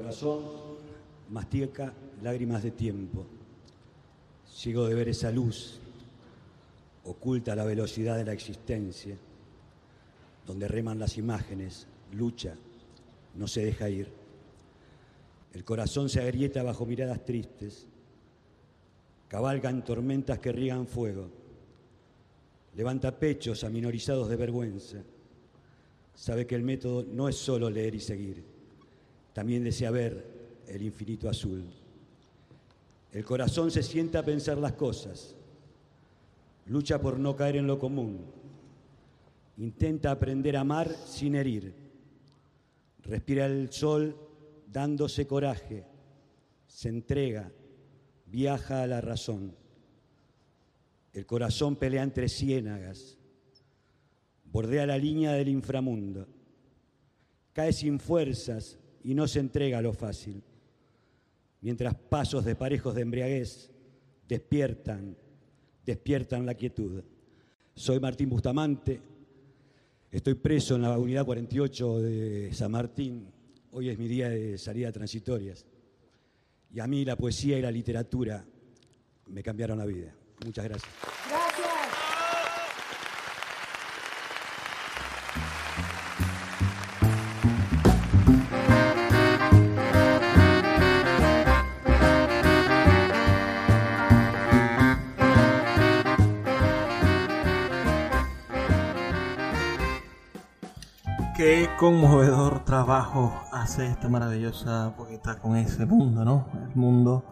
Corazón 0.00 0.40
mastica 1.28 1.92
lágrimas 2.22 2.62
de 2.62 2.70
tiempo, 2.70 3.26
ciego 4.48 4.88
de 4.88 4.94
ver 4.94 5.10
esa 5.10 5.30
luz, 5.30 5.78
oculta 7.04 7.54
la 7.54 7.64
velocidad 7.64 8.16
de 8.16 8.24
la 8.24 8.32
existencia, 8.32 9.14
donde 10.46 10.68
reman 10.68 10.98
las 10.98 11.18
imágenes, 11.18 11.86
lucha, 12.12 12.54
no 13.34 13.46
se 13.46 13.62
deja 13.62 13.90
ir. 13.90 14.10
El 15.52 15.64
corazón 15.64 16.08
se 16.08 16.22
agrieta 16.22 16.62
bajo 16.62 16.86
miradas 16.86 17.22
tristes, 17.22 17.86
cabalgan 19.28 19.84
tormentas 19.84 20.38
que 20.38 20.50
riegan 20.50 20.86
fuego, 20.86 21.28
levanta 22.74 23.18
pechos 23.18 23.64
aminorizados 23.64 24.30
de 24.30 24.36
vergüenza, 24.36 25.02
sabe 26.14 26.46
que 26.46 26.54
el 26.54 26.62
método 26.62 27.04
no 27.04 27.28
es 27.28 27.36
solo 27.36 27.68
leer 27.68 27.94
y 27.94 28.00
seguir, 28.00 28.59
también 29.32 29.64
desea 29.64 29.90
ver 29.90 30.24
el 30.66 30.82
infinito 30.82 31.28
azul. 31.28 31.64
El 33.12 33.24
corazón 33.24 33.70
se 33.70 33.82
sienta 33.82 34.20
a 34.20 34.24
pensar 34.24 34.58
las 34.58 34.74
cosas, 34.74 35.34
lucha 36.66 37.00
por 37.00 37.18
no 37.18 37.34
caer 37.34 37.56
en 37.56 37.66
lo 37.66 37.78
común, 37.78 38.20
intenta 39.58 40.10
aprender 40.10 40.56
a 40.56 40.60
amar 40.60 40.94
sin 41.06 41.34
herir, 41.34 41.74
respira 43.02 43.46
el 43.46 43.72
sol 43.72 44.16
dándose 44.66 45.26
coraje, 45.26 45.84
se 46.68 46.88
entrega, 46.88 47.50
viaja 48.26 48.82
a 48.82 48.86
la 48.86 49.00
razón. 49.00 49.56
El 51.12 51.26
corazón 51.26 51.74
pelea 51.74 52.04
entre 52.04 52.28
ciénagas, 52.28 53.18
bordea 54.44 54.86
la 54.86 54.96
línea 54.96 55.32
del 55.32 55.48
inframundo, 55.48 56.28
cae 57.52 57.72
sin 57.72 57.98
fuerzas 57.98 58.78
y 59.04 59.14
no 59.14 59.26
se 59.26 59.40
entrega 59.40 59.78
a 59.78 59.82
lo 59.82 59.92
fácil, 59.92 60.42
mientras 61.60 61.94
pasos 61.94 62.44
de 62.44 62.54
parejos 62.54 62.94
de 62.94 63.02
embriaguez 63.02 63.70
despiertan, 64.28 65.16
despiertan 65.84 66.46
la 66.46 66.54
quietud. 66.54 67.02
Soy 67.74 67.98
Martín 68.00 68.28
Bustamante, 68.28 69.00
estoy 70.10 70.34
preso 70.34 70.76
en 70.76 70.82
la 70.82 70.98
unidad 70.98 71.24
48 71.24 71.98
de 72.00 72.52
San 72.52 72.72
Martín, 72.72 73.26
hoy 73.72 73.88
es 73.88 73.98
mi 73.98 74.08
día 74.08 74.28
de 74.28 74.58
salida 74.58 74.92
transitorias, 74.92 75.64
y 76.72 76.80
a 76.80 76.86
mí 76.86 77.04
la 77.04 77.16
poesía 77.16 77.58
y 77.58 77.62
la 77.62 77.70
literatura 77.70 78.44
me 79.26 79.42
cambiaron 79.42 79.78
la 79.78 79.86
vida. 79.86 80.14
Muchas 80.44 80.64
gracias. 80.64 81.39
Qué 101.40 101.70
conmovedor 101.78 102.66
trabajo 102.66 103.32
hace 103.50 103.86
esta 103.86 104.10
maravillosa 104.10 104.94
poeta 104.94 105.38
con 105.38 105.56
ese 105.56 105.86
mundo, 105.86 106.22
¿no? 106.22 106.46
El 106.68 106.76
mundo 106.76 107.24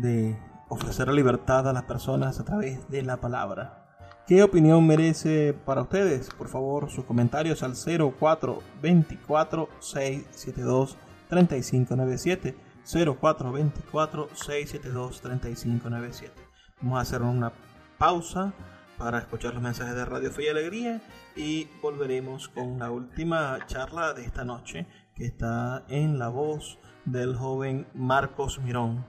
de 0.00 0.40
ofrecer 0.70 1.12
libertad 1.12 1.68
a 1.68 1.74
las 1.74 1.82
personas 1.82 2.40
a 2.40 2.44
través 2.44 2.88
de 2.88 3.02
la 3.02 3.18
palabra. 3.18 3.84
¿Qué 4.26 4.42
opinión 4.42 4.86
merece 4.86 5.52
para 5.52 5.82
ustedes? 5.82 6.30
Por 6.30 6.48
favor, 6.48 6.88
sus 6.88 7.04
comentarios 7.04 7.62
al 7.62 7.74
0424 7.74 9.68
672 9.78 10.96
3597 11.28 12.56
0424 12.82 14.28
672 14.32 15.20
3597. 15.20 16.32
Vamos 16.80 16.98
a 16.98 17.02
hacer 17.02 17.20
una 17.20 17.52
pausa 17.98 18.54
para 18.96 19.18
escuchar 19.18 19.52
los 19.52 19.62
mensajes 19.62 19.94
de 19.94 20.06
Radio 20.06 20.30
Fe 20.32 20.44
y 20.44 20.48
Alegría 20.48 21.02
y 21.36 21.68
volveremos 21.82 22.48
con 22.48 22.78
la 22.78 22.90
última 22.90 23.58
charla 23.66 24.14
de 24.14 24.24
esta 24.24 24.44
noche 24.44 24.86
que 25.14 25.26
está 25.26 25.84
en 25.88 26.18
la 26.18 26.28
voz 26.28 26.78
del 27.04 27.36
joven 27.36 27.86
Marcos 27.94 28.58
Mirón. 28.58 29.04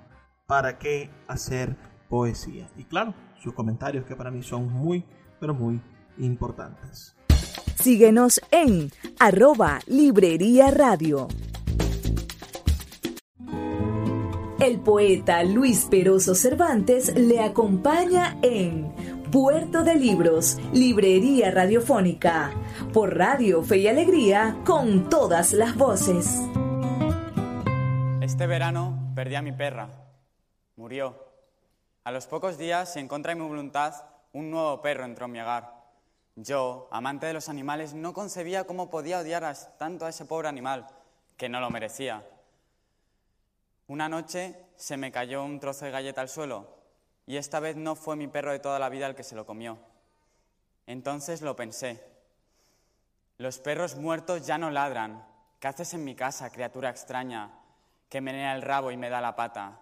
¿Para 0.46 0.78
qué 0.78 1.10
hacer 1.28 1.76
poesía? 2.10 2.70
Y 2.78 2.84
claro, 2.84 3.14
sus 3.42 3.54
comentarios 3.54 4.06
que 4.06 4.16
para 4.16 4.32
mí 4.32 4.44
son 4.44 4.72
muy, 4.72 5.06
pero 5.40 5.54
muy 5.54 5.82
importantes. 6.18 7.16
Síguenos 7.76 8.42
en 8.52 8.92
arroba 9.20 9.80
Librería 9.88 10.72
Radio. 10.72 11.28
El 14.60 14.80
poeta 14.80 15.44
Luis 15.44 15.86
Peroso 15.90 16.34
Cervantes 16.34 17.14
le 17.16 17.40
acompaña 17.42 18.38
en 18.42 18.92
Puerto 19.32 19.84
de 19.84 19.96
Libros, 19.96 20.58
Librería 20.72 21.52
Radiofónica, 21.52 22.54
por 22.94 23.18
Radio 23.18 23.62
Fe 23.62 23.80
y 23.80 23.88
Alegría, 23.90 24.58
con 24.66 25.10
todas 25.10 25.52
las 25.52 25.76
voces. 25.76 26.40
Este 28.22 28.48
verano 28.48 29.12
perdí 29.16 29.36
a 29.36 29.42
mi 29.42 29.52
perra. 29.52 29.90
Murió. 30.78 31.28
A 32.06 32.12
los 32.14 32.26
pocos 32.26 32.58
días, 32.58 32.96
en 32.96 33.10
contra 33.10 33.34
de 33.34 33.42
mi 33.42 33.46
voluntad, 33.46 33.96
un 34.32 34.50
nuevo 34.50 34.82
perro 34.82 35.04
entró 35.04 35.26
en 35.26 35.34
mi 35.34 35.42
hogar. 35.42 35.74
Yo, 36.38 36.88
amante 36.90 37.26
de 37.26 37.34
los 37.34 37.50
animales, 37.50 37.94
no 37.94 38.14
concebía 38.14 38.64
cómo 38.64 38.90
podía 38.90 39.20
odiar 39.20 39.44
tanto 39.78 40.06
a 40.06 40.10
ese 40.10 40.24
pobre 40.24 40.48
animal, 40.48 40.88
que 41.36 41.50
no 41.50 41.60
lo 41.60 41.70
merecía. 41.70 42.26
Una 43.88 44.08
noche 44.08 44.56
se 44.78 44.96
me 44.96 45.12
cayó 45.12 45.44
un 45.44 45.60
trozo 45.60 45.84
de 45.84 45.92
galleta 45.92 46.22
al 46.22 46.30
suelo 46.30 46.77
y 47.28 47.36
esta 47.36 47.60
vez 47.60 47.76
no 47.76 47.96
fue 47.96 48.16
mi 48.16 48.28
perro 48.28 48.54
de 48.54 48.60
toda 48.60 48.80
la 48.80 48.90
vida 48.90 49.06
el 49.06 49.14
que 49.14 49.24
se 49.24 49.36
lo 49.36 49.46
comió. 49.46 49.78
Entonces 50.88 51.42
lo 51.42 51.58
pensé. 51.58 52.02
Los 53.38 53.60
perros 53.60 53.98
muertos 53.98 54.48
ya 54.48 54.58
no 54.58 54.72
ladran. 54.72 55.28
¿Qué 55.60 55.68
haces 55.68 55.94
en 55.94 56.06
mi 56.06 56.16
casa, 56.16 56.50
criatura 56.50 56.90
extraña, 56.90 57.52
que 58.10 58.22
menea 58.22 58.56
el 58.56 58.62
rabo 58.62 58.92
y 58.92 58.98
me 58.98 59.10
da 59.10 59.20
la 59.20 59.36
pata? 59.36 59.82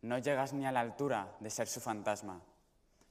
No 0.00 0.16
llegas 0.18 0.54
ni 0.54 0.66
a 0.66 0.72
la 0.72 0.80
altura 0.80 1.36
de 1.38 1.50
ser 1.50 1.68
su 1.68 1.80
fantasma. 1.80 2.40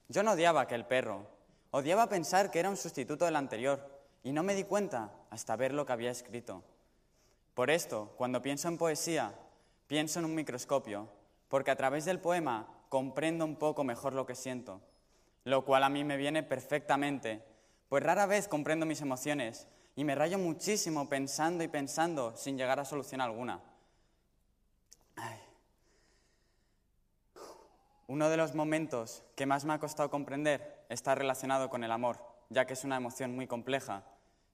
Yo 0.08 0.24
no 0.24 0.32
odiaba 0.32 0.62
aquel 0.62 0.84
perro. 0.84 1.24
Odiaba 1.70 2.08
pensar 2.08 2.50
que 2.50 2.58
era 2.58 2.70
un 2.70 2.76
sustituto 2.76 3.24
del 3.24 3.36
anterior 3.36 3.88
y 4.24 4.32
no 4.32 4.42
me 4.42 4.56
di 4.56 4.64
cuenta 4.64 5.12
hasta 5.30 5.54
ver 5.54 5.72
lo 5.72 5.86
que 5.86 5.92
había 5.92 6.10
escrito. 6.10 6.64
Por 7.54 7.70
esto, 7.70 8.14
cuando 8.16 8.42
pienso 8.42 8.66
en 8.66 8.78
poesía, 8.78 9.32
pienso 9.86 10.18
en 10.18 10.24
un 10.24 10.34
microscopio, 10.34 11.08
porque 11.48 11.70
a 11.70 11.76
través 11.76 12.04
del 12.04 12.18
poema 12.18 12.66
comprendo 12.88 13.44
un 13.44 13.56
poco 13.56 13.84
mejor 13.84 14.14
lo 14.14 14.26
que 14.26 14.34
siento, 14.34 14.80
lo 15.44 15.64
cual 15.64 15.84
a 15.84 15.88
mí 15.88 16.04
me 16.04 16.16
viene 16.16 16.42
perfectamente, 16.42 17.44
pues 17.88 18.02
rara 18.02 18.26
vez 18.26 18.48
comprendo 18.48 18.86
mis 18.86 19.00
emociones 19.00 19.68
y 19.94 20.04
me 20.04 20.14
rayo 20.14 20.38
muchísimo 20.38 21.08
pensando 21.08 21.64
y 21.64 21.68
pensando 21.68 22.36
sin 22.36 22.58
llegar 22.58 22.80
a 22.80 22.84
solución 22.84 23.20
alguna. 23.20 23.60
Uno 28.08 28.28
de 28.28 28.36
los 28.36 28.54
momentos 28.54 29.24
que 29.34 29.46
más 29.46 29.64
me 29.64 29.72
ha 29.72 29.80
costado 29.80 30.10
comprender 30.10 30.84
está 30.88 31.16
relacionado 31.16 31.68
con 31.68 31.82
el 31.82 31.90
amor, 31.90 32.20
ya 32.50 32.64
que 32.64 32.74
es 32.74 32.84
una 32.84 32.96
emoción 32.96 33.34
muy 33.34 33.48
compleja. 33.48 34.04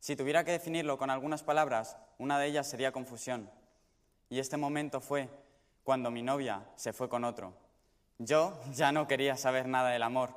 Si 0.01 0.17
tuviera 0.17 0.43
que 0.43 0.53
definirlo 0.53 0.97
con 0.97 1.11
algunas 1.11 1.43
palabras, 1.43 1.99
una 2.19 2.39
de 2.39 2.47
ellas 2.47 2.69
sería 2.69 2.93
confusión. 2.93 3.51
Y 4.31 4.39
este 4.39 4.57
momento 4.57 5.03
fue 5.03 5.29
cuando 5.85 6.11
mi 6.11 6.23
novia 6.23 6.67
se 6.77 6.95
fue 6.95 7.11
con 7.11 7.25
otro. 7.25 7.53
Yo 8.19 8.61
ya 8.73 8.93
no 8.93 9.09
quería 9.09 9.37
saber 9.37 9.67
nada 9.67 9.91
del 9.91 10.03
amor. 10.03 10.31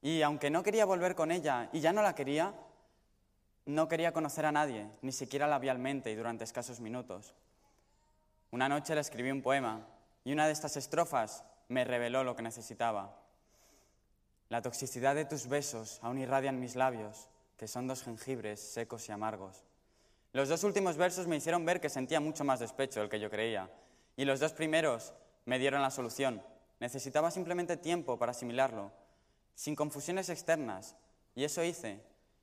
Y 0.00 0.22
aunque 0.22 0.50
no 0.50 0.62
quería 0.62 0.84
volver 0.84 1.14
con 1.14 1.30
ella 1.30 1.68
y 1.72 1.80
ya 1.80 1.92
no 1.92 2.02
la 2.02 2.14
quería, 2.14 2.54
no 3.66 3.88
quería 3.88 4.12
conocer 4.12 4.46
a 4.46 4.52
nadie, 4.52 4.88
ni 5.02 5.12
siquiera 5.12 5.46
labialmente 5.46 6.10
y 6.10 6.14
durante 6.14 6.44
escasos 6.44 6.80
minutos. 6.80 7.34
Una 8.50 8.68
noche 8.68 8.94
le 8.94 9.00
escribí 9.00 9.30
un 9.30 9.42
poema 9.42 9.86
y 10.24 10.32
una 10.32 10.46
de 10.46 10.52
estas 10.52 10.76
estrofas 10.76 11.44
me 11.68 11.84
reveló 11.84 12.24
lo 12.24 12.34
que 12.34 12.42
necesitaba. 12.42 13.20
La 14.48 14.62
toxicidad 14.62 15.14
de 15.14 15.26
tus 15.26 15.46
besos 15.46 15.98
aún 16.02 16.18
irradian 16.18 16.58
mis 16.58 16.76
labios, 16.76 17.28
que 17.58 17.68
son 17.68 17.86
dos 17.86 18.02
jengibres 18.02 18.60
secos 18.60 19.06
y 19.08 19.12
amargos. 19.12 19.64
Los 20.32 20.48
dos 20.48 20.64
últimos 20.64 20.96
versos 20.96 21.26
me 21.26 21.36
hicieron 21.36 21.66
ver 21.66 21.80
que 21.80 21.90
sentía 21.90 22.20
mucho 22.20 22.44
más 22.44 22.60
despecho 22.60 23.00
del 23.00 23.10
que 23.10 23.20
yo 23.20 23.28
creía, 23.28 23.70
y 24.16 24.24
los 24.24 24.40
dos 24.40 24.52
primeros 24.52 25.12
me 25.44 25.58
dieron 25.58 25.82
la 25.82 25.90
solución. 25.90 26.42
Necesitaba 26.80 27.30
simplemente 27.30 27.76
tiempo 27.76 28.18
para 28.18 28.30
asimilarlo, 28.30 28.92
sin 29.54 29.74
confusiones 29.74 30.28
externas. 30.28 30.94
Y 31.34 31.44
eso 31.44 31.62
hice. 31.64 32.00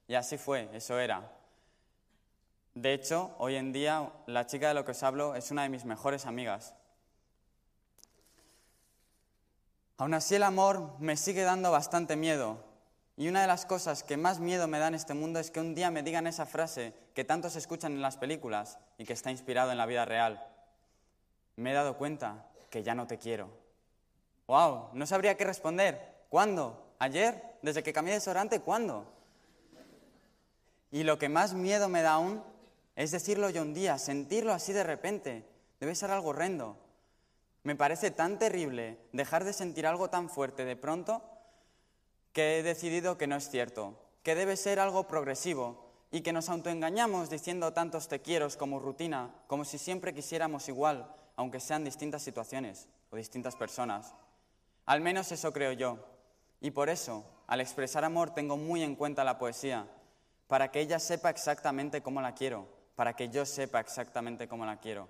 Y 0.07 0.15
así 0.15 0.38
fue, 0.38 0.69
eso 0.73 0.99
era. 0.99 1.31
De 2.73 2.93
hecho, 2.93 3.33
hoy 3.38 3.55
en 3.55 3.71
día 3.71 4.11
la 4.27 4.45
chica 4.45 4.67
de 4.67 4.73
lo 4.73 4.83
que 4.83 4.91
os 4.91 5.03
hablo 5.03 5.36
es 5.36 5.49
una 5.51 5.63
de 5.63 5.69
mis 5.69 5.86
mejores 5.86 6.25
amigas. 6.25 6.73
Aún 9.97 10.13
así 10.13 10.36
el 10.36 10.43
amor 10.43 10.99
me 10.99 11.15
sigue 11.15 11.43
dando 11.43 11.71
bastante 11.71 12.17
miedo. 12.17 12.63
Y 13.17 13.29
una 13.29 13.41
de 13.41 13.47
las 13.47 13.65
cosas 13.65 14.03
que 14.03 14.17
más 14.17 14.41
miedo 14.41 14.67
me 14.67 14.77
da 14.77 14.89
en 14.89 14.95
este 14.95 15.13
mundo 15.13 15.39
es 15.39 15.51
que 15.51 15.61
un 15.61 15.73
día 15.73 15.89
me 15.89 16.03
digan 16.03 16.27
esa 16.27 16.45
frase 16.45 16.93
que 17.13 17.23
tanto 17.23 17.49
se 17.49 17.59
escuchan 17.59 17.93
en 17.93 18.01
las 18.01 18.17
películas 18.17 18.77
y 18.97 19.05
que 19.05 19.13
está 19.13 19.31
inspirado 19.31 19.71
en 19.71 19.77
la 19.77 19.86
vida 19.86 20.03
real. 20.03 20.45
Me 21.55 21.71
he 21.71 21.73
dado 21.73 21.97
cuenta 21.97 22.45
que 22.69 22.83
ya 22.83 22.93
no 22.93 23.07
te 23.07 23.17
quiero. 23.17 23.49
¡Wow! 24.47 24.89
No 24.93 25.05
sabría 25.05 25.35
qué 25.35 25.43
responder. 25.43 25.99
¿Cuándo? 26.29 26.93
¿Ayer? 26.99 27.41
¿Desde 27.61 27.83
que 27.83 27.93
cambié 27.93 28.13
de 28.13 28.19
desodorante? 28.19 28.61
¿Cuándo? 28.61 29.05
Y 30.91 31.03
lo 31.03 31.17
que 31.17 31.29
más 31.29 31.53
miedo 31.53 31.89
me 31.89 32.01
da 32.01 32.13
aún 32.13 32.43
es 32.95 33.11
decirlo 33.11 33.49
yo 33.49 33.61
un 33.61 33.73
día, 33.73 33.97
sentirlo 33.97 34.53
así 34.53 34.71
de 34.71 34.83
repente. 34.83 35.45
Debe 35.79 35.95
ser 35.95 36.11
algo 36.11 36.29
horrendo. 36.29 36.77
Me 37.63 37.75
parece 37.75 38.11
tan 38.11 38.39
terrible 38.39 38.97
dejar 39.11 39.43
de 39.43 39.53
sentir 39.53 39.85
algo 39.87 40.09
tan 40.09 40.29
fuerte 40.29 40.65
de 40.65 40.75
pronto 40.75 41.21
que 42.31 42.59
he 42.59 42.63
decidido 42.63 43.17
que 43.17 43.27
no 43.27 43.35
es 43.35 43.49
cierto, 43.49 43.99
que 44.23 44.35
debe 44.35 44.55
ser 44.55 44.79
algo 44.79 45.07
progresivo 45.07 45.85
y 46.11 46.21
que 46.21 46.33
nos 46.33 46.49
autoengañamos 46.49 47.29
diciendo 47.29 47.73
tantos 47.73 48.07
te 48.07 48.21
quiero 48.21 48.47
como 48.57 48.79
rutina, 48.79 49.33
como 49.47 49.65
si 49.65 49.77
siempre 49.77 50.13
quisiéramos 50.13 50.69
igual, 50.69 51.13
aunque 51.35 51.59
sean 51.59 51.83
distintas 51.83 52.21
situaciones 52.21 52.87
o 53.09 53.15
distintas 53.15 53.55
personas. 53.55 54.13
Al 54.86 55.01
menos 55.01 55.31
eso 55.31 55.51
creo 55.51 55.71
yo. 55.71 55.97
Y 56.61 56.71
por 56.71 56.89
eso, 56.89 57.25
al 57.47 57.61
expresar 57.61 58.03
amor, 58.03 58.33
tengo 58.33 58.57
muy 58.57 58.83
en 58.83 58.95
cuenta 58.95 59.23
la 59.23 59.38
poesía, 59.38 59.88
para 60.47 60.71
que 60.71 60.79
ella 60.79 60.99
sepa 60.99 61.29
exactamente 61.29 62.01
cómo 62.01 62.21
la 62.21 62.36
quiero, 62.36 62.67
para 62.95 63.15
que 63.15 63.29
yo 63.29 63.45
sepa 63.45 63.79
exactamente 63.79 64.47
cómo 64.47 64.65
la 64.65 64.79
quiero. 64.79 65.09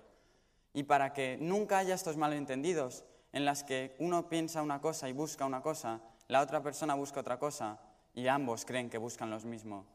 Y 0.72 0.84
para 0.84 1.12
que 1.12 1.38
nunca 1.40 1.78
haya 1.78 1.94
estos 1.94 2.16
malentendidos 2.16 3.04
en 3.32 3.44
las 3.44 3.64
que 3.64 3.96
uno 3.98 4.28
piensa 4.28 4.62
una 4.62 4.80
cosa 4.80 5.08
y 5.08 5.12
busca 5.12 5.44
una 5.44 5.62
cosa, 5.62 6.00
la 6.28 6.40
otra 6.40 6.62
persona 6.62 6.94
busca 6.94 7.20
otra 7.20 7.38
cosa 7.38 7.78
y 8.14 8.28
ambos 8.28 8.64
creen 8.64 8.90
que 8.90 8.98
buscan 8.98 9.30
lo 9.30 9.38
mismo. 9.40 9.86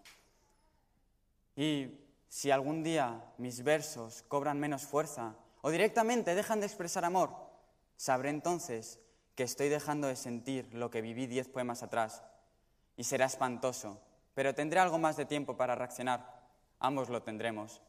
Y 1.55 1.99
si 2.29 2.49
algún 2.49 2.83
día 2.83 3.21
mis 3.37 3.63
versos 3.63 4.23
cobran 4.27 4.59
menos 4.59 4.83
fuerza 4.83 5.35
o 5.61 5.69
directamente 5.69 6.33
dejan 6.33 6.59
de 6.61 6.67
expresar 6.67 7.03
amor, 7.03 7.35
sabré 7.97 8.29
entonces 8.29 8.99
que 9.35 9.43
estoy 9.43 9.69
dejando 9.69 10.07
de 10.07 10.15
sentir 10.15 10.73
lo 10.73 10.91
que 10.91 11.01
viví 11.01 11.27
diez 11.27 11.47
poemas 11.47 11.83
atrás. 11.83 12.23
Y 12.97 13.03
será 13.03 13.25
espantoso, 13.25 14.01
pero 14.33 14.53
tendré 14.53 14.79
algo 14.79 14.99
más 14.99 15.17
de 15.17 15.25
tiempo 15.25 15.57
para 15.57 15.75
reaccionar. 15.75 16.41
Ambos 16.79 17.09
lo 17.09 17.23
tendremos. 17.23 17.81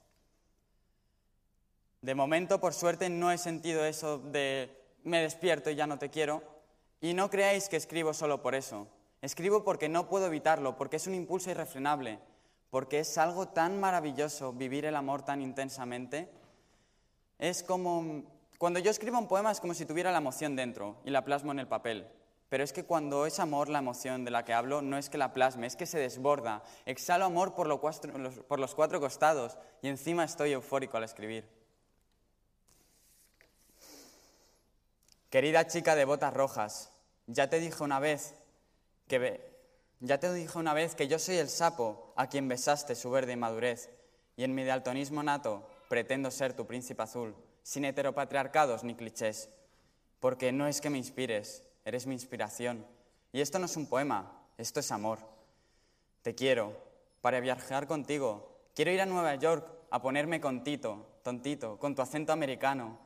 De 2.00 2.14
momento, 2.14 2.60
por 2.60 2.74
suerte, 2.74 3.08
no 3.08 3.30
he 3.30 3.38
sentido 3.38 3.84
eso 3.84 4.18
de 4.18 4.82
me 5.04 5.20
despierto 5.20 5.70
y 5.70 5.74
ya 5.74 5.86
no 5.86 5.98
te 5.98 6.10
quiero. 6.10 6.42
Y 7.00 7.14
no 7.14 7.30
creáis 7.30 7.68
que 7.68 7.76
escribo 7.76 8.14
solo 8.14 8.42
por 8.42 8.54
eso. 8.54 8.86
Escribo 9.20 9.64
porque 9.64 9.88
no 9.88 10.08
puedo 10.08 10.26
evitarlo, 10.26 10.76
porque 10.76 10.96
es 10.96 11.06
un 11.06 11.14
impulso 11.14 11.50
irrefrenable, 11.50 12.18
porque 12.70 13.00
es 13.00 13.18
algo 13.18 13.48
tan 13.48 13.78
maravilloso 13.80 14.52
vivir 14.52 14.84
el 14.84 14.96
amor 14.96 15.22
tan 15.22 15.42
intensamente. 15.42 16.28
Es 17.38 17.62
como 17.62 18.24
cuando 18.62 18.78
yo 18.78 18.92
escribo 18.92 19.18
un 19.18 19.26
poema 19.26 19.50
es 19.50 19.58
como 19.58 19.74
si 19.74 19.86
tuviera 19.86 20.12
la 20.12 20.18
emoción 20.18 20.54
dentro 20.54 20.94
y 21.04 21.10
la 21.10 21.24
plasmo 21.24 21.50
en 21.50 21.58
el 21.58 21.66
papel. 21.66 22.06
Pero 22.48 22.62
es 22.62 22.72
que 22.72 22.84
cuando 22.84 23.26
es 23.26 23.40
amor 23.40 23.68
la 23.68 23.80
emoción 23.80 24.24
de 24.24 24.30
la 24.30 24.44
que 24.44 24.52
hablo, 24.52 24.82
no 24.82 24.98
es 24.98 25.10
que 25.10 25.18
la 25.18 25.32
plasme, 25.32 25.66
es 25.66 25.74
que 25.74 25.84
se 25.84 25.98
desborda. 25.98 26.62
Exhalo 26.86 27.24
amor 27.24 27.56
por, 27.56 27.66
por 27.80 28.60
los 28.60 28.74
cuatro 28.76 29.00
costados 29.00 29.58
y 29.82 29.88
encima 29.88 30.22
estoy 30.22 30.52
eufórico 30.52 30.96
al 30.96 31.02
escribir. 31.02 31.44
Querida 35.28 35.66
chica 35.66 35.96
de 35.96 36.04
botas 36.04 36.32
rojas, 36.32 36.92
ya 37.26 37.50
te 37.50 37.58
dije 37.58 37.82
una 37.82 37.98
vez 37.98 38.32
que 39.08 39.40
Ya 39.98 40.20
te 40.20 40.32
dije 40.32 40.56
una 40.56 40.72
vez 40.72 40.94
que 40.94 41.08
yo 41.08 41.18
soy 41.18 41.38
el 41.38 41.48
sapo 41.48 42.12
a 42.14 42.28
quien 42.28 42.46
besaste 42.46 42.94
su 42.94 43.10
verde 43.10 43.34
madurez, 43.34 43.90
y 44.36 44.44
en 44.44 44.54
mi 44.54 44.62
daltonismo 44.62 45.24
nato 45.24 45.68
pretendo 45.88 46.30
ser 46.30 46.54
tu 46.54 46.64
príncipe 46.64 47.02
azul, 47.02 47.34
sin 47.62 47.84
heteropatriarcados 47.84 48.84
ni 48.84 48.94
clichés, 48.94 49.48
porque 50.20 50.52
no 50.52 50.66
es 50.66 50.80
que 50.80 50.90
me 50.90 50.98
inspires, 50.98 51.62
eres 51.84 52.06
mi 52.06 52.14
inspiración. 52.14 52.86
Y 53.32 53.40
esto 53.40 53.58
no 53.58 53.66
es 53.66 53.76
un 53.76 53.86
poema, 53.86 54.32
esto 54.58 54.80
es 54.80 54.92
amor. 54.92 55.18
Te 56.22 56.34
quiero, 56.34 56.76
para 57.20 57.40
viajar 57.40 57.86
contigo. 57.86 58.60
Quiero 58.74 58.90
ir 58.90 59.00
a 59.00 59.06
Nueva 59.06 59.34
York 59.36 59.66
a 59.90 60.02
ponerme 60.02 60.40
con 60.40 60.62
Tito, 60.64 61.06
tontito, 61.22 61.78
con 61.78 61.94
tu 61.94 62.02
acento 62.02 62.32
americano. 62.32 62.98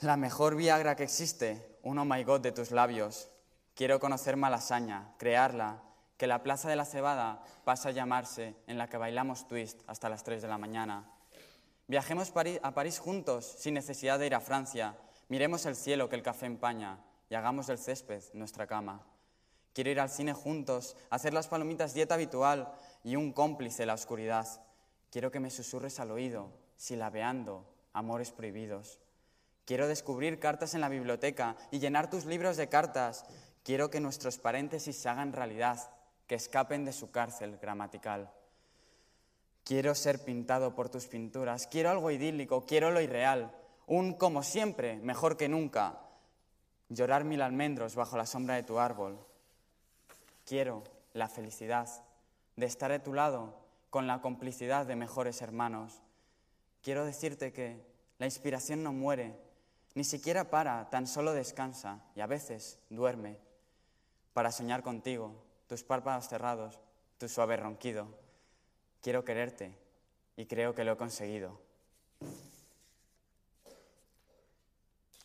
La 0.00 0.16
mejor 0.16 0.54
Viagra 0.54 0.96
que 0.96 1.04
existe, 1.04 1.78
un 1.82 1.98
oh 1.98 2.04
my 2.04 2.22
god 2.24 2.40
de 2.40 2.52
tus 2.52 2.70
labios. 2.70 3.28
Quiero 3.74 4.00
conocer 4.00 4.36
Malasaña, 4.36 5.14
crearla, 5.18 5.82
que 6.16 6.26
la 6.26 6.42
Plaza 6.42 6.68
de 6.68 6.76
la 6.76 6.84
Cebada 6.84 7.42
pasa 7.64 7.88
a 7.88 7.92
llamarse 7.92 8.54
en 8.66 8.76
la 8.76 8.88
que 8.88 8.98
bailamos 8.98 9.48
twist 9.48 9.80
hasta 9.86 10.08
las 10.08 10.22
3 10.22 10.42
de 10.42 10.48
la 10.48 10.58
mañana. 10.58 11.10
Viajemos 11.90 12.32
a 12.62 12.72
París 12.72 13.00
juntos, 13.00 13.56
sin 13.58 13.74
necesidad 13.74 14.20
de 14.20 14.26
ir 14.26 14.36
a 14.36 14.40
Francia. 14.40 14.96
Miremos 15.26 15.66
el 15.66 15.74
cielo 15.74 16.08
que 16.08 16.14
el 16.14 16.22
café 16.22 16.46
empaña 16.46 17.00
y 17.28 17.34
hagamos 17.34 17.66
del 17.66 17.78
césped 17.78 18.22
nuestra 18.32 18.68
cama. 18.68 19.04
Quiero 19.72 19.90
ir 19.90 19.98
al 19.98 20.08
cine 20.08 20.32
juntos, 20.32 20.96
hacer 21.10 21.34
las 21.34 21.48
palomitas 21.48 21.92
dieta 21.92 22.14
habitual 22.14 22.72
y 23.02 23.16
un 23.16 23.32
cómplice 23.32 23.86
la 23.86 23.94
oscuridad. 23.94 24.46
Quiero 25.10 25.32
que 25.32 25.40
me 25.40 25.50
susurres 25.50 25.98
al 25.98 26.12
oído, 26.12 26.52
silabeando 26.76 27.66
amores 27.92 28.30
prohibidos. 28.30 29.00
Quiero 29.64 29.88
descubrir 29.88 30.38
cartas 30.38 30.74
en 30.74 30.82
la 30.82 30.88
biblioteca 30.88 31.56
y 31.72 31.80
llenar 31.80 32.08
tus 32.08 32.24
libros 32.24 32.56
de 32.56 32.68
cartas. 32.68 33.24
Quiero 33.64 33.90
que 33.90 33.98
nuestros 33.98 34.38
paréntesis 34.38 34.96
se 34.96 35.08
hagan 35.08 35.32
realidad, 35.32 35.90
que 36.28 36.36
escapen 36.36 36.84
de 36.84 36.92
su 36.92 37.10
cárcel 37.10 37.58
gramatical. 37.60 38.30
Quiero 39.70 39.94
ser 39.94 40.24
pintado 40.24 40.74
por 40.74 40.88
tus 40.88 41.06
pinturas, 41.06 41.68
quiero 41.68 41.90
algo 41.90 42.10
idílico, 42.10 42.66
quiero 42.66 42.90
lo 42.90 43.00
irreal, 43.00 43.52
un 43.86 44.14
como 44.14 44.42
siempre, 44.42 44.96
mejor 44.96 45.36
que 45.36 45.48
nunca, 45.48 46.00
llorar 46.88 47.22
mil 47.22 47.40
almendros 47.40 47.94
bajo 47.94 48.16
la 48.16 48.26
sombra 48.26 48.56
de 48.56 48.64
tu 48.64 48.80
árbol. 48.80 49.24
Quiero 50.44 50.82
la 51.12 51.28
felicidad 51.28 51.88
de 52.56 52.66
estar 52.66 52.90
a 52.90 53.00
tu 53.00 53.14
lado 53.14 53.54
con 53.90 54.08
la 54.08 54.20
complicidad 54.20 54.86
de 54.86 54.96
mejores 54.96 55.40
hermanos. 55.40 56.02
Quiero 56.82 57.04
decirte 57.04 57.52
que 57.52 57.86
la 58.18 58.26
inspiración 58.26 58.82
no 58.82 58.92
muere, 58.92 59.38
ni 59.94 60.02
siquiera 60.02 60.50
para, 60.50 60.90
tan 60.90 61.06
solo 61.06 61.32
descansa 61.32 62.02
y 62.16 62.22
a 62.22 62.26
veces 62.26 62.80
duerme 62.88 63.38
para 64.32 64.50
soñar 64.50 64.82
contigo, 64.82 65.44
tus 65.68 65.84
párpados 65.84 66.26
cerrados, 66.26 66.80
tu 67.18 67.28
suave 67.28 67.56
ronquido. 67.56 68.19
Quiero 69.02 69.24
quererte 69.24 69.76
y 70.36 70.46
creo 70.46 70.74
que 70.74 70.84
lo 70.84 70.92
he 70.92 70.96
conseguido. 70.96 71.60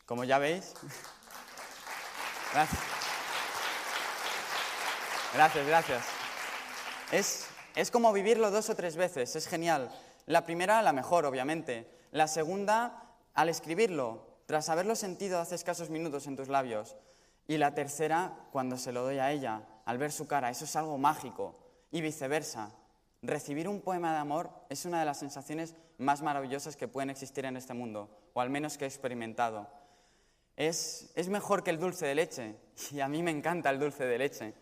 Como 0.05 0.23
ya 0.23 0.37
veis, 0.37 0.73
gracias. 2.53 2.81
Gracias, 5.33 5.67
gracias. 5.67 6.05
Es, 7.11 7.47
es 7.75 7.91
como 7.91 8.13
vivirlo 8.13 8.51
dos 8.51 8.69
o 8.69 8.75
tres 8.75 8.95
veces, 8.95 9.35
es 9.35 9.47
genial. 9.47 9.91
La 10.25 10.45
primera, 10.45 10.81
la 10.81 10.93
mejor, 10.93 11.25
obviamente. 11.25 11.89
La 12.11 12.27
segunda, 12.27 13.03
al 13.33 13.49
escribirlo, 13.49 14.25
tras 14.45 14.69
haberlo 14.69 14.95
sentido 14.95 15.39
hace 15.39 15.55
escasos 15.55 15.89
minutos 15.89 16.27
en 16.27 16.37
tus 16.37 16.47
labios. 16.47 16.95
Y 17.47 17.57
la 17.57 17.75
tercera, 17.75 18.33
cuando 18.51 18.77
se 18.77 18.91
lo 18.91 19.03
doy 19.03 19.19
a 19.19 19.31
ella, 19.31 19.63
al 19.85 19.97
ver 19.97 20.11
su 20.11 20.25
cara, 20.27 20.49
eso 20.49 20.65
es 20.65 20.75
algo 20.75 20.97
mágico. 20.97 21.55
Y 21.91 22.01
viceversa. 22.01 22.71
Recibir 23.25 23.67
un 23.67 23.81
poema 23.81 24.13
de 24.13 24.19
amor 24.19 24.49
es 24.69 24.85
una 24.85 24.99
de 24.99 25.05
las 25.05 25.19
sensaciones 25.19 25.75
más 25.97 26.21
maravillosas 26.21 26.75
que 26.75 26.87
pueden 26.87 27.09
existir 27.09 27.45
en 27.45 27.57
este 27.57 27.73
mundo, 27.73 28.09
o 28.33 28.41
al 28.41 28.49
menos 28.49 28.77
que 28.77 28.85
he 28.85 28.87
experimentado. 28.87 29.67
Es, 30.55 31.11
es 31.15 31.27
mejor 31.27 31.63
que 31.63 31.71
el 31.71 31.79
dulce 31.79 32.05
de 32.05 32.15
leche, 32.15 32.55
y 32.91 32.99
a 32.99 33.07
mí 33.07 33.23
me 33.23 33.31
encanta 33.31 33.69
el 33.69 33.79
dulce 33.79 34.05
de 34.05 34.17
leche. 34.17 34.53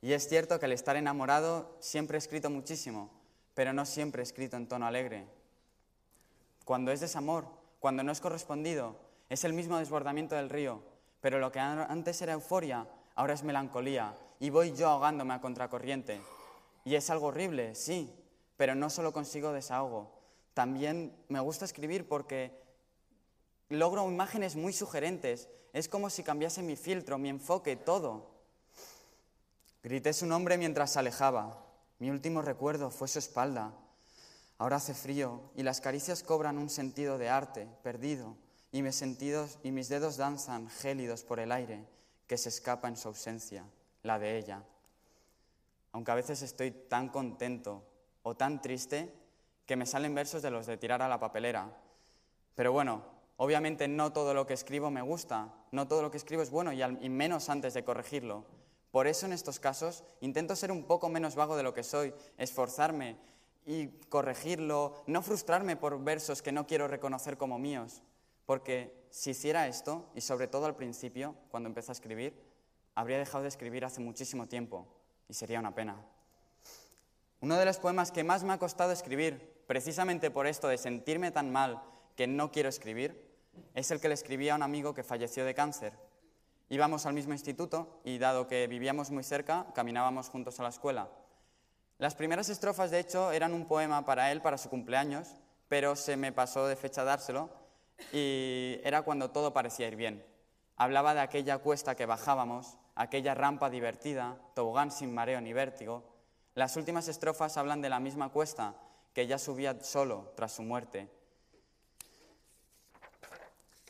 Y 0.00 0.12
es 0.12 0.28
cierto 0.28 0.60
que 0.60 0.66
el 0.66 0.72
estar 0.72 0.96
enamorado 0.96 1.76
siempre 1.80 2.16
he 2.16 2.20
escrito 2.20 2.50
muchísimo, 2.50 3.10
pero 3.54 3.72
no 3.72 3.84
siempre 3.84 4.22
he 4.22 4.24
escrito 4.24 4.56
en 4.56 4.68
tono 4.68 4.86
alegre 4.86 5.26
cuando 6.68 6.92
es 6.92 7.00
desamor, 7.00 7.46
cuando 7.80 8.02
no 8.02 8.12
es 8.12 8.20
correspondido, 8.20 8.94
es 9.30 9.42
el 9.44 9.54
mismo 9.54 9.78
desbordamiento 9.78 10.34
del 10.34 10.50
río, 10.50 10.82
pero 11.22 11.38
lo 11.38 11.50
que 11.50 11.60
antes 11.60 12.20
era 12.20 12.34
euforia, 12.34 12.86
ahora 13.14 13.32
es 13.32 13.42
melancolía, 13.42 14.14
y 14.38 14.50
voy 14.50 14.72
yo 14.74 14.88
ahogándome 14.88 15.34
a 15.34 15.40
contracorriente. 15.40 16.20
Y 16.84 16.94
es 16.94 17.10
algo 17.10 17.26
horrible, 17.26 17.74
sí, 17.74 18.12
pero 18.56 18.74
no 18.74 18.90
solo 18.90 19.12
consigo 19.12 19.52
desahogo, 19.52 20.10
también 20.54 21.16
me 21.28 21.40
gusta 21.40 21.64
escribir 21.64 22.08
porque 22.08 22.60
logro 23.68 24.08
imágenes 24.10 24.56
muy 24.56 24.72
sugerentes, 24.72 25.48
es 25.72 25.88
como 25.88 26.10
si 26.10 26.22
cambiase 26.22 26.62
mi 26.62 26.76
filtro, 26.76 27.18
mi 27.18 27.28
enfoque, 27.28 27.76
todo. 27.76 28.30
Grité 29.82 30.12
su 30.12 30.26
nombre 30.26 30.58
mientras 30.58 30.92
se 30.92 30.98
alejaba, 30.98 31.64
mi 31.98 32.10
último 32.10 32.42
recuerdo 32.42 32.90
fue 32.90 33.06
su 33.06 33.18
espalda, 33.18 33.72
Ahora 34.58 34.76
hace 34.76 34.92
frío 34.92 35.40
y 35.54 35.62
las 35.62 35.80
caricias 35.80 36.24
cobran 36.24 36.58
un 36.58 36.68
sentido 36.68 37.16
de 37.16 37.28
arte 37.28 37.68
perdido 37.84 38.36
y 38.72 38.82
mis, 38.82 38.96
sentidos, 38.96 39.58
y 39.62 39.70
mis 39.70 39.88
dedos 39.88 40.16
danzan 40.16 40.68
gélidos 40.68 41.22
por 41.22 41.38
el 41.38 41.52
aire 41.52 41.86
que 42.26 42.36
se 42.36 42.48
escapa 42.48 42.88
en 42.88 42.96
su 42.96 43.06
ausencia, 43.06 43.64
la 44.02 44.18
de 44.18 44.38
ella. 44.38 44.62
Aunque 45.92 46.10
a 46.10 46.16
veces 46.16 46.42
estoy 46.42 46.70
tan 46.70 47.08
contento 47.08 47.82
o 48.22 48.36
tan 48.36 48.60
triste 48.60 49.12
que 49.66 49.76
me 49.76 49.86
salen 49.86 50.14
versos 50.14 50.42
de 50.42 50.50
los 50.50 50.66
de 50.66 50.76
tirar 50.76 51.02
a 51.02 51.08
la 51.08 51.20
papelera. 51.20 51.70
Pero 52.54 52.72
bueno, 52.72 53.02
obviamente 53.36 53.86
no 53.88 54.12
todo 54.12 54.34
lo 54.34 54.46
que 54.46 54.54
escribo 54.54 54.90
me 54.90 55.02
gusta, 55.02 55.54
no 55.72 55.86
todo 55.86 56.02
lo 56.02 56.10
que 56.10 56.16
escribo 56.16 56.42
es 56.42 56.50
bueno 56.50 56.72
y, 56.72 57.08
menos 57.08 57.48
antes 57.48 57.74
de 57.74 57.84
corregirlo. 57.84 58.44
Por 58.90 59.06
eso 59.06 59.26
en 59.26 59.32
estos 59.32 59.60
casos 59.60 60.04
intento 60.20 60.56
ser 60.56 60.72
un 60.72 60.84
poco 60.84 61.08
menos 61.08 61.34
vago 61.34 61.56
de 61.56 61.62
lo 61.62 61.74
que 61.74 61.82
soy, 61.82 62.14
esforzarme 62.38 63.18
y 63.66 63.88
corregirlo, 64.08 65.02
no 65.06 65.20
frustrarme 65.20 65.76
por 65.76 66.02
versos 66.02 66.40
que 66.40 66.52
no 66.52 66.66
quiero 66.66 66.88
reconocer 66.88 67.36
como 67.36 67.58
míos, 67.58 68.02
porque 68.46 69.06
si 69.10 69.30
hiciera 69.30 69.68
esto, 69.68 70.08
y 70.14 70.22
sobre 70.22 70.48
todo 70.48 70.64
al 70.64 70.74
principio, 70.74 71.34
cuando 71.50 71.68
empecé 71.68 71.90
a 71.90 71.92
escribir, 71.92 72.47
habría 72.98 73.18
dejado 73.18 73.42
de 73.42 73.48
escribir 73.48 73.84
hace 73.84 74.00
muchísimo 74.00 74.48
tiempo, 74.48 74.84
y 75.28 75.34
sería 75.34 75.60
una 75.60 75.72
pena. 75.72 76.04
Uno 77.40 77.56
de 77.56 77.64
los 77.64 77.78
poemas 77.78 78.10
que 78.10 78.24
más 78.24 78.42
me 78.42 78.52
ha 78.52 78.58
costado 78.58 78.90
escribir, 78.90 79.62
precisamente 79.68 80.32
por 80.32 80.48
esto 80.48 80.66
de 80.66 80.78
sentirme 80.78 81.30
tan 81.30 81.52
mal 81.52 81.80
que 82.16 82.26
no 82.26 82.50
quiero 82.50 82.68
escribir, 82.68 83.24
es 83.74 83.92
el 83.92 84.00
que 84.00 84.08
le 84.08 84.14
escribí 84.14 84.48
a 84.48 84.56
un 84.56 84.64
amigo 84.64 84.94
que 84.94 85.04
falleció 85.04 85.44
de 85.44 85.54
cáncer. 85.54 85.92
Íbamos 86.70 87.06
al 87.06 87.14
mismo 87.14 87.32
instituto 87.32 88.00
y 88.02 88.18
dado 88.18 88.48
que 88.48 88.66
vivíamos 88.66 89.12
muy 89.12 89.22
cerca, 89.22 89.66
caminábamos 89.76 90.28
juntos 90.28 90.58
a 90.58 90.64
la 90.64 90.70
escuela. 90.70 91.08
Las 91.98 92.16
primeras 92.16 92.48
estrofas, 92.48 92.90
de 92.90 92.98
hecho, 92.98 93.30
eran 93.30 93.54
un 93.54 93.66
poema 93.66 94.04
para 94.04 94.32
él, 94.32 94.42
para 94.42 94.58
su 94.58 94.70
cumpleaños, 94.70 95.36
pero 95.68 95.94
se 95.94 96.16
me 96.16 96.32
pasó 96.32 96.66
de 96.66 96.74
fecha 96.74 97.04
dárselo 97.04 97.48
y 98.12 98.80
era 98.82 99.02
cuando 99.02 99.30
todo 99.30 99.52
parecía 99.52 99.86
ir 99.86 99.94
bien. 99.94 100.26
Hablaba 100.74 101.14
de 101.14 101.20
aquella 101.20 101.58
cuesta 101.58 101.94
que 101.94 102.06
bajábamos, 102.06 102.77
aquella 102.98 103.34
rampa 103.34 103.70
divertida, 103.70 104.36
tobogán 104.54 104.90
sin 104.90 105.14
mareo 105.14 105.40
ni 105.40 105.54
vértigo. 105.54 106.04
Las 106.54 106.76
últimas 106.76 107.08
estrofas 107.08 107.56
hablan 107.56 107.80
de 107.80 107.88
la 107.88 108.00
misma 108.00 108.28
cuesta 108.28 108.74
que 109.14 109.26
ya 109.26 109.38
subía 109.38 109.82
solo 109.82 110.32
tras 110.36 110.52
su 110.52 110.62
muerte. 110.62 111.08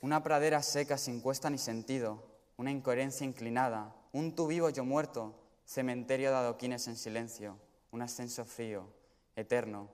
Una 0.03 0.23
pradera 0.23 0.63
seca 0.63 0.97
sin 0.97 1.21
cuesta 1.21 1.51
ni 1.51 1.59
sentido, 1.59 2.23
una 2.57 2.71
incoherencia 2.71 3.27
inclinada, 3.27 3.93
un 4.13 4.37
tú 4.37 4.47
vivo 4.47 4.71
yo 4.71 4.85
muerto, 4.85 5.35
cementerio 5.65 6.31
de 6.31 6.37
adoquines 6.37 6.87
en 6.87 6.97
silencio 6.97 7.59
un 7.91 8.03
ascenso 8.03 8.45
frío, 8.45 8.87
eterno. 9.35 9.89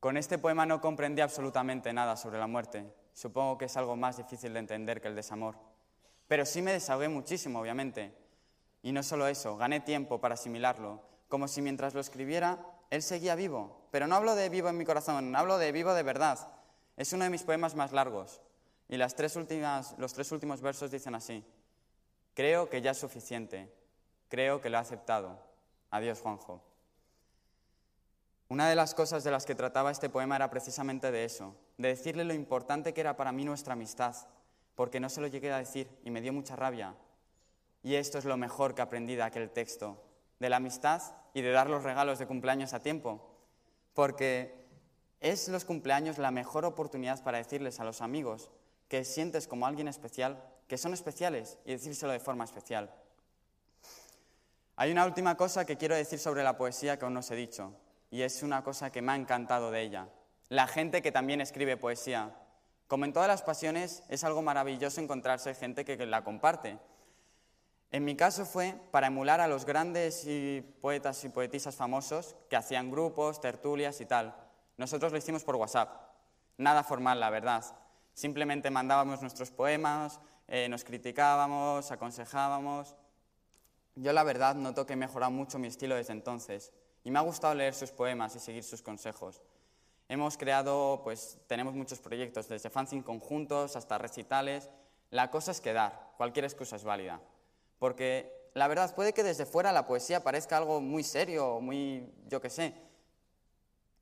Con 0.00 0.16
este 0.16 0.38
poema 0.38 0.66
no 0.66 0.80
comprendí 0.80 1.22
absolutamente 1.22 1.92
nada 1.92 2.16
sobre 2.16 2.38
la 2.38 2.46
muerte. 2.46 2.92
Supongo 3.14 3.56
que 3.56 3.64
es 3.64 3.76
algo 3.76 3.96
más 3.96 4.18
difícil 4.18 4.52
de 4.52 4.58
entender 4.58 5.00
que 5.00 5.08
el 5.08 5.16
desamor. 5.16 5.56
Pero 6.28 6.44
sí 6.46 6.62
me 6.62 6.72
desahogué 6.72 7.08
muchísimo, 7.08 7.60
obviamente. 7.60 8.16
Y 8.82 8.92
no 8.92 9.02
solo 9.02 9.26
eso, 9.28 9.56
gané 9.56 9.80
tiempo 9.80 10.20
para 10.20 10.34
asimilarlo, 10.34 11.02
como 11.28 11.48
si 11.48 11.62
mientras 11.62 11.94
lo 11.94 12.00
escribiera 12.00 12.76
él 12.90 13.02
seguía 13.02 13.34
vivo. 13.34 13.88
Pero 13.90 14.06
no 14.06 14.14
hablo 14.14 14.34
de 14.34 14.48
vivo 14.48 14.68
en 14.68 14.78
mi 14.78 14.84
corazón, 14.84 15.34
hablo 15.34 15.58
de 15.58 15.72
vivo 15.72 15.94
de 15.94 16.02
verdad. 16.02 16.52
Es 16.96 17.12
uno 17.12 17.24
de 17.24 17.30
mis 17.30 17.42
poemas 17.42 17.74
más 17.74 17.92
largos. 17.92 18.40
Y 18.88 18.96
las 18.96 19.14
tres 19.14 19.36
últimas, 19.36 19.94
los 19.98 20.14
tres 20.14 20.30
últimos 20.32 20.60
versos 20.60 20.90
dicen 20.90 21.14
así. 21.14 21.44
Creo 22.34 22.68
que 22.70 22.80
ya 22.80 22.92
es 22.92 22.98
suficiente. 22.98 23.72
Creo 24.28 24.60
que 24.60 24.70
lo 24.70 24.78
ha 24.78 24.82
aceptado. 24.82 25.38
Adiós, 25.90 26.20
Juanjo. 26.20 26.62
Una 28.48 28.68
de 28.68 28.76
las 28.76 28.94
cosas 28.94 29.24
de 29.24 29.32
las 29.32 29.44
que 29.44 29.56
trataba 29.56 29.90
este 29.90 30.08
poema 30.08 30.36
era 30.36 30.50
precisamente 30.50 31.10
de 31.10 31.24
eso, 31.24 31.56
de 31.78 31.88
decirle 31.88 32.24
lo 32.24 32.32
importante 32.32 32.94
que 32.94 33.00
era 33.00 33.16
para 33.16 33.32
mí 33.32 33.44
nuestra 33.44 33.72
amistad, 33.72 34.14
porque 34.76 35.00
no 35.00 35.08
se 35.08 35.20
lo 35.20 35.26
llegué 35.26 35.50
a 35.52 35.58
decir 35.58 35.88
y 36.04 36.10
me 36.10 36.20
dio 36.20 36.32
mucha 36.32 36.54
rabia. 36.54 36.94
Y 37.82 37.96
esto 37.96 38.18
es 38.18 38.24
lo 38.24 38.36
mejor 38.36 38.74
que 38.74 38.82
aprendí 38.82 39.16
de 39.16 39.22
aquel 39.22 39.50
texto, 39.50 40.00
de 40.38 40.48
la 40.48 40.56
amistad 40.56 41.02
y 41.34 41.42
de 41.42 41.50
dar 41.50 41.68
los 41.68 41.82
regalos 41.82 42.18
de 42.18 42.26
cumpleaños 42.26 42.74
a 42.74 42.80
tiempo. 42.80 43.34
Porque 43.94 44.66
es 45.20 45.48
los 45.48 45.64
cumpleaños 45.64 46.18
la 46.18 46.30
mejor 46.30 46.64
oportunidad 46.64 47.22
para 47.24 47.38
decirles 47.38 47.80
a 47.80 47.84
los 47.84 48.02
amigos 48.02 48.50
que 48.88 49.04
sientes 49.04 49.48
como 49.48 49.66
alguien 49.66 49.88
especial, 49.88 50.42
que 50.68 50.78
son 50.78 50.92
especiales 50.92 51.58
y 51.64 51.72
decírselo 51.72 52.12
de 52.12 52.20
forma 52.20 52.44
especial. 52.44 52.94
Hay 54.76 54.92
una 54.92 55.06
última 55.06 55.36
cosa 55.36 55.64
que 55.64 55.78
quiero 55.78 55.94
decir 55.94 56.18
sobre 56.18 56.44
la 56.44 56.58
poesía 56.58 56.98
que 56.98 57.04
aún 57.04 57.14
no 57.14 57.20
os 57.20 57.30
he 57.30 57.36
dicho, 57.36 57.72
y 58.10 58.22
es 58.22 58.42
una 58.42 58.62
cosa 58.62 58.92
que 58.92 59.00
me 59.00 59.12
ha 59.12 59.16
encantado 59.16 59.70
de 59.70 59.82
ella. 59.82 60.08
La 60.48 60.66
gente 60.66 61.02
que 61.02 61.12
también 61.12 61.40
escribe 61.40 61.76
poesía. 61.76 62.36
Como 62.86 63.04
en 63.04 63.12
todas 63.12 63.28
las 63.28 63.42
pasiones, 63.42 64.04
es 64.08 64.22
algo 64.22 64.42
maravilloso 64.42 65.00
encontrarse 65.00 65.54
gente 65.54 65.84
que 65.84 66.06
la 66.06 66.22
comparte. 66.22 66.78
En 67.90 68.04
mi 68.04 68.16
caso 68.16 68.44
fue 68.44 68.74
para 68.90 69.06
emular 69.08 69.40
a 69.40 69.48
los 69.48 69.64
grandes 69.64 70.26
poetas 70.80 71.24
y 71.24 71.28
poetisas 71.28 71.74
famosos 71.76 72.36
que 72.48 72.56
hacían 72.56 72.90
grupos, 72.90 73.40
tertulias 73.40 74.00
y 74.00 74.06
tal. 74.06 74.34
Nosotros 74.76 75.12
lo 75.12 75.18
hicimos 75.18 75.44
por 75.44 75.56
WhatsApp. 75.56 75.90
Nada 76.58 76.82
formal, 76.82 77.20
la 77.20 77.30
verdad. 77.30 77.64
Simplemente 78.12 78.70
mandábamos 78.70 79.20
nuestros 79.20 79.50
poemas, 79.50 80.20
eh, 80.48 80.68
nos 80.68 80.84
criticábamos, 80.84 81.90
aconsejábamos. 81.90 82.96
Yo 83.94 84.12
la 84.12 84.22
verdad 84.22 84.54
noto 84.54 84.86
que 84.86 84.92
he 84.92 84.96
mejorado 84.96 85.32
mucho 85.32 85.58
mi 85.58 85.68
estilo 85.68 85.94
desde 85.94 86.12
entonces 86.12 86.72
y 87.02 87.10
me 87.10 87.18
ha 87.18 87.22
gustado 87.22 87.54
leer 87.54 87.74
sus 87.74 87.92
poemas 87.92 88.34
y 88.36 88.40
seguir 88.40 88.64
sus 88.64 88.82
consejos. 88.82 89.42
Hemos 90.08 90.36
creado, 90.36 91.00
pues 91.02 91.38
tenemos 91.46 91.74
muchos 91.74 91.98
proyectos, 92.00 92.48
desde 92.48 92.70
fanzine 92.70 93.02
conjuntos 93.02 93.76
hasta 93.76 93.98
recitales. 93.98 94.70
La 95.10 95.30
cosa 95.30 95.50
es 95.50 95.60
quedar, 95.60 96.12
cualquier 96.16 96.44
excusa 96.44 96.76
es 96.76 96.84
válida. 96.84 97.20
Porque 97.78 98.50
la 98.54 98.68
verdad 98.68 98.94
puede 98.94 99.12
que 99.12 99.22
desde 99.22 99.46
fuera 99.46 99.72
la 99.72 99.86
poesía 99.86 100.22
parezca 100.22 100.56
algo 100.56 100.80
muy 100.80 101.02
serio, 101.02 101.60
muy, 101.60 102.08
yo 102.28 102.40
qué 102.40 102.50
sé. 102.50 102.74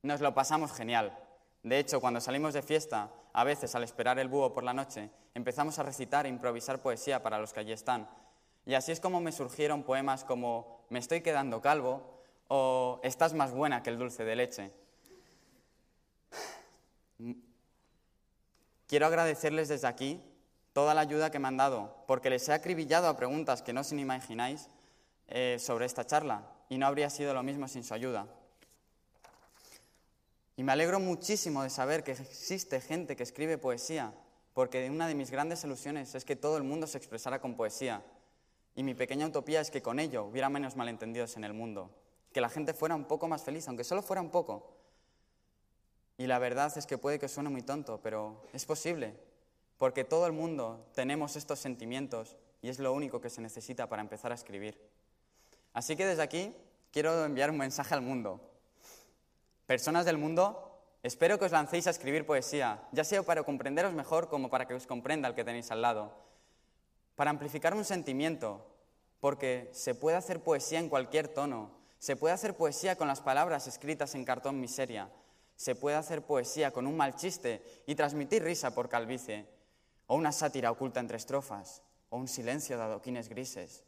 Nos 0.03 0.21
lo 0.21 0.35
pasamos 0.35 0.73
genial. 0.73 1.19
De 1.63 1.79
hecho, 1.79 2.01
cuando 2.01 2.21
salimos 2.21 2.53
de 2.53 2.63
fiesta, 2.63 3.11
a 3.33 3.45
veces 3.45 3.75
al 3.75 3.85
esperar 3.85 4.19
el 4.19 4.29
búho 4.29 4.53
por 4.53 4.65
la 4.65 4.75
noche, 4.75 5.11
empezamos 5.35 5.79
a 5.79 5.83
recitar 5.83 6.27
e 6.27 6.29
improvisar 6.29 6.83
poesía 6.83 7.23
para 7.23 7.39
los 7.39 7.53
que 7.53 7.61
allí 7.61 7.73
están, 7.73 8.09
y 8.67 8.75
así 8.75 8.93
es 8.93 9.01
como 9.01 9.21
me 9.21 9.33
surgieron 9.33 9.83
poemas 9.83 10.25
como 10.25 10.85
Me 10.89 10.99
estoy 10.99 11.21
quedando 11.21 11.61
calvo 11.61 12.03
o 12.49 13.01
Estás 13.03 13.35
más 13.35 13.53
buena 13.53 13.83
que 13.83 13.91
el 13.91 13.99
dulce 13.99 14.25
de 14.25 14.37
leche. 14.37 14.71
Quiero 18.87 19.07
agradecerles 19.07 19.69
desde 19.69 19.87
aquí 19.87 20.21
toda 20.73 20.95
la 20.95 21.03
ayuda 21.03 21.31
que 21.31 21.39
me 21.39 21.49
han 21.49 21.57
dado, 21.57 22.05
porque 22.07 22.31
les 22.31 22.49
he 22.49 22.53
acribillado 22.53 23.09
a 23.09 23.17
preguntas 23.17 23.63
que 23.63 23.73
no 23.73 23.83
ni 23.93 24.03
imagináis 24.03 24.69
eh, 25.29 25.57
sobre 25.59 25.87
esta 25.87 26.05
charla, 26.05 26.51
y 26.69 26.79
no 26.79 26.87
habría 26.87 27.11
sido 27.11 27.33
lo 27.33 27.43
mismo 27.43 27.69
sin 27.69 27.85
su 27.85 27.95
ayuda. 27.95 28.27
Y 30.57 30.63
me 30.63 30.73
alegro 30.73 31.01
muchísimo 31.01 31.63
de 31.63 31.71
saber 31.71 32.05
que 32.05 32.13
existe 32.13 32.81
gente 32.81 33.17
que 33.17 33.23
escribe 33.23 33.59
poesía, 33.59 34.13
porque 34.53 34.89
una 34.89 35.09
de 35.09 35.15
mis 35.15 35.31
grandes 35.31 35.65
ilusiones 35.65 36.15
es 36.15 36.25
que 36.25 36.37
todo 36.37 36.57
el 36.57 36.63
mundo 36.63 36.87
se 36.87 36.99
expresara 36.99 37.41
con 37.41 37.57
poesía. 37.57 38.03
Y 38.77 38.83
mi 38.83 38.95
pequeña 38.95 39.27
utopía 39.27 39.61
es 39.61 39.71
que 39.71 39.83
con 39.83 39.99
ello 39.99 40.25
hubiera 40.25 40.49
menos 40.49 40.77
malentendidos 40.77 41.37
en 41.37 41.45
el 41.45 41.55
mundo, 41.55 41.91
que 42.33 42.41
la 42.41 42.49
gente 42.49 42.75
fuera 42.75 42.95
un 42.95 43.05
poco 43.05 43.29
más 43.29 43.43
feliz, 43.43 43.67
aunque 43.69 43.85
solo 43.85 44.03
fuera 44.03 44.21
un 44.21 44.31
poco. 44.31 44.74
Y 46.17 46.27
la 46.27 46.39
verdad 46.39 46.77
es 46.77 46.87
que 46.87 46.99
puede 46.99 47.19
que 47.19 47.29
suene 47.29 47.51
muy 47.51 47.63
tonto, 47.63 48.01
pero 48.03 48.43
es 48.53 48.65
posible, 48.65 49.15
porque 49.79 50.05
todo 50.05 50.27
el 50.27 50.33
mundo 50.33 50.87
tenemos 50.95 51.37
estos 51.37 51.59
sentimientos 51.59 52.37
y 52.63 52.69
es 52.69 52.79
lo 52.79 52.93
único 52.93 53.21
que 53.21 53.31
se 53.31 53.41
necesita 53.41 53.89
para 53.89 54.03
empezar 54.03 54.33
a 54.33 54.37
escribir. 54.37 54.81
Así 55.73 55.97
que 55.97 56.07
desde 56.07 56.23
aquí 56.23 56.55
quiero 56.93 57.25
enviar 57.25 57.51
un 57.51 57.59
mensaje 57.59 57.95
al 57.95 58.01
mundo. 58.01 58.41
Personas 59.67 60.05
del 60.05 60.19
mundo, 60.19 60.81
espero 61.03 61.39
que 61.39 61.47
os 61.47 61.53
lancéis 61.53 61.87
a 61.87 61.91
escribir 61.91 62.27
poesía, 62.27 62.87
ya 62.93 63.03
sea 63.03 63.23
para 63.23 63.43
comprenderos 63.43 63.93
mejor 63.93 64.29
como 64.29 64.51
para 64.51 64.67
que 64.67 64.75
os 64.75 64.87
comprenda 64.87 65.29
el 65.29 65.35
que 65.35 65.45
tenéis 65.45 65.71
al 65.71 65.83
lado 65.83 66.25
para 67.15 67.31
amplificar 67.31 67.75
un 67.75 67.85
sentimiento, 67.85 68.67
porque 69.21 69.71
se 69.73 69.95
puede 69.95 70.17
hacer 70.17 70.43
poesía 70.43 70.81
en 70.81 70.89
cualquier 70.89 71.29
tono, 71.29 71.71
se 71.99 72.17
puede 72.17 72.35
hacer 72.35 72.57
poesía 72.57 72.97
con 72.97 73.09
las 73.09 73.21
palabras 73.21 73.67
escritas 73.67 74.15
en 74.15 74.25
cartón 74.25 74.61
miseria, 74.61 75.09
se 75.57 75.75
puede 75.75 75.97
hacer 75.97 76.23
poesía 76.23 76.71
con 76.71 76.87
un 76.87 76.97
mal 76.97 77.15
chiste 77.15 77.63
y 77.87 77.95
transmitir 77.95 78.43
risa 78.43 78.75
por 78.75 78.89
calvicie, 78.89 79.47
o 80.07 80.17
una 80.17 80.33
sátira 80.33 80.71
oculta 80.71 81.01
entre 81.01 81.17
estrofas, 81.17 81.83
o 82.11 82.17
un 82.17 82.29
silencio 82.29 82.77
de 82.77 82.83
adoquines 82.83 83.29
grises, 83.29 83.85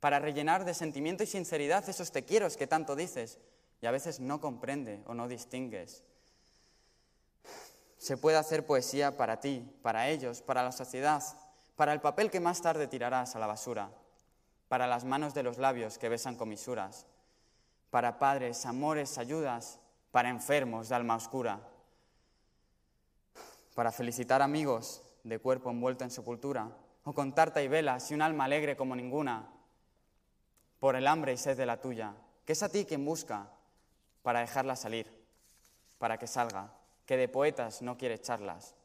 para 0.00 0.18
rellenar 0.18 0.64
de 0.64 0.74
sentimiento 0.74 1.22
y 1.22 1.26
sinceridad 1.26 1.88
esos 1.88 2.12
te 2.12 2.24
quiero 2.24 2.48
que 2.50 2.66
tanto 2.66 2.94
dices 2.94 3.38
y 3.80 3.86
a 3.86 3.90
veces 3.90 4.20
no 4.20 4.40
comprende 4.40 5.02
o 5.06 5.14
no 5.14 5.28
distingues. 5.28 6.02
Se 7.96 8.16
puede 8.16 8.36
hacer 8.36 8.66
poesía 8.66 9.16
para 9.16 9.40
ti, 9.40 9.64
para 9.82 10.08
ellos, 10.10 10.42
para 10.42 10.62
la 10.62 10.72
sociedad, 10.72 11.22
para 11.76 11.92
el 11.92 12.00
papel 12.00 12.30
que 12.30 12.40
más 12.40 12.60
tarde 12.60 12.86
tirarás 12.86 13.34
a 13.34 13.38
la 13.38 13.46
basura, 13.46 13.90
para 14.68 14.86
las 14.86 15.04
manos 15.04 15.32
de 15.34 15.42
los 15.42 15.58
labios 15.58 15.98
que 15.98 16.08
besan 16.08 16.36
comisuras, 16.36 17.06
para 17.90 18.18
padres, 18.18 18.66
amores, 18.66 19.16
ayudas, 19.18 19.80
para 20.14 20.28
enfermos 20.28 20.88
de 20.88 20.94
alma 20.94 21.16
oscura, 21.16 21.58
para 23.74 23.90
felicitar 23.90 24.42
amigos 24.42 25.02
de 25.24 25.40
cuerpo 25.40 25.70
envuelto 25.70 26.04
en 26.04 26.12
sepultura, 26.12 26.70
o 27.02 27.12
con 27.12 27.34
tarta 27.34 27.60
y 27.60 27.66
velas 27.66 28.08
y 28.12 28.14
un 28.14 28.22
alma 28.22 28.44
alegre 28.44 28.76
como 28.76 28.94
ninguna, 28.94 29.50
por 30.78 30.94
el 30.94 31.08
hambre 31.08 31.32
y 31.32 31.36
sed 31.36 31.56
de 31.56 31.66
la 31.66 31.80
tuya, 31.80 32.14
que 32.44 32.52
es 32.52 32.62
a 32.62 32.68
ti 32.68 32.84
quien 32.84 33.04
busca 33.04 33.50
para 34.22 34.38
dejarla 34.38 34.76
salir, 34.76 35.10
para 35.98 36.16
que 36.16 36.28
salga, 36.28 36.72
que 37.06 37.16
de 37.16 37.26
poetas 37.26 37.82
no 37.82 37.98
quiere 37.98 38.20
charlas, 38.20 38.76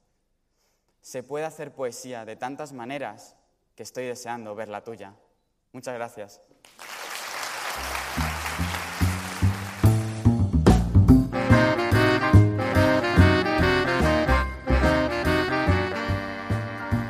se 1.00 1.22
puede 1.22 1.46
hacer 1.46 1.76
poesía 1.76 2.26
de 2.26 2.38
tantas 2.38 2.74
maneras 2.74 3.36
que 3.76 3.84
estoy 3.84 4.06
deseando 4.06 4.56
ver 4.56 4.70
la 4.70 4.84
tuya. 4.84 5.14
Muchas 5.74 5.94
gracias. 5.94 6.42